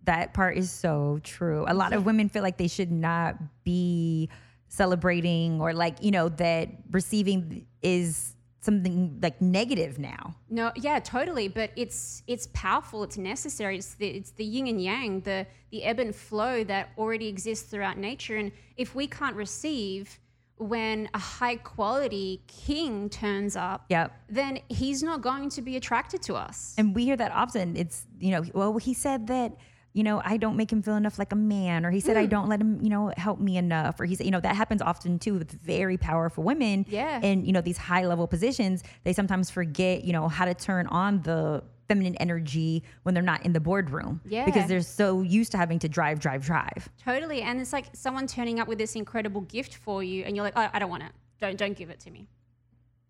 That 0.05 0.33
part 0.33 0.57
is 0.57 0.71
so 0.71 1.19
true. 1.23 1.65
A 1.67 1.73
lot 1.73 1.93
of 1.93 2.05
women 2.05 2.27
feel 2.29 2.41
like 2.41 2.57
they 2.57 2.67
should 2.67 2.91
not 2.91 3.35
be 3.63 4.29
celebrating 4.67 5.61
or 5.61 5.73
like, 5.73 6.03
you 6.03 6.11
know, 6.11 6.29
that 6.29 6.69
receiving 6.91 7.67
is 7.81 8.35
something 8.63 9.19
like 9.21 9.41
negative 9.41 9.99
now. 9.99 10.35
No, 10.49 10.71
yeah, 10.75 10.99
totally. 10.99 11.47
But 11.47 11.71
it's 11.75 12.23
it's 12.27 12.47
powerful. 12.53 13.03
It's 13.03 13.17
necessary. 13.17 13.77
It's 13.77 13.93
the 13.95 14.07
it's 14.07 14.31
the 14.31 14.45
yin 14.45 14.67
and 14.67 14.81
yang, 14.81 15.21
the 15.21 15.45
the 15.71 15.83
ebb 15.83 15.99
and 15.99 16.15
flow 16.15 16.63
that 16.65 16.89
already 16.97 17.27
exists 17.27 17.69
throughout 17.69 17.97
nature. 17.97 18.37
And 18.37 18.51
if 18.77 18.95
we 18.95 19.07
can't 19.07 19.35
receive 19.35 20.19
when 20.57 21.09
a 21.13 21.19
high 21.19 21.55
quality 21.57 22.41
king 22.47 23.09
turns 23.09 23.55
up, 23.55 23.85
Yep. 23.89 24.11
then 24.29 24.59
he's 24.69 25.01
not 25.03 25.21
going 25.21 25.49
to 25.49 25.61
be 25.61 25.75
attracted 25.75 26.21
to 26.23 26.35
us. 26.35 26.75
And 26.77 26.95
we 26.95 27.05
hear 27.05 27.17
that 27.17 27.31
often. 27.31 27.75
It's, 27.75 28.05
you 28.19 28.31
know, 28.31 28.43
well, 28.53 28.77
he 28.77 28.93
said 28.93 29.27
that, 29.27 29.57
you 29.93 30.03
know, 30.03 30.21
I 30.23 30.37
don't 30.37 30.57
make 30.57 30.71
him 30.71 30.81
feel 30.81 30.95
enough 30.95 31.19
like 31.19 31.31
a 31.31 31.35
man, 31.35 31.85
or 31.85 31.91
he 31.91 31.99
said 31.99 32.17
I 32.17 32.23
hmm. 32.23 32.29
don't 32.29 32.49
let 32.49 32.59
him, 32.59 32.81
you 32.81 32.89
know, 32.89 33.13
help 33.15 33.39
me 33.39 33.57
enough, 33.57 33.99
or 33.99 34.05
he 34.05 34.15
said, 34.15 34.25
you 34.25 34.31
know, 34.31 34.39
that 34.39 34.55
happens 34.55 34.81
often 34.81 35.19
too 35.19 35.35
with 35.35 35.51
very 35.51 35.97
powerful 35.97 36.43
women. 36.43 36.85
Yeah. 36.89 37.19
And, 37.21 37.45
you 37.45 37.53
know, 37.53 37.61
these 37.61 37.77
high 37.77 38.05
level 38.05 38.27
positions, 38.27 38.83
they 39.03 39.13
sometimes 39.13 39.49
forget, 39.49 40.03
you 40.03 40.11
know, 40.11 40.27
how 40.27 40.45
to 40.45 40.53
turn 40.53 40.87
on 40.87 41.21
the 41.21 41.63
feminine 41.87 42.15
energy 42.15 42.83
when 43.03 43.13
they're 43.13 43.23
not 43.23 43.45
in 43.45 43.53
the 43.53 43.59
boardroom. 43.59 44.21
Yeah. 44.25 44.45
Because 44.45 44.67
they're 44.67 44.81
so 44.81 45.21
used 45.21 45.51
to 45.51 45.57
having 45.57 45.79
to 45.79 45.89
drive, 45.89 46.19
drive, 46.19 46.43
drive. 46.43 46.89
Totally. 47.03 47.41
And 47.41 47.59
it's 47.61 47.73
like 47.73 47.85
someone 47.93 48.25
turning 48.25 48.59
up 48.59 48.67
with 48.67 48.77
this 48.77 48.95
incredible 48.95 49.41
gift 49.41 49.75
for 49.75 50.03
you 50.03 50.23
and 50.23 50.35
you're 50.35 50.43
like, 50.43 50.53
oh, 50.55 50.69
I 50.73 50.79
don't 50.79 50.89
want 50.89 51.03
it. 51.03 51.11
Don't 51.39 51.57
don't 51.57 51.75
give 51.77 51.89
it 51.89 51.99
to 52.01 52.11
me. 52.11 52.27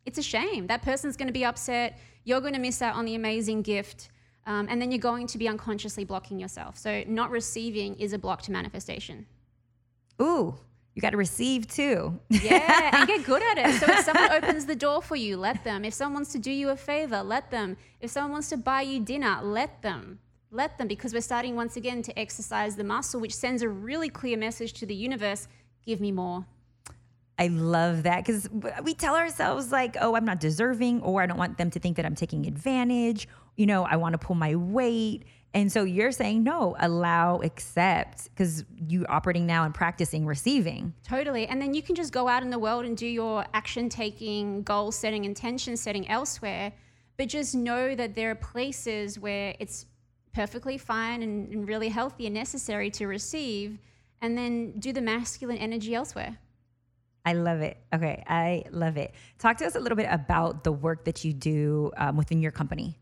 It's 0.05 0.17
a 0.17 0.23
shame. 0.23 0.67
That 0.67 0.81
person's 0.81 1.15
going 1.15 1.27
to 1.27 1.34
be 1.34 1.45
upset. 1.45 1.97
You're 2.25 2.41
going 2.41 2.53
to 2.53 2.59
miss 2.59 2.81
out 2.81 2.95
on 2.95 3.05
the 3.05 3.15
amazing 3.15 3.61
gift. 3.61 4.09
Um, 4.45 4.67
and 4.69 4.81
then 4.81 4.91
you're 4.91 4.99
going 4.99 5.27
to 5.27 5.37
be 5.37 5.47
unconsciously 5.47 6.03
blocking 6.03 6.39
yourself. 6.39 6.77
So 6.77 7.03
not 7.07 7.31
receiving 7.31 7.95
is 7.95 8.13
a 8.13 8.17
block 8.17 8.41
to 8.43 8.51
manifestation. 8.51 9.25
Ooh, 10.21 10.55
you 10.95 11.01
got 11.01 11.11
to 11.11 11.17
receive 11.17 11.67
too. 11.67 12.19
Yeah, 12.29 12.97
and 12.97 13.07
get 13.07 13.25
good 13.25 13.41
at 13.41 13.57
it. 13.57 13.79
So 13.79 13.91
if 13.91 14.05
someone 14.05 14.31
opens 14.43 14.65
the 14.65 14.75
door 14.75 15.01
for 15.01 15.15
you, 15.15 15.37
let 15.37 15.63
them. 15.63 15.85
If 15.85 15.93
someone 15.93 16.15
wants 16.15 16.33
to 16.33 16.39
do 16.39 16.51
you 16.51 16.69
a 16.69 16.75
favor, 16.75 17.23
let 17.23 17.49
them. 17.51 17.77
If 17.99 18.11
someone 18.11 18.31
wants 18.31 18.49
to 18.49 18.57
buy 18.57 18.81
you 18.81 18.99
dinner, 18.99 19.39
let 19.41 19.81
them. 19.81 20.19
Let 20.51 20.77
them 20.77 20.87
because 20.87 21.13
we're 21.13 21.21
starting 21.21 21.55
once 21.55 21.77
again 21.77 22.03
to 22.03 22.19
exercise 22.19 22.75
the 22.75 22.83
muscle, 22.83 23.19
which 23.19 23.33
sends 23.33 23.63
a 23.63 23.69
really 23.69 24.09
clear 24.09 24.37
message 24.37 24.73
to 24.73 24.85
the 24.85 24.93
universe 24.93 25.47
give 25.85 25.99
me 25.99 26.11
more. 26.11 26.45
I 27.39 27.47
love 27.47 28.03
that 28.03 28.23
because 28.23 28.47
we 28.83 28.93
tell 28.93 29.15
ourselves 29.15 29.71
like, 29.71 29.97
"Oh, 29.99 30.15
I'm 30.15 30.25
not 30.25 30.39
deserving," 30.39 31.01
or 31.01 31.23
"I 31.23 31.25
don't 31.25 31.39
want 31.39 31.57
them 31.57 31.71
to 31.71 31.79
think 31.79 31.97
that 31.97 32.05
I'm 32.05 32.13
taking 32.13 32.45
advantage." 32.45 33.27
You 33.56 33.66
know, 33.66 33.84
I 33.84 33.95
want 33.97 34.14
to 34.14 34.18
pull 34.18 34.36
my 34.36 34.56
weight, 34.56 35.26
and 35.54 35.72
so 35.72 35.84
you're 35.84 36.12
saying 36.12 36.43
no, 36.43 36.76
allow, 36.80 37.39
accept, 37.41 38.30
because 38.30 38.66
you're 38.88 39.10
operating 39.12 39.45
now 39.45 39.64
and 39.66 39.74
practicing 39.74 40.26
receiving. 40.26 40.93
Totally. 41.04 41.45
And 41.45 41.62
then 41.62 41.76
you 41.76 41.84
can 41.84 41.93
just 41.93 42.12
go 42.12 42.28
out 42.28 42.41
in 42.41 42.49
the 42.49 42.58
world 42.58 42.86
and 42.86 42.97
do 42.97 43.06
your 43.06 43.45
action 43.54 43.89
taking, 43.89 44.64
goal 44.64 44.91
setting, 44.91 45.26
intention 45.26 45.78
setting 45.78 46.10
elsewhere. 46.10 46.74
But 47.18 47.28
just 47.28 47.54
know 47.54 47.93
that 47.93 48.16
there 48.16 48.32
are 48.32 48.36
places 48.36 49.20
where 49.20 49.54
it's 49.60 49.86
perfectly 50.34 50.80
fine 50.80 51.22
and, 51.22 51.54
and 51.54 51.68
really 51.68 51.89
healthy 51.89 52.26
and 52.26 52.34
necessary 52.34 52.89
to 52.89 53.06
receive, 53.06 53.78
and 54.22 54.36
then 54.36 54.72
do 54.80 54.91
the 54.91 55.01
masculine 55.01 55.60
energy 55.60 55.93
elsewhere. 55.93 56.39
I 57.26 57.34
love 57.34 57.62
it. 57.62 57.78
Okay, 57.93 58.24
I 58.28 58.64
love 58.72 58.97
it. 58.97 59.14
Talk 59.38 59.58
to 59.58 59.66
us 59.66 59.76
a 59.76 59.80
little 59.80 59.95
bit 59.95 60.08
about 60.10 60.64
the 60.64 60.72
work 60.72 61.06
that 61.06 61.24
you 61.24 61.34
do 61.34 61.91
um, 61.97 62.18
within 62.18 62.41
your 62.41 62.51
company. 62.51 62.97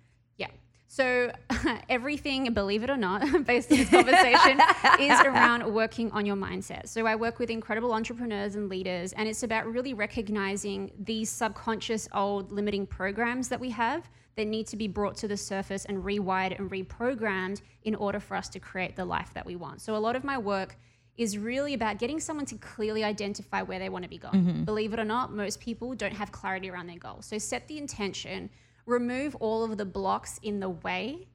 So 0.91 1.31
everything, 1.89 2.53
believe 2.53 2.83
it 2.83 2.89
or 2.89 2.97
not, 2.97 3.21
based 3.45 3.71
on 3.71 3.77
this 3.77 3.89
conversation, 3.89 4.59
is 4.99 5.17
around 5.21 5.73
working 5.73 6.11
on 6.11 6.25
your 6.25 6.35
mindset. 6.35 6.89
So 6.89 7.05
I 7.05 7.15
work 7.15 7.39
with 7.39 7.49
incredible 7.49 7.93
entrepreneurs 7.93 8.55
and 8.55 8.67
leaders, 8.67 9.13
and 9.13 9.29
it's 9.29 9.43
about 9.43 9.65
really 9.67 9.93
recognizing 9.93 10.91
these 10.99 11.29
subconscious 11.29 12.09
old 12.13 12.51
limiting 12.51 12.85
programs 12.85 13.47
that 13.47 13.57
we 13.57 13.69
have 13.69 14.09
that 14.35 14.47
need 14.47 14.67
to 14.67 14.75
be 14.75 14.89
brought 14.89 15.15
to 15.15 15.29
the 15.29 15.37
surface 15.37 15.85
and 15.85 16.03
rewired 16.03 16.59
and 16.59 16.69
reprogrammed 16.69 17.61
in 17.83 17.95
order 17.95 18.19
for 18.19 18.35
us 18.35 18.49
to 18.49 18.59
create 18.59 18.97
the 18.97 19.05
life 19.05 19.33
that 19.33 19.45
we 19.45 19.55
want. 19.55 19.79
So 19.79 19.95
a 19.95 19.97
lot 19.97 20.17
of 20.17 20.25
my 20.25 20.37
work 20.37 20.75
is 21.15 21.37
really 21.37 21.73
about 21.73 21.99
getting 21.99 22.19
someone 22.19 22.45
to 22.47 22.55
clearly 22.55 23.05
identify 23.05 23.61
where 23.61 23.79
they 23.79 23.87
want 23.87 24.03
to 24.03 24.09
be 24.09 24.17
going. 24.17 24.43
Mm-hmm. 24.43 24.63
Believe 24.65 24.91
it 24.91 24.99
or 24.99 25.05
not, 25.05 25.33
most 25.33 25.61
people 25.61 25.95
don't 25.95 26.13
have 26.13 26.33
clarity 26.33 26.69
around 26.69 26.87
their 26.87 26.97
goals. 26.97 27.27
So 27.27 27.37
set 27.37 27.69
the 27.69 27.77
intention, 27.77 28.49
remove 28.85 29.35
all 29.35 29.63
of 29.63 29.77
the 29.77 29.85
blocks 29.85 30.39
in 30.43 30.59
the 30.59 30.69
way, 30.69 31.27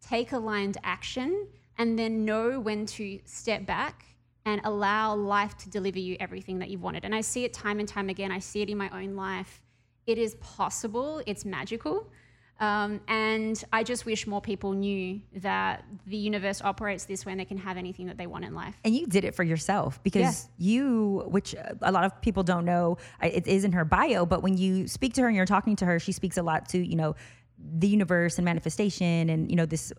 take 0.00 0.32
aligned 0.32 0.78
action, 0.84 1.48
and 1.78 1.98
then 1.98 2.24
know 2.24 2.60
when 2.60 2.86
to 2.86 3.20
step 3.24 3.66
back 3.66 4.04
and 4.44 4.60
allow 4.64 5.14
life 5.14 5.56
to 5.56 5.70
deliver 5.70 5.98
you 5.98 6.16
everything 6.18 6.58
that 6.58 6.68
you've 6.68 6.82
wanted. 6.82 7.04
And 7.04 7.14
I 7.14 7.20
see 7.20 7.44
it 7.44 7.52
time 7.52 7.78
and 7.78 7.88
time 7.88 8.08
again. 8.08 8.32
I 8.32 8.38
see 8.38 8.62
it 8.62 8.68
in 8.68 8.76
my 8.76 8.90
own 8.90 9.14
life. 9.14 9.62
It 10.06 10.18
is 10.18 10.34
possible, 10.36 11.22
it's 11.26 11.44
magical. 11.44 12.10
Um, 12.60 13.00
and 13.08 13.62
I 13.72 13.82
just 13.82 14.06
wish 14.06 14.26
more 14.26 14.40
people 14.40 14.72
knew 14.72 15.20
that 15.36 15.84
the 16.06 16.16
universe 16.16 16.62
operates 16.62 17.06
this 17.06 17.26
way 17.26 17.32
and 17.32 17.40
they 17.40 17.44
can 17.44 17.58
have 17.58 17.76
anything 17.76 18.06
that 18.06 18.16
they 18.16 18.28
want 18.28 18.44
in 18.44 18.54
life. 18.54 18.76
And 18.84 18.94
you 18.94 19.06
did 19.08 19.24
it 19.24 19.34
for 19.34 19.42
yourself 19.42 20.00
because 20.04 20.48
you, 20.58 21.24
which 21.26 21.56
a 21.80 21.90
lot 21.90 22.04
of 22.04 22.20
people 22.20 22.44
don't 22.44 22.64
know, 22.64 22.98
it 23.20 23.48
is 23.48 23.64
in 23.64 23.72
her 23.72 23.84
bio, 23.84 24.24
but 24.26 24.42
when 24.44 24.56
you 24.56 24.86
speak 24.86 25.14
to 25.14 25.22
her 25.22 25.26
and 25.26 25.36
you're 25.36 25.44
talking 25.46 25.74
to 25.76 25.84
her, 25.86 25.98
she 25.98 26.12
speaks 26.12 26.36
a 26.36 26.42
lot 26.42 26.68
to, 26.68 26.78
you 26.78 26.94
know, 26.94 27.16
the 27.78 27.88
universe 27.88 28.38
and 28.38 28.44
manifestation 28.44 29.28
and, 29.28 29.50
you 29.50 29.56
know, 29.56 29.66
this, 29.66 29.92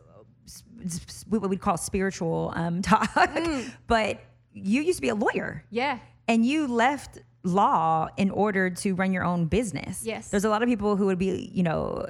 what 1.28 1.50
we'd 1.50 1.62
call 1.62 1.78
spiritual 1.78 2.54
um, 2.56 2.82
talk. 2.92 3.10
But 3.88 4.22
you 4.54 4.82
used 4.82 4.98
to 5.00 5.02
be 5.02 5.10
a 5.10 5.16
lawyer 5.16 5.66
Yeah. 5.70 6.00
and 6.30 6.46
you 6.46 6.68
left 6.68 7.20
law 7.44 8.08
in 8.16 8.30
order 8.30 8.70
to 8.70 8.96
run 8.96 9.12
your 9.12 9.26
own 9.26 9.46
business. 9.48 10.06
Yes. 10.06 10.30
There's 10.30 10.46
a 10.46 10.50
lot 10.50 10.64
of 10.64 10.70
people 10.70 10.96
who 10.96 11.08
would 11.08 11.20
be, 11.20 11.50
you 11.54 11.64
know, 11.64 12.06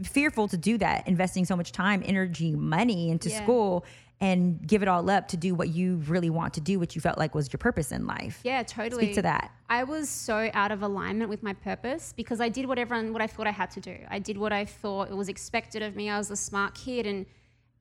f- 0.00 0.06
fearful 0.06 0.48
to 0.48 0.56
do 0.56 0.78
that, 0.78 1.06
investing 1.08 1.44
so 1.44 1.56
much 1.56 1.72
time, 1.72 2.02
energy, 2.04 2.54
money 2.54 3.10
into 3.10 3.28
Yeah. 3.28 3.42
school 3.42 3.84
and 4.20 4.64
give 4.64 4.82
it 4.82 4.88
all 4.88 5.10
up 5.10 5.26
to 5.28 5.36
do 5.36 5.52
what 5.52 5.68
you 5.70 5.96
really 6.06 6.30
want 6.30 6.54
to 6.54 6.60
do, 6.60 6.78
what 6.78 6.94
you 6.94 7.00
felt 7.00 7.18
like 7.18 7.34
was 7.34 7.52
your 7.52 7.58
purpose 7.58 7.90
in 7.90 8.06
life. 8.06 8.40
Yeah, 8.44 8.62
totally. 8.62 9.06
Speak 9.06 9.14
to 9.16 9.22
that. 9.22 9.50
I 9.68 9.82
was 9.82 10.08
so 10.08 10.48
out 10.54 10.70
of 10.70 10.82
alignment 10.82 11.28
with 11.28 11.42
my 11.42 11.54
purpose 11.54 12.12
because 12.16 12.40
I 12.40 12.48
did 12.48 12.66
what 12.66 12.78
everyone, 12.78 13.12
what 13.12 13.20
I 13.20 13.26
thought 13.26 13.48
I 13.48 13.50
had 13.50 13.72
to 13.72 13.80
do. 13.80 13.96
I 14.08 14.20
did 14.20 14.38
what 14.38 14.52
I 14.52 14.64
thought 14.64 15.10
it 15.10 15.16
was 15.16 15.28
expected 15.28 15.82
of 15.82 15.96
me. 15.96 16.08
I 16.08 16.18
was 16.18 16.30
a 16.30 16.36
smart 16.36 16.74
kid, 16.76 17.04
and 17.04 17.26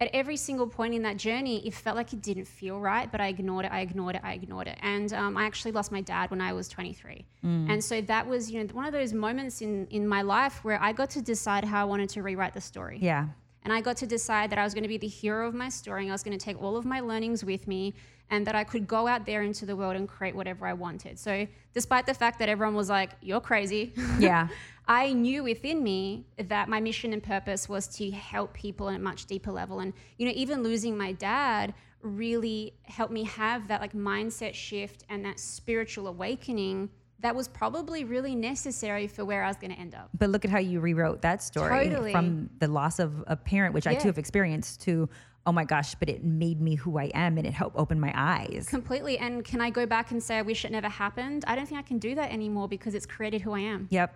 at 0.02 0.10
every 0.14 0.36
single 0.36 0.68
point 0.68 0.96
in 0.96 1.04
that 1.04 1.16
journey, 1.16 1.66
it 1.66 1.76
felt 1.76 1.96
like 1.96 2.12
it 2.12 2.22
didn't 2.24 2.46
feel 2.46 2.80
right. 2.80 3.10
But 3.12 3.22
I 3.22 3.28
ignored 3.28 3.66
it. 3.66 3.72
I 3.72 3.82
ignored 3.82 4.16
it. 4.16 4.22
I 4.24 4.34
ignored 4.34 4.68
it. 4.68 4.78
And 4.82 5.14
um, 5.14 5.38
I 5.38 5.46
actually 5.46 5.72
lost 5.74 5.92
my 5.92 6.02
dad 6.02 6.32
when 6.32 6.42
I 6.42 6.54
was 6.54 6.68
23. 6.68 7.24
And 7.70 7.84
so 7.84 8.02
that 8.02 8.28
was, 8.28 8.50
you 8.52 8.62
know, 8.62 8.68
one 8.74 8.86
of 8.86 8.94
those 8.94 9.14
moments 9.14 9.62
in 9.62 9.88
in 9.92 10.08
my 10.08 10.24
life 10.24 10.64
where 10.64 10.82
I 10.82 10.92
got 10.92 11.12
to 11.12 11.22
decide 11.22 11.64
how 11.64 11.82
I 11.82 11.86
wanted 11.86 12.10
to 12.10 12.24
rewrite 12.24 12.54
the 12.54 12.62
story. 12.62 12.98
Yeah. 13.00 13.28
And 13.64 13.72
I 13.72 13.82
got 13.82 13.98
to 13.98 14.08
decide 14.08 14.50
that 14.50 14.60
I 14.60 14.64
was 14.64 14.74
going 14.74 14.84
to 14.84 14.90
be 14.90 14.98
the 14.98 15.08
hero 15.08 15.48
of 15.48 15.54
my 15.54 15.70
story. 15.70 16.04
And 16.04 16.12
I 16.12 16.14
was 16.14 16.24
going 16.24 16.38
to 16.38 16.44
take 16.44 16.62
all 16.62 16.78
of 16.78 16.86
my 16.86 17.00
learnings 17.00 17.44
with 17.44 17.68
me 17.68 17.94
and 18.30 18.48
that 18.48 18.56
I 18.56 18.64
could 18.64 18.88
go 18.88 19.08
out 19.08 19.26
there 19.26 19.44
into 19.44 19.66
the 19.66 19.76
world 19.76 19.96
and 19.96 20.08
create 20.08 20.36
whatever 20.36 20.66
I 20.66 20.74
wanted. 20.74 21.20
So, 21.20 21.46
despite 21.74 22.06
the 22.06 22.14
fact 22.14 22.40
that 22.40 22.50
everyone 22.50 22.76
was 22.76 22.90
like, 22.90 23.12
you're 23.22 23.42
crazy, 23.42 23.94
Yeah. 24.20 24.48
I 24.88 25.14
knew 25.14 25.44
within 25.44 25.84
me 25.84 26.26
that 26.38 26.68
my 26.68 26.80
mission 26.80 27.14
and 27.14 27.22
purpose 27.22 27.70
was 27.70 27.88
to 27.98 28.10
help 28.12 28.54
people 28.54 28.88
on 28.88 28.96
a 28.96 29.00
much 29.00 29.26
deeper 29.26 29.52
level. 29.52 29.80
And, 29.80 29.94
you 30.18 30.26
know, 30.26 30.34
even 30.36 30.64
losing 30.64 30.98
my 30.98 31.12
dad 31.12 31.74
really 32.02 32.74
helped 32.84 33.14
me 33.14 33.24
have 33.24 33.68
that 33.68 33.80
like 33.80 33.94
mindset 33.94 34.54
shift 34.54 35.04
and 35.08 35.24
that 35.24 35.40
spiritual 35.40 36.08
awakening 36.08 36.90
that 37.22 37.36
was 37.36 37.48
probably 37.48 38.04
really 38.04 38.36
necessary 38.36 39.08
for 39.08 39.24
where 39.24 39.44
I 39.44 39.48
was 39.48 39.58
going 39.58 39.72
to 39.72 39.80
end 39.80 39.96
up. 39.96 40.10
But 40.18 40.30
look 40.30 40.44
at 40.46 40.52
how 40.52 40.60
you 40.60 40.80
rewrote 40.80 41.22
that 41.22 41.42
story 41.42 41.90
Totally. 41.90 42.12
from 42.12 42.50
the 42.60 42.68
loss 42.68 43.00
of 43.00 43.24
a 43.28 43.36
parent, 43.36 43.74
which 43.74 43.88
I 43.88 43.96
too 43.96 44.08
have 44.08 44.18
experienced, 44.18 44.82
to, 44.82 45.08
oh 45.46 45.52
my 45.52 45.64
gosh, 45.64 45.96
but 45.96 46.10
it 46.10 46.24
made 46.24 46.60
me 46.62 46.76
who 46.76 46.98
I 46.98 47.12
am 47.14 47.38
and 47.38 47.46
it 47.46 47.54
helped 47.54 47.78
open 47.78 48.00
my 48.00 48.12
eyes. 48.16 48.68
Completely. 48.68 49.18
And 49.18 49.46
can 49.46 49.62
I 49.62 49.70
go 49.70 49.86
back 49.86 50.12
and 50.12 50.22
say 50.22 50.38
I 50.38 50.42
wish 50.42 50.66
it 50.66 50.72
never 50.72 50.90
happened? 50.90 51.44
I 51.48 51.56
don't 51.56 51.68
think 51.68 51.80
I 51.80 51.84
can 51.84 52.00
do 52.00 52.16
that 52.16 52.32
anymore 52.32 52.68
because 52.68 52.96
it's 52.96 53.06
created 53.06 53.42
who 53.42 53.54
I 53.54 53.60
am. 53.60 53.88
Yep. 53.92 54.16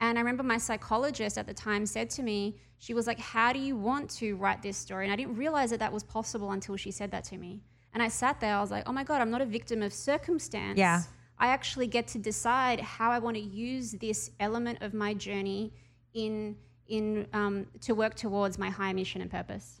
And 0.00 0.16
I 0.16 0.20
remember 0.20 0.42
my 0.42 0.58
psychologist 0.58 1.38
at 1.38 1.46
the 1.46 1.54
time 1.54 1.84
said 1.84 2.08
to 2.10 2.22
me, 2.22 2.56
she 2.78 2.94
was 2.94 3.06
like, 3.06 3.18
How 3.18 3.52
do 3.52 3.58
you 3.58 3.76
want 3.76 4.10
to 4.10 4.36
write 4.36 4.62
this 4.62 4.76
story? 4.76 5.04
And 5.04 5.12
I 5.12 5.16
didn't 5.16 5.34
realize 5.34 5.70
that 5.70 5.80
that 5.80 5.92
was 5.92 6.04
possible 6.04 6.52
until 6.52 6.76
she 6.76 6.92
said 6.92 7.10
that 7.10 7.24
to 7.24 7.36
me. 7.36 7.62
And 7.94 8.02
I 8.02 8.08
sat 8.08 8.40
there, 8.40 8.54
I 8.54 8.60
was 8.60 8.70
like, 8.70 8.84
Oh 8.86 8.92
my 8.92 9.02
God, 9.02 9.20
I'm 9.20 9.30
not 9.30 9.40
a 9.40 9.46
victim 9.46 9.82
of 9.82 9.92
circumstance. 9.92 10.78
Yeah. 10.78 11.02
I 11.40 11.48
actually 11.48 11.86
get 11.86 12.06
to 12.08 12.18
decide 12.18 12.80
how 12.80 13.10
I 13.10 13.18
want 13.18 13.36
to 13.36 13.42
use 13.42 13.92
this 13.92 14.30
element 14.40 14.82
of 14.82 14.94
my 14.94 15.14
journey 15.14 15.72
in, 16.14 16.56
in, 16.88 17.26
um, 17.32 17.66
to 17.82 17.94
work 17.94 18.14
towards 18.14 18.58
my 18.58 18.70
higher 18.70 18.94
mission 18.94 19.20
and 19.20 19.30
purpose. 19.30 19.80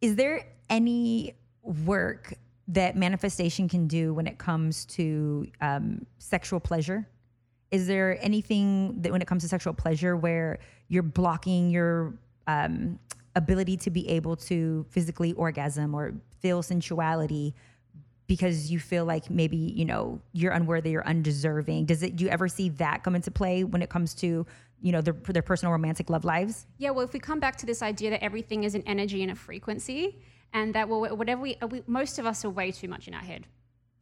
Is 0.00 0.14
there 0.14 0.46
any 0.70 1.34
work 1.62 2.34
that 2.68 2.96
manifestation 2.96 3.68
can 3.68 3.86
do 3.86 4.14
when 4.14 4.26
it 4.26 4.38
comes 4.38 4.84
to 4.84 5.46
um, 5.60 6.06
sexual 6.18 6.60
pleasure? 6.60 7.08
Is 7.70 7.86
there 7.86 8.18
anything 8.20 9.02
that 9.02 9.10
when 9.10 9.20
it 9.20 9.26
comes 9.26 9.42
to 9.42 9.48
sexual 9.48 9.74
pleasure 9.74 10.16
where 10.16 10.58
you're 10.88 11.02
blocking 11.02 11.70
your 11.70 12.14
um, 12.46 12.98
ability 13.34 13.76
to 13.78 13.90
be 13.90 14.08
able 14.08 14.36
to 14.36 14.86
physically 14.90 15.32
orgasm 15.34 15.94
or 15.94 16.14
feel 16.38 16.62
sensuality 16.62 17.54
because 18.28 18.70
you 18.70 18.78
feel 18.78 19.04
like 19.04 19.28
maybe 19.30 19.56
you 19.56 19.84
know 19.84 20.20
you're 20.32 20.52
unworthy 20.52 20.94
or 20.94 21.04
undeserving? 21.04 21.86
Does 21.86 22.04
it? 22.04 22.14
Do 22.14 22.24
you 22.24 22.30
ever 22.30 22.46
see 22.46 22.68
that 22.68 23.02
come 23.02 23.16
into 23.16 23.32
play 23.32 23.64
when 23.64 23.82
it 23.82 23.90
comes 23.90 24.14
to 24.16 24.46
you 24.80 24.92
know 24.92 25.00
their 25.00 25.14
their 25.14 25.42
personal 25.42 25.72
romantic 25.72 26.08
love 26.08 26.24
lives? 26.24 26.66
Yeah, 26.76 26.90
well, 26.90 27.04
if 27.04 27.12
we 27.12 27.18
come 27.18 27.40
back 27.40 27.56
to 27.56 27.66
this 27.66 27.82
idea 27.82 28.10
that 28.10 28.22
everything 28.22 28.62
is 28.62 28.76
an 28.76 28.84
energy 28.86 29.22
and 29.22 29.32
a 29.32 29.34
frequency, 29.34 30.20
and 30.52 30.74
that 30.74 30.88
well, 30.88 31.16
whatever 31.16 31.40
we, 31.40 31.56
we 31.70 31.82
most 31.86 32.18
of 32.18 32.26
us 32.26 32.44
are 32.44 32.50
way 32.50 32.70
too 32.70 32.86
much 32.86 33.08
in 33.08 33.14
our 33.14 33.24
head. 33.24 33.46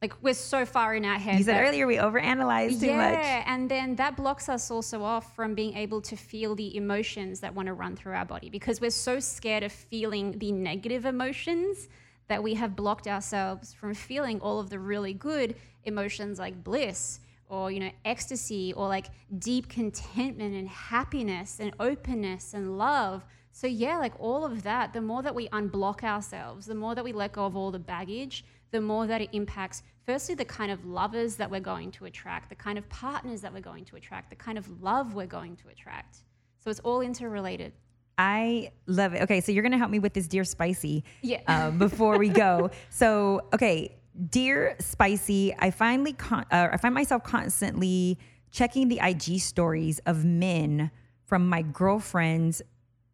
Like 0.02 0.12
we're 0.22 0.34
so 0.34 0.66
far 0.66 0.94
in 0.94 1.06
our 1.06 1.18
head. 1.18 1.38
You 1.38 1.44
said 1.44 1.64
earlier 1.64 1.86
we 1.86 1.96
overanalyze 1.96 2.80
too 2.80 2.86
yeah, 2.86 2.96
much. 2.96 3.14
Yeah, 3.14 3.44
and 3.46 3.70
then 3.70 3.96
that 3.96 4.16
blocks 4.16 4.48
us 4.48 4.70
also 4.70 5.02
off 5.02 5.34
from 5.34 5.54
being 5.54 5.74
able 5.74 6.02
to 6.02 6.16
feel 6.16 6.54
the 6.54 6.76
emotions 6.76 7.40
that 7.40 7.54
want 7.54 7.66
to 7.66 7.72
run 7.72 7.96
through 7.96 8.12
our 8.12 8.26
body 8.26 8.50
because 8.50 8.78
we're 8.80 8.90
so 8.90 9.20
scared 9.20 9.62
of 9.62 9.72
feeling 9.72 10.38
the 10.38 10.52
negative 10.52 11.06
emotions 11.06 11.88
that 12.28 12.42
we 12.42 12.54
have 12.54 12.76
blocked 12.76 13.06
ourselves 13.06 13.72
from 13.74 13.94
feeling 13.94 14.40
all 14.40 14.58
of 14.58 14.70
the 14.70 14.78
really 14.78 15.12
good 15.12 15.54
emotions 15.84 16.38
like 16.38 16.64
bliss 16.64 17.20
or 17.48 17.70
you 17.70 17.80
know 17.80 17.90
ecstasy 18.04 18.72
or 18.72 18.88
like 18.88 19.06
deep 19.38 19.68
contentment 19.68 20.54
and 20.54 20.68
happiness 20.68 21.58
and 21.60 21.72
openness 21.78 22.54
and 22.54 22.76
love. 22.76 23.24
So 23.52 23.66
yeah 23.66 23.98
like 23.98 24.12
all 24.18 24.44
of 24.44 24.62
that 24.64 24.92
the 24.92 25.00
more 25.00 25.22
that 25.22 25.34
we 25.34 25.48
unblock 25.48 26.02
ourselves 26.02 26.66
the 26.66 26.74
more 26.74 26.94
that 26.94 27.04
we 27.04 27.12
let 27.12 27.32
go 27.32 27.46
of 27.46 27.56
all 27.56 27.70
the 27.70 27.78
baggage 27.78 28.44
the 28.70 28.80
more 28.80 29.06
that 29.06 29.22
it 29.22 29.30
impacts 29.32 29.82
firstly 30.04 30.34
the 30.34 30.44
kind 30.44 30.70
of 30.70 30.84
lovers 30.84 31.36
that 31.36 31.50
we're 31.50 31.60
going 31.60 31.90
to 31.92 32.04
attract 32.04 32.48
the 32.48 32.54
kind 32.54 32.78
of 32.78 32.88
partners 32.88 33.40
that 33.40 33.52
we're 33.52 33.60
going 33.60 33.84
to 33.84 33.96
attract 33.96 34.30
the 34.30 34.36
kind 34.36 34.58
of 34.58 34.82
love 34.82 35.14
we're 35.14 35.26
going 35.26 35.56
to 35.56 35.68
attract. 35.68 36.18
So 36.62 36.70
it's 36.70 36.80
all 36.80 37.00
interrelated 37.00 37.72
I 38.18 38.70
love 38.86 39.14
it. 39.14 39.22
Okay, 39.22 39.40
so 39.40 39.52
you're 39.52 39.62
gonna 39.62 39.78
help 39.78 39.90
me 39.90 39.98
with 39.98 40.14
this 40.14 40.26
dear 40.26 40.44
spicy. 40.44 41.04
Yeah. 41.22 41.40
Uh, 41.46 41.70
before 41.70 42.18
we 42.18 42.28
go, 42.28 42.70
so 42.90 43.42
okay, 43.52 43.96
dear 44.30 44.76
spicy. 44.80 45.54
I 45.58 45.70
finally 45.70 46.12
con- 46.12 46.46
uh, 46.50 46.68
I 46.72 46.76
find 46.78 46.94
myself 46.94 47.24
constantly 47.24 48.18
checking 48.50 48.88
the 48.88 49.00
IG 49.02 49.40
stories 49.40 50.00
of 50.06 50.24
men 50.24 50.90
from 51.24 51.48
my 51.48 51.62
girlfriend's. 51.62 52.62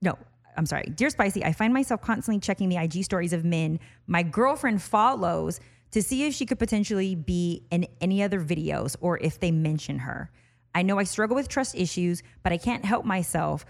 No, 0.02 0.16
I'm 0.56 0.66
sorry, 0.66 0.84
dear 0.94 1.10
spicy. 1.10 1.44
I 1.44 1.52
find 1.52 1.74
myself 1.74 2.00
constantly 2.00 2.40
checking 2.40 2.68
the 2.68 2.76
IG 2.76 3.04
stories 3.04 3.32
of 3.32 3.44
men 3.44 3.80
my 4.06 4.22
girlfriend 4.22 4.82
follows 4.82 5.60
to 5.92 6.02
see 6.02 6.26
if 6.26 6.34
she 6.34 6.46
could 6.46 6.58
potentially 6.58 7.14
be 7.14 7.64
in 7.70 7.86
any 8.00 8.22
other 8.22 8.40
videos 8.40 8.96
or 9.00 9.18
if 9.18 9.40
they 9.40 9.50
mention 9.50 10.00
her. 10.00 10.30
I 10.74 10.82
know 10.82 10.98
I 10.98 11.04
struggle 11.04 11.34
with 11.34 11.48
trust 11.48 11.74
issues, 11.74 12.22
but 12.42 12.52
I 12.52 12.56
can't 12.56 12.84
help 12.84 13.04
myself. 13.04 13.66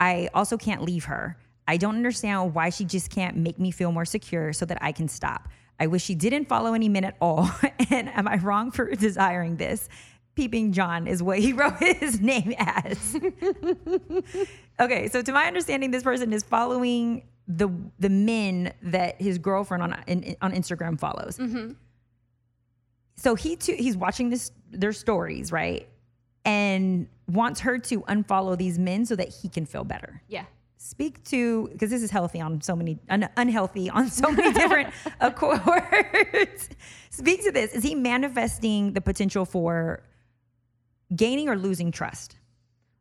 I 0.00 0.28
also 0.34 0.56
can't 0.56 0.82
leave 0.82 1.04
her. 1.04 1.36
I 1.68 1.76
don't 1.76 1.96
understand 1.96 2.54
why 2.54 2.70
she 2.70 2.84
just 2.84 3.10
can't 3.10 3.36
make 3.36 3.58
me 3.58 3.70
feel 3.70 3.92
more 3.92 4.04
secure 4.04 4.52
so 4.52 4.64
that 4.66 4.78
I 4.80 4.92
can 4.92 5.08
stop. 5.08 5.48
I 5.78 5.88
wish 5.88 6.04
she 6.04 6.14
didn't 6.14 6.48
follow 6.48 6.74
any 6.74 6.88
men 6.88 7.04
at 7.04 7.16
all. 7.20 7.50
and 7.90 8.08
am 8.08 8.28
I 8.28 8.36
wrong 8.36 8.70
for 8.70 8.94
desiring 8.94 9.56
this? 9.56 9.88
Peeping 10.34 10.72
John 10.72 11.06
is 11.06 11.22
what 11.22 11.38
he 11.38 11.52
wrote 11.54 11.78
his 11.78 12.20
name 12.20 12.54
as. 12.58 13.16
okay, 14.80 15.08
so 15.08 15.22
to 15.22 15.32
my 15.32 15.46
understanding, 15.46 15.90
this 15.90 16.02
person 16.02 16.32
is 16.32 16.42
following 16.42 17.22
the 17.48 17.68
the 18.00 18.10
men 18.10 18.72
that 18.82 19.20
his 19.20 19.38
girlfriend 19.38 19.82
on 19.82 19.96
in, 20.06 20.36
on 20.42 20.52
Instagram 20.52 20.98
follows. 20.98 21.38
Mm-hmm. 21.38 21.72
So 23.16 23.34
he 23.34 23.56
too 23.56 23.74
he's 23.78 23.96
watching 23.96 24.30
this 24.30 24.50
their 24.70 24.92
stories, 24.92 25.52
right? 25.52 25.88
And 26.46 27.08
wants 27.28 27.60
her 27.60 27.78
to 27.78 28.00
unfollow 28.02 28.56
these 28.56 28.78
men 28.78 29.04
so 29.04 29.16
that 29.16 29.28
he 29.28 29.48
can 29.48 29.66
feel 29.66 29.84
better. 29.84 30.22
yeah 30.28 30.44
Speak 30.78 31.24
to 31.24 31.68
because 31.72 31.90
this 31.90 32.02
is 32.02 32.10
healthy 32.10 32.40
on 32.40 32.60
so 32.60 32.76
many 32.76 32.98
un, 33.08 33.28
unhealthy 33.36 33.90
on 33.90 34.08
so 34.08 34.30
many 34.30 34.52
different 34.60 34.94
accords. 35.20 36.68
Speak 37.10 37.42
to 37.42 37.50
this. 37.50 37.72
Is 37.72 37.82
he 37.82 37.94
manifesting 37.94 38.92
the 38.92 39.00
potential 39.00 39.44
for 39.44 40.04
gaining 41.16 41.48
or 41.48 41.56
losing 41.56 41.90
trust? 41.90 42.36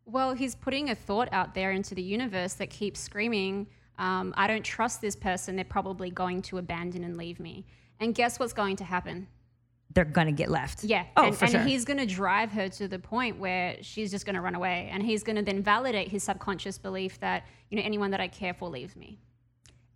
Well, 0.06 0.34
he's 0.34 0.56
putting 0.56 0.90
a 0.90 0.96
thought 0.96 1.30
out 1.32 1.54
there 1.54 1.72
into 1.72 1.94
the 1.94 2.02
universe 2.02 2.54
that 2.54 2.70
keeps 2.70 3.00
screaming, 3.00 3.68
um, 3.98 4.34
I 4.38 4.48
don't 4.48 4.64
trust 4.64 5.02
this 5.02 5.16
person. 5.16 5.56
They're 5.56 5.66
probably 5.66 6.10
going 6.10 6.42
to 6.44 6.58
abandon 6.58 7.04
and 7.04 7.18
leave 7.18 7.40
me. 7.40 7.66
And 8.00 8.14
guess 8.14 8.40
what's 8.40 8.54
going 8.54 8.76
to 8.78 8.84
happen? 8.84 9.28
They're 9.96 10.06
gonna 10.06 10.34
get 10.34 10.52
left. 10.52 10.84
Yeah. 10.84 11.06
Oh, 11.18 11.28
and 11.28 11.36
for 11.36 11.46
and 11.46 11.52
sure. 11.54 11.62
he's 11.62 11.86
going 11.86 12.00
to 12.00 12.06
drive 12.06 12.52
her 12.52 12.68
to 12.68 12.88
the 12.88 13.00
point 13.00 13.40
where 13.40 13.78
she's 13.82 14.12
just 14.12 14.26
going 14.26 14.36
to 14.36 14.42
run 14.42 14.54
away. 14.54 14.90
And 14.92 15.02
he's 15.02 15.24
going 15.24 15.38
to 15.38 15.42
then 15.42 15.64
validate 15.64 16.10
his 16.10 16.22
subconscious 16.22 16.78
belief 16.78 17.18
that, 17.22 17.46
you 17.70 17.78
know, 17.78 17.84
anyone 17.84 18.12
that 18.12 18.20
I 18.20 18.28
care 18.28 18.54
for 18.54 18.70
leaves 18.70 18.96
me. 18.98 19.20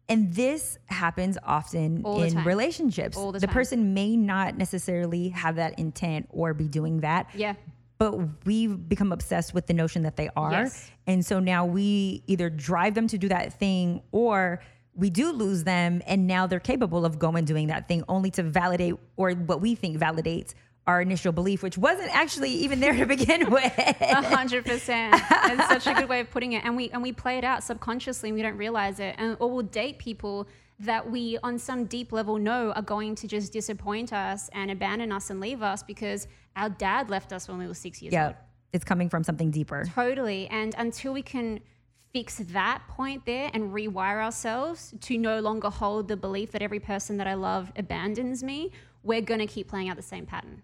And 0.08 0.34
this 0.34 0.78
happens 0.88 1.38
often 1.44 2.02
All 2.04 2.20
the 2.20 2.28
in 2.28 2.34
time. 2.34 2.48
relationships. 2.48 3.18
All 3.18 3.32
the 3.34 3.40
the 3.40 3.48
person 3.50 3.94
may 3.94 4.16
not 4.16 4.58
necessarily 4.58 5.30
have 5.30 5.58
that 5.58 5.78
intent 5.78 6.28
or 6.32 6.54
be 6.54 6.68
doing 6.70 7.02
that. 7.02 7.28
Yeah. 7.36 7.56
But 7.98 8.46
we've 8.46 8.88
become 8.88 9.12
obsessed 9.12 9.54
with 9.54 9.68
the 9.68 9.74
notion 9.74 10.04
that 10.04 10.16
they 10.16 10.30
are. 10.36 10.52
Yes. 10.52 10.90
And 11.06 11.26
so 11.26 11.40
now 11.42 11.66
we 11.66 12.24
either 12.26 12.50
drive 12.50 12.96
them 12.96 13.08
to 13.08 13.18
do 13.18 13.28
that 13.28 13.60
thing 13.60 14.02
or 14.14 14.62
we 15.00 15.10
do 15.10 15.32
lose 15.32 15.64
them. 15.64 16.02
And 16.06 16.28
now 16.28 16.48
they're 16.48 16.60
capable 16.60 17.06
of 17.06 17.18
going 17.18 17.46
doing 17.46 17.68
that 17.68 17.88
thing 17.88 18.04
only 18.08 18.32
to 18.32 18.44
validate 18.44 18.96
or 19.16 19.32
what 19.32 19.62
we 19.62 19.76
think 19.76 19.98
validates 19.98 20.54
our 20.88 21.02
initial 21.02 21.32
belief, 21.32 21.62
which 21.62 21.78
wasn't 21.78 22.10
actually 22.16 22.50
even 22.50 22.80
there 22.80 22.94
to 22.94 23.06
begin 23.06 23.50
with. 23.52 23.78
A 23.78 24.22
hundred 24.24 24.66
percent. 24.66 25.14
It's 25.14 25.68
such 25.68 25.88
a 25.88 25.94
good 25.94 26.10
way 26.10 26.20
of 26.20 26.32
putting 26.32 26.54
it. 26.54 26.66
And 26.66 26.76
we 26.76 26.90
and 26.90 27.04
we 27.04 27.12
play 27.12 27.38
it 27.38 27.44
out 27.44 27.64
subconsciously 27.64 28.30
and 28.30 28.36
we 28.36 28.42
don't 28.42 28.58
realize 28.58 29.00
it. 29.00 29.16
And 29.18 29.38
or 29.40 29.52
we'll 29.52 29.64
date 29.64 30.00
people 30.00 30.48
that 30.80 31.10
we 31.12 31.38
on 31.44 31.60
some 31.60 31.86
deep 31.86 32.12
level 32.12 32.38
know 32.38 32.72
are 32.72 32.82
going 32.82 33.14
to 33.14 33.28
just 33.28 33.54
disappoint 33.54 34.14
us 34.14 34.50
and 34.54 34.72
abandon 34.72 35.12
us 35.12 35.30
and 35.30 35.40
leave 35.40 35.62
us 35.62 35.84
because 35.84 36.28
our 36.56 36.70
dad 36.70 37.10
left 37.10 37.34
us 37.34 37.48
when 37.48 37.58
we 37.60 37.68
were 37.68 37.74
six 37.74 38.02
years 38.02 38.14
yeah. 38.14 38.28
old. 38.28 38.36
It's 38.72 38.86
coming 38.86 39.10
from 39.10 39.24
something 39.24 39.52
deeper. 39.52 39.86
Totally. 39.94 40.48
And 40.48 40.74
until 40.78 41.14
we 41.14 41.22
can 41.22 41.60
fix 42.14 42.38
that 42.38 42.82
point 42.90 43.26
there 43.26 43.50
and 43.54 43.72
rewire 43.72 44.24
ourselves 44.24 44.94
to 45.02 45.18
no 45.18 45.40
longer 45.40 45.70
hold 45.70 46.08
the 46.08 46.18
belief 46.18 46.52
that 46.52 46.62
every 46.62 46.80
person 46.80 47.18
that 47.18 47.28
I 47.28 47.36
love 47.36 47.72
abandons 47.76 48.44
me, 48.44 48.72
we're 49.04 49.22
going 49.22 49.40
to 49.40 49.48
keep 49.48 49.68
playing 49.68 49.90
out 49.90 49.96
the 49.96 50.02
same 50.02 50.26
pattern. 50.26 50.62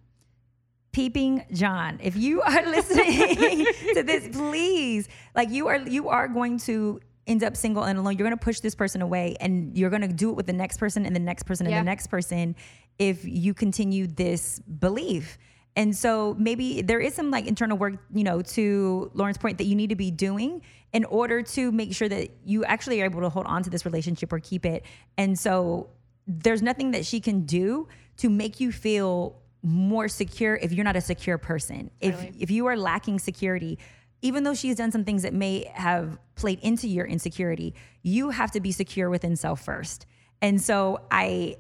peeping 0.92 1.46
John. 1.52 2.00
If 2.02 2.16
you 2.16 2.42
are 2.42 2.66
listening 2.66 3.66
to 3.94 4.04
this, 4.04 4.30
please, 4.36 5.08
like 5.36 5.50
you 5.50 5.68
are, 5.68 5.78
you 5.78 6.10
are 6.10 6.28
going 6.28 6.58
to 6.60 7.00
end 7.28 7.44
up 7.44 7.56
single 7.58 7.84
and 7.84 7.98
alone. 8.00 8.14
You're 8.18 8.28
going 8.28 8.38
to 8.38 8.44
push 8.44 8.60
this 8.62 8.76
person 8.76 9.02
away, 9.02 9.36
and 9.40 9.78
you're 9.78 9.90
going 9.90 10.02
to 10.04 10.08
do 10.08 10.30
it 10.30 10.36
with 10.36 10.48
the 10.48 10.54
next 10.54 10.78
person 10.78 11.06
and 11.06 11.16
the 11.16 11.20
next 11.20 11.44
person 11.44 11.66
and 11.66 11.72
Yeah. 11.74 11.82
the 11.82 11.86
next 11.86 12.08
person 12.08 12.56
if 12.98 13.26
you 13.26 13.54
continue 13.54 14.08
this 14.08 14.60
belief. 14.60 15.38
And 15.76 15.96
so 15.96 16.36
maybe 16.40 16.82
there 16.82 17.00
is 17.00 17.14
some 17.14 17.32
like 17.32 17.48
internal 17.48 17.78
work, 17.78 17.96
you 18.14 18.24
know, 18.24 18.42
to 18.42 19.12
Loren's 19.14 19.38
point 19.38 19.58
that 19.58 19.66
you 19.66 19.76
need 19.76 19.90
to 19.90 19.96
be 19.96 20.10
doing 20.10 20.62
in 20.94 21.04
order 21.06 21.42
to 21.42 21.72
make 21.72 21.94
sure 21.94 22.08
that 22.08 22.30
you 22.46 22.64
actually 22.64 23.02
are 23.02 23.06
able 23.06 23.22
to 23.22 23.30
hold 23.30 23.46
on 23.46 23.64
to 23.64 23.70
this 23.70 23.86
relationship 23.86 24.32
or 24.32 24.40
keep 24.40 24.66
it. 24.66 24.86
And 25.18 25.38
so 25.38 25.90
there's 26.28 26.62
nothing 26.62 26.92
that 26.92 27.06
she 27.06 27.20
can 27.20 27.46
do 27.46 27.88
to 28.18 28.30
make 28.30 28.60
you 28.60 28.72
feel 28.72 29.42
more 29.62 30.08
secure 30.08 30.56
if 30.56 30.72
you're 30.72 30.86
not 30.86 30.96
a 30.96 31.02
secure 31.02 31.38
person. 31.38 31.92
If 32.00 32.16
if 32.40 32.52
you 32.52 32.68
are 32.68 32.78
lacking 32.78 33.20
security, 33.20 33.78
even 34.22 34.44
though 34.44 34.54
she's 34.54 34.78
done 34.78 34.92
some 34.92 35.04
things 35.04 35.24
that 35.24 35.34
may 35.34 35.70
have 35.74 36.18
played 36.36 36.60
into 36.60 36.88
your 36.88 37.06
insecurity, 37.06 37.74
you 38.02 38.30
have 38.30 38.52
to 38.52 38.60
be 38.60 38.72
secure 38.72 39.10
within 39.10 39.36
self 39.36 39.64
first. 39.64 40.06
And 40.42 40.62
so 40.62 41.02
I 41.12 41.58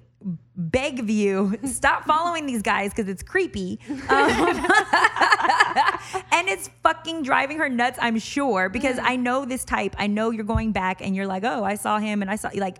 beg 0.55 0.99
of 0.99 1.09
you, 1.09 1.57
stop 1.65 2.05
following 2.05 2.45
these 2.45 2.61
guys 2.61 2.91
because 2.91 3.09
it's 3.09 3.23
creepy. 3.23 3.79
Um, 3.89 3.99
and 6.31 6.47
it's 6.47 6.69
fucking 6.83 7.23
driving 7.23 7.57
her 7.59 7.69
nuts, 7.69 7.97
I'm 8.01 8.17
sure, 8.19 8.69
because 8.69 8.97
I 8.99 9.15
know 9.15 9.45
this 9.45 9.63
type. 9.63 9.95
I 9.99 10.07
know 10.07 10.31
you're 10.31 10.43
going 10.45 10.71
back 10.71 11.01
and 11.01 11.15
you're 11.15 11.27
like, 11.27 11.43
oh, 11.43 11.63
I 11.63 11.75
saw 11.75 11.99
him 11.99 12.21
and 12.21 12.31
I 12.31 12.35
saw 12.37 12.49
you. 12.53 12.61
like 12.61 12.77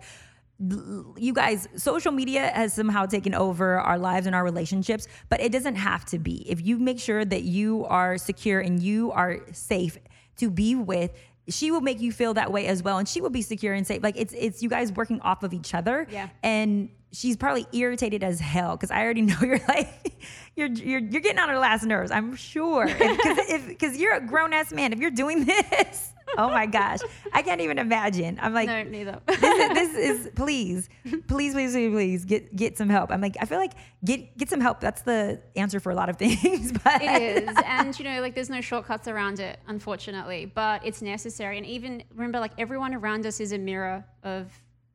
you 0.58 1.34
guys, 1.34 1.68
social 1.76 2.12
media 2.12 2.50
has 2.54 2.72
somehow 2.72 3.04
taken 3.04 3.34
over 3.34 3.78
our 3.78 3.98
lives 3.98 4.26
and 4.26 4.34
our 4.34 4.42
relationships, 4.42 5.06
but 5.28 5.38
it 5.40 5.52
doesn't 5.52 5.76
have 5.76 6.04
to 6.06 6.18
be. 6.18 6.50
If 6.50 6.64
you 6.64 6.78
make 6.78 6.98
sure 6.98 7.24
that 7.26 7.42
you 7.42 7.84
are 7.84 8.16
secure 8.16 8.60
and 8.60 8.82
you 8.82 9.12
are 9.12 9.40
safe 9.52 9.98
to 10.38 10.50
be 10.50 10.74
with, 10.74 11.12
she 11.48 11.70
will 11.70 11.82
make 11.82 12.00
you 12.00 12.10
feel 12.10 12.34
that 12.34 12.50
way 12.50 12.66
as 12.66 12.82
well 12.82 12.98
and 12.98 13.06
she 13.06 13.20
will 13.20 13.30
be 13.30 13.40
secure 13.40 13.72
and 13.72 13.86
safe 13.86 14.02
like 14.02 14.16
it's 14.16 14.34
it's 14.36 14.64
you 14.64 14.68
guys 14.68 14.90
working 14.90 15.20
off 15.20 15.44
of 15.44 15.54
each 15.54 15.74
other 15.74 16.04
Yeah. 16.10 16.28
and 16.42 16.88
she's 17.16 17.36
probably 17.36 17.66
irritated 17.72 18.22
as 18.22 18.38
hell 18.40 18.76
because 18.76 18.90
i 18.90 19.02
already 19.02 19.22
know 19.30 19.36
you're 19.40 19.60
like 19.68 20.20
you're 20.54 20.68
you're, 20.68 21.00
you're 21.00 21.20
getting 21.20 21.38
on 21.38 21.48
her 21.48 21.58
last 21.58 21.84
nerves 21.84 22.10
i'm 22.10 22.34
sure 22.36 22.86
because 22.86 23.38
if 23.50 23.66
because 23.66 23.96
you're 23.98 24.14
a 24.14 24.20
grown-ass 24.26 24.72
man 24.72 24.92
if 24.92 24.98
you're 24.98 25.10
doing 25.10 25.44
this 25.44 26.12
oh 26.38 26.50
my 26.50 26.66
gosh 26.66 26.98
i 27.32 27.40
can't 27.40 27.60
even 27.60 27.78
imagine 27.78 28.38
i'm 28.42 28.52
like 28.52 28.66
No, 28.66 28.82
neither. 28.82 29.20
this, 29.26 29.42
is, 29.42 29.74
this 29.74 29.94
is 30.26 30.30
please, 30.34 30.88
please, 31.28 31.52
please, 31.54 31.72
please, 31.72 31.90
please 31.92 32.24
get 32.24 32.54
get 32.56 32.76
some 32.76 32.88
help. 32.88 33.10
I'm 33.12 33.20
like, 33.20 33.36
I 33.40 33.44
feel 33.44 33.58
like 33.58 33.72
get 34.04 34.36
get 34.36 34.50
some 34.50 34.60
help. 34.60 34.80
That's 34.80 35.02
the 35.02 35.40
answer 35.54 35.78
for 35.78 35.90
a 35.92 35.94
lot 35.94 36.08
of 36.08 36.16
things. 36.16 36.72
But 36.72 37.00
it 37.02 37.44
is 37.48 37.56
and 37.64 37.96
you 37.98 38.04
know 38.04 38.20
like 38.20 38.34
there's 38.34 38.50
no 38.50 38.60
shortcuts 38.60 39.06
around 39.08 39.38
it 39.40 39.58
unfortunately 39.68 40.46
but 40.46 40.84
it's 40.84 41.00
necessary 41.00 41.56
and 41.58 41.66
even 41.66 42.02
remember 42.14 42.40
like 42.40 42.52
everyone 42.58 42.92
around 42.94 43.24
us 43.24 43.38
is 43.40 43.52
a 43.52 43.58
mirror 43.58 44.04
of 44.24 44.50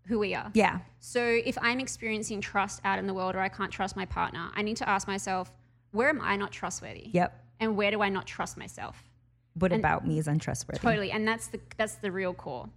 who 0.08 0.20
we 0.20 0.34
are 0.34 0.50
yeah, 0.54 0.80
so 1.00 1.22
if 1.46 1.58
i'm 1.62 1.80
experiencing 1.80 2.42
trust 2.42 2.82
out 2.84 3.00
in 3.00 3.08
the 3.08 3.14
world 3.14 3.36
or 3.36 3.40
i 3.40 3.48
can't 3.50 3.72
trust 3.72 3.96
my 3.96 4.06
partner 4.06 4.50
i 4.56 4.62
need 4.62 4.78
to 4.78 4.88
ask 4.90 5.08
myself 5.08 5.52
where 5.92 6.10
am 6.10 6.20
i 6.22 6.36
not 6.36 6.52
trustworthy 6.52 7.10
yep. 7.14 7.44
and 7.60 7.76
where 7.78 7.92
do 7.92 8.02
i 8.02 8.10
not 8.10 8.26
trust 8.26 8.58
myself 8.58 9.10
What 9.56 9.72
about 9.72 10.08
me 10.08 10.18
is 10.18 10.28
untrustworthy? 10.28 10.80
totally 10.80 11.12
and 11.12 11.28
that's 11.28 11.48
the 11.48 11.60
that's 11.78 11.96
the 11.96 12.12
real 12.12 12.34
core 12.34 12.68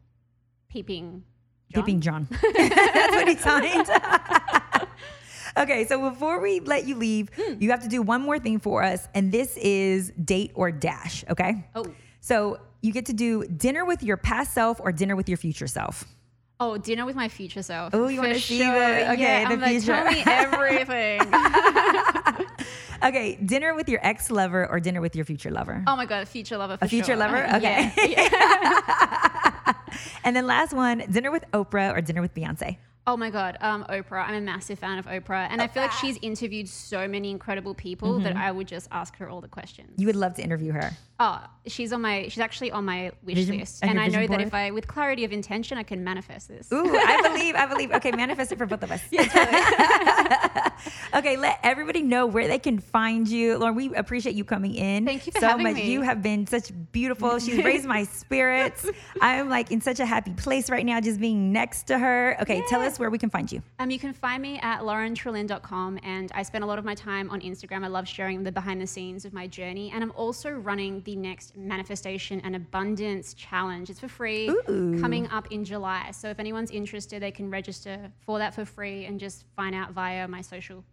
peeping 0.68 1.24
John? 1.72 1.82
Peeping 1.84 2.00
John. 2.02 2.28
That's 2.54 3.12
what 3.16 3.26
he 3.26 3.36
signed. 3.36 3.88
okay, 5.56 5.84
so 5.86 6.10
before 6.10 6.40
we 6.40 6.60
let 6.60 6.86
you 6.86 6.94
leave, 6.94 7.30
Hmm. 7.36 7.54
you 7.58 7.70
have 7.70 7.82
to 7.82 7.88
do 7.88 8.02
one 8.02 8.22
more 8.22 8.38
thing 8.38 8.60
for 8.60 8.82
us, 8.82 9.08
and 9.14 9.32
this 9.32 9.56
is 9.56 10.10
date 10.22 10.52
or 10.54 10.70
dash. 10.70 11.24
Okay. 11.30 11.64
oh 11.74 11.86
So 12.20 12.58
you 12.82 12.92
get 12.92 13.06
to 13.06 13.12
do 13.12 13.44
dinner 13.46 13.84
with 13.84 14.02
your 14.02 14.16
past 14.16 14.52
self 14.52 14.78
or 14.80 14.92
dinner 14.92 15.16
with 15.16 15.28
your 15.28 15.38
future 15.38 15.66
self. 15.66 16.04
Oh, 16.60 16.78
dinner 16.78 17.04
with 17.04 17.16
my 17.16 17.28
future 17.28 17.62
self. 17.62 17.92
Oh, 17.94 18.06
you 18.08 18.16
for 18.16 18.22
wanna 18.28 18.38
see 18.38 18.58
sure. 18.58 18.72
the- 18.72 19.12
okay, 19.12 19.22
yeah, 19.22 19.48
the 19.48 19.54
I'm 19.54 19.60
like, 19.60 19.70
future. 19.70 19.86
tell 19.94 20.10
me 20.10 20.22
everything. 20.26 21.20
Okay, 23.02 23.34
dinner 23.36 23.74
with 23.74 23.86
your 23.90 24.00
ex 24.02 24.30
lover 24.30 24.66
or 24.70 24.80
dinner 24.80 25.02
with 25.02 25.14
your 25.14 25.26
future 25.26 25.50
lover. 25.50 25.82
oh 25.86 25.94
my 25.94 26.06
god, 26.06 26.26
future 26.26 26.56
lover. 26.56 26.78
A 26.80 26.88
future 26.88 27.06
sure. 27.08 27.16
lover? 27.16 27.44
Okay. 27.56 27.92
Yeah. 27.96 29.72
And 30.24 30.34
then 30.34 30.46
last 30.46 30.72
one, 30.72 30.98
dinner 31.10 31.30
with 31.30 31.44
Oprah 31.52 31.94
or 31.94 32.00
dinner 32.00 32.22
with 32.22 32.34
Beyonce. 32.34 32.78
Oh 33.06 33.18
my 33.18 33.28
god, 33.28 33.58
um, 33.60 33.84
Oprah. 33.90 34.26
I'm 34.26 34.34
a 34.34 34.40
massive 34.40 34.78
fan 34.78 34.98
of 34.98 35.04
Oprah, 35.04 35.46
and 35.50 35.60
I 35.60 35.66
feel 35.66 35.82
like 35.82 35.92
she's 35.92 36.18
interviewed 36.22 36.68
so 36.68 37.06
many 37.06 37.30
incredible 37.30 37.74
people 37.74 38.18
that 38.20 38.34
I 38.34 38.50
would 38.50 38.66
just 38.66 38.88
ask 38.90 39.14
her 39.16 39.28
all 39.28 39.42
the 39.42 39.48
questions. 39.48 39.90
Mm-hmm. 39.90 40.00
You 40.00 40.06
would 40.06 40.16
love 40.16 40.34
to 40.34 40.42
interview 40.42 40.72
her. 40.72 40.90
Oh, 41.20 41.40
she's 41.66 41.92
on 41.92 42.00
my. 42.00 42.24
She's 42.24 42.40
actually 42.40 42.72
on 42.72 42.86
my 42.86 43.12
wish 43.22 43.36
Vision- 43.36 43.58
list, 43.58 43.84
and 43.84 44.00
I 44.00 44.08
know 44.08 44.20
vision 44.20 44.30
that 44.32 44.40
if 44.40 44.54
I, 44.54 44.70
with 44.70 44.88
clarity 44.88 45.24
of 45.24 45.32
intention, 45.32 45.76
I 45.76 45.82
can 45.82 46.02
manifest 46.02 46.48
this. 46.48 46.72
Ooh, 46.72 46.96
I 46.96 47.20
believe, 47.28 47.54
I 47.54 47.66
believe. 47.66 47.92
Okay, 47.92 48.10
manifest 48.10 48.52
it 48.52 48.58
for 48.58 48.66
both 48.66 48.82
of 48.82 48.90
us. 48.90 49.02
okay, 51.14 51.36
let 51.36 51.60
everybody 51.62 52.02
know 52.02 52.26
where 52.26 52.48
they 52.48 52.58
can 52.58 52.78
find 52.78 53.28
you. 53.28 53.58
Loren, 53.58 53.74
we 53.74 53.94
appreciate 53.94 54.34
you 54.34 54.44
coming 54.44 54.74
in. 54.74 55.04
Thank 55.04 55.26
you 55.26 55.32
for 55.32 55.40
so 55.40 55.48
having 55.48 55.64
much. 55.64 55.76
me. 55.76 55.90
You 55.90 56.02
have 56.02 56.22
been 56.22 56.46
such 56.46 56.70
beautiful. 56.92 57.38
She's 57.38 57.62
raised 57.62 57.84
my 57.84 58.04
spirits. 58.12 58.86
I'm 59.20 59.48
like 59.48 59.70
in 59.70 59.80
such 59.80 60.00
a 60.00 60.06
happy 60.06 60.32
place 60.32 60.68
right 60.68 60.84
now, 60.84 61.00
just 61.00 61.20
being 61.20 61.52
next 61.52 61.84
to 61.84 61.98
her. 61.98 62.36
Okay, 62.42 62.62
tell 62.68 62.80
us 62.80 62.93
where 62.98 63.10
we 63.10 63.18
can 63.18 63.30
find 63.30 63.50
you. 63.50 63.62
Um, 63.78 63.90
you 63.90 63.98
can 63.98 64.12
find 64.12 64.42
me 64.42 64.58
at 64.60 64.80
lorentrlin.com, 64.80 66.00
and 66.02 66.30
I 66.34 66.42
spend 66.42 66.64
a 66.64 66.66
lot 66.66 66.78
of 66.78 66.84
my 66.84 66.94
time 66.94 67.30
on 67.30 67.40
Instagram. 67.40 67.84
I 67.84 67.88
love 67.88 68.08
sharing 68.08 68.42
the 68.42 68.52
behind 68.52 68.80
the 68.80 68.86
scenes 68.86 69.24
of 69.24 69.32
my 69.32 69.46
journey, 69.46 69.90
and 69.94 70.02
I'm 70.02 70.12
also 70.12 70.50
running 70.50 71.02
the 71.02 71.16
next 71.16 71.56
manifestation 71.56 72.40
and 72.40 72.56
abundance 72.56 73.34
challenge. 73.34 73.90
It's 73.90 74.00
for 74.00 74.08
free, 74.08 74.48
Ooh. 74.48 74.98
coming 75.00 75.26
up 75.28 75.50
in 75.50 75.64
July. 75.64 76.10
So 76.12 76.28
if 76.28 76.38
anyone's 76.38 76.70
interested, 76.70 77.22
they 77.22 77.30
can 77.30 77.50
register 77.50 78.10
for 78.24 78.38
that 78.38 78.54
for 78.54 78.64
free 78.64 79.04
and 79.04 79.18
just 79.18 79.44
find 79.56 79.74
out 79.74 79.92
via 79.92 80.26
my 80.28 80.40
social. 80.40 80.84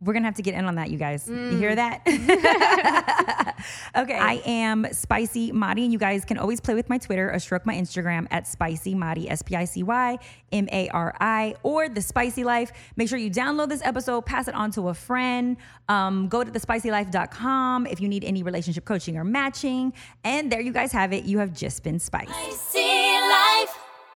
We're 0.00 0.12
gonna 0.12 0.26
have 0.26 0.36
to 0.36 0.42
get 0.42 0.54
in 0.54 0.64
on 0.66 0.76
that, 0.76 0.90
you 0.90 0.98
guys. 0.98 1.26
You 1.28 1.34
Mm. 1.34 1.58
hear 1.58 1.74
that? 1.74 2.02
okay. 3.96 4.16
I 4.18 4.40
am 4.46 4.86
Spicy 4.92 5.50
Mari, 5.52 5.82
and 5.84 5.92
you 5.92 5.98
guys 5.98 6.24
can 6.24 6.38
always 6.38 6.60
play 6.60 6.74
with 6.74 6.88
my 6.88 6.98
Twitter 6.98 7.32
or 7.32 7.38
stroke 7.38 7.66
my 7.66 7.74
Instagram 7.74 8.26
at 8.30 8.46
Spicy 8.46 8.94
Mari, 8.94 9.28
S 9.28 9.42
P 9.42 9.56
I 9.56 9.64
C 9.64 9.82
Y 9.82 10.18
M 10.52 10.68
A 10.70 10.88
R 10.90 11.14
I, 11.20 11.54
or 11.62 11.88
The 11.88 12.00
Spicy 12.00 12.44
Life. 12.44 12.72
Make 12.96 13.08
sure 13.08 13.18
you 13.18 13.30
download 13.30 13.68
this 13.70 13.82
episode, 13.84 14.24
pass 14.24 14.46
it 14.48 14.54
on 14.54 14.70
to 14.72 14.88
a 14.88 14.94
friend. 14.94 15.56
Um, 15.88 16.28
go 16.28 16.44
to 16.44 16.50
thespicylife.com 16.50 17.86
if 17.86 18.00
you 18.00 18.08
need 18.08 18.24
any 18.24 18.42
relationship 18.42 18.84
coaching 18.84 19.16
or 19.16 19.24
matching. 19.24 19.92
And 20.24 20.52
there 20.52 20.60
you 20.60 20.72
guys 20.72 20.92
have 20.92 21.12
it. 21.12 21.24
You 21.24 21.38
have 21.38 21.52
just 21.52 21.82
been 21.82 21.98
spiced. 21.98 22.30
Spicy 22.30 22.78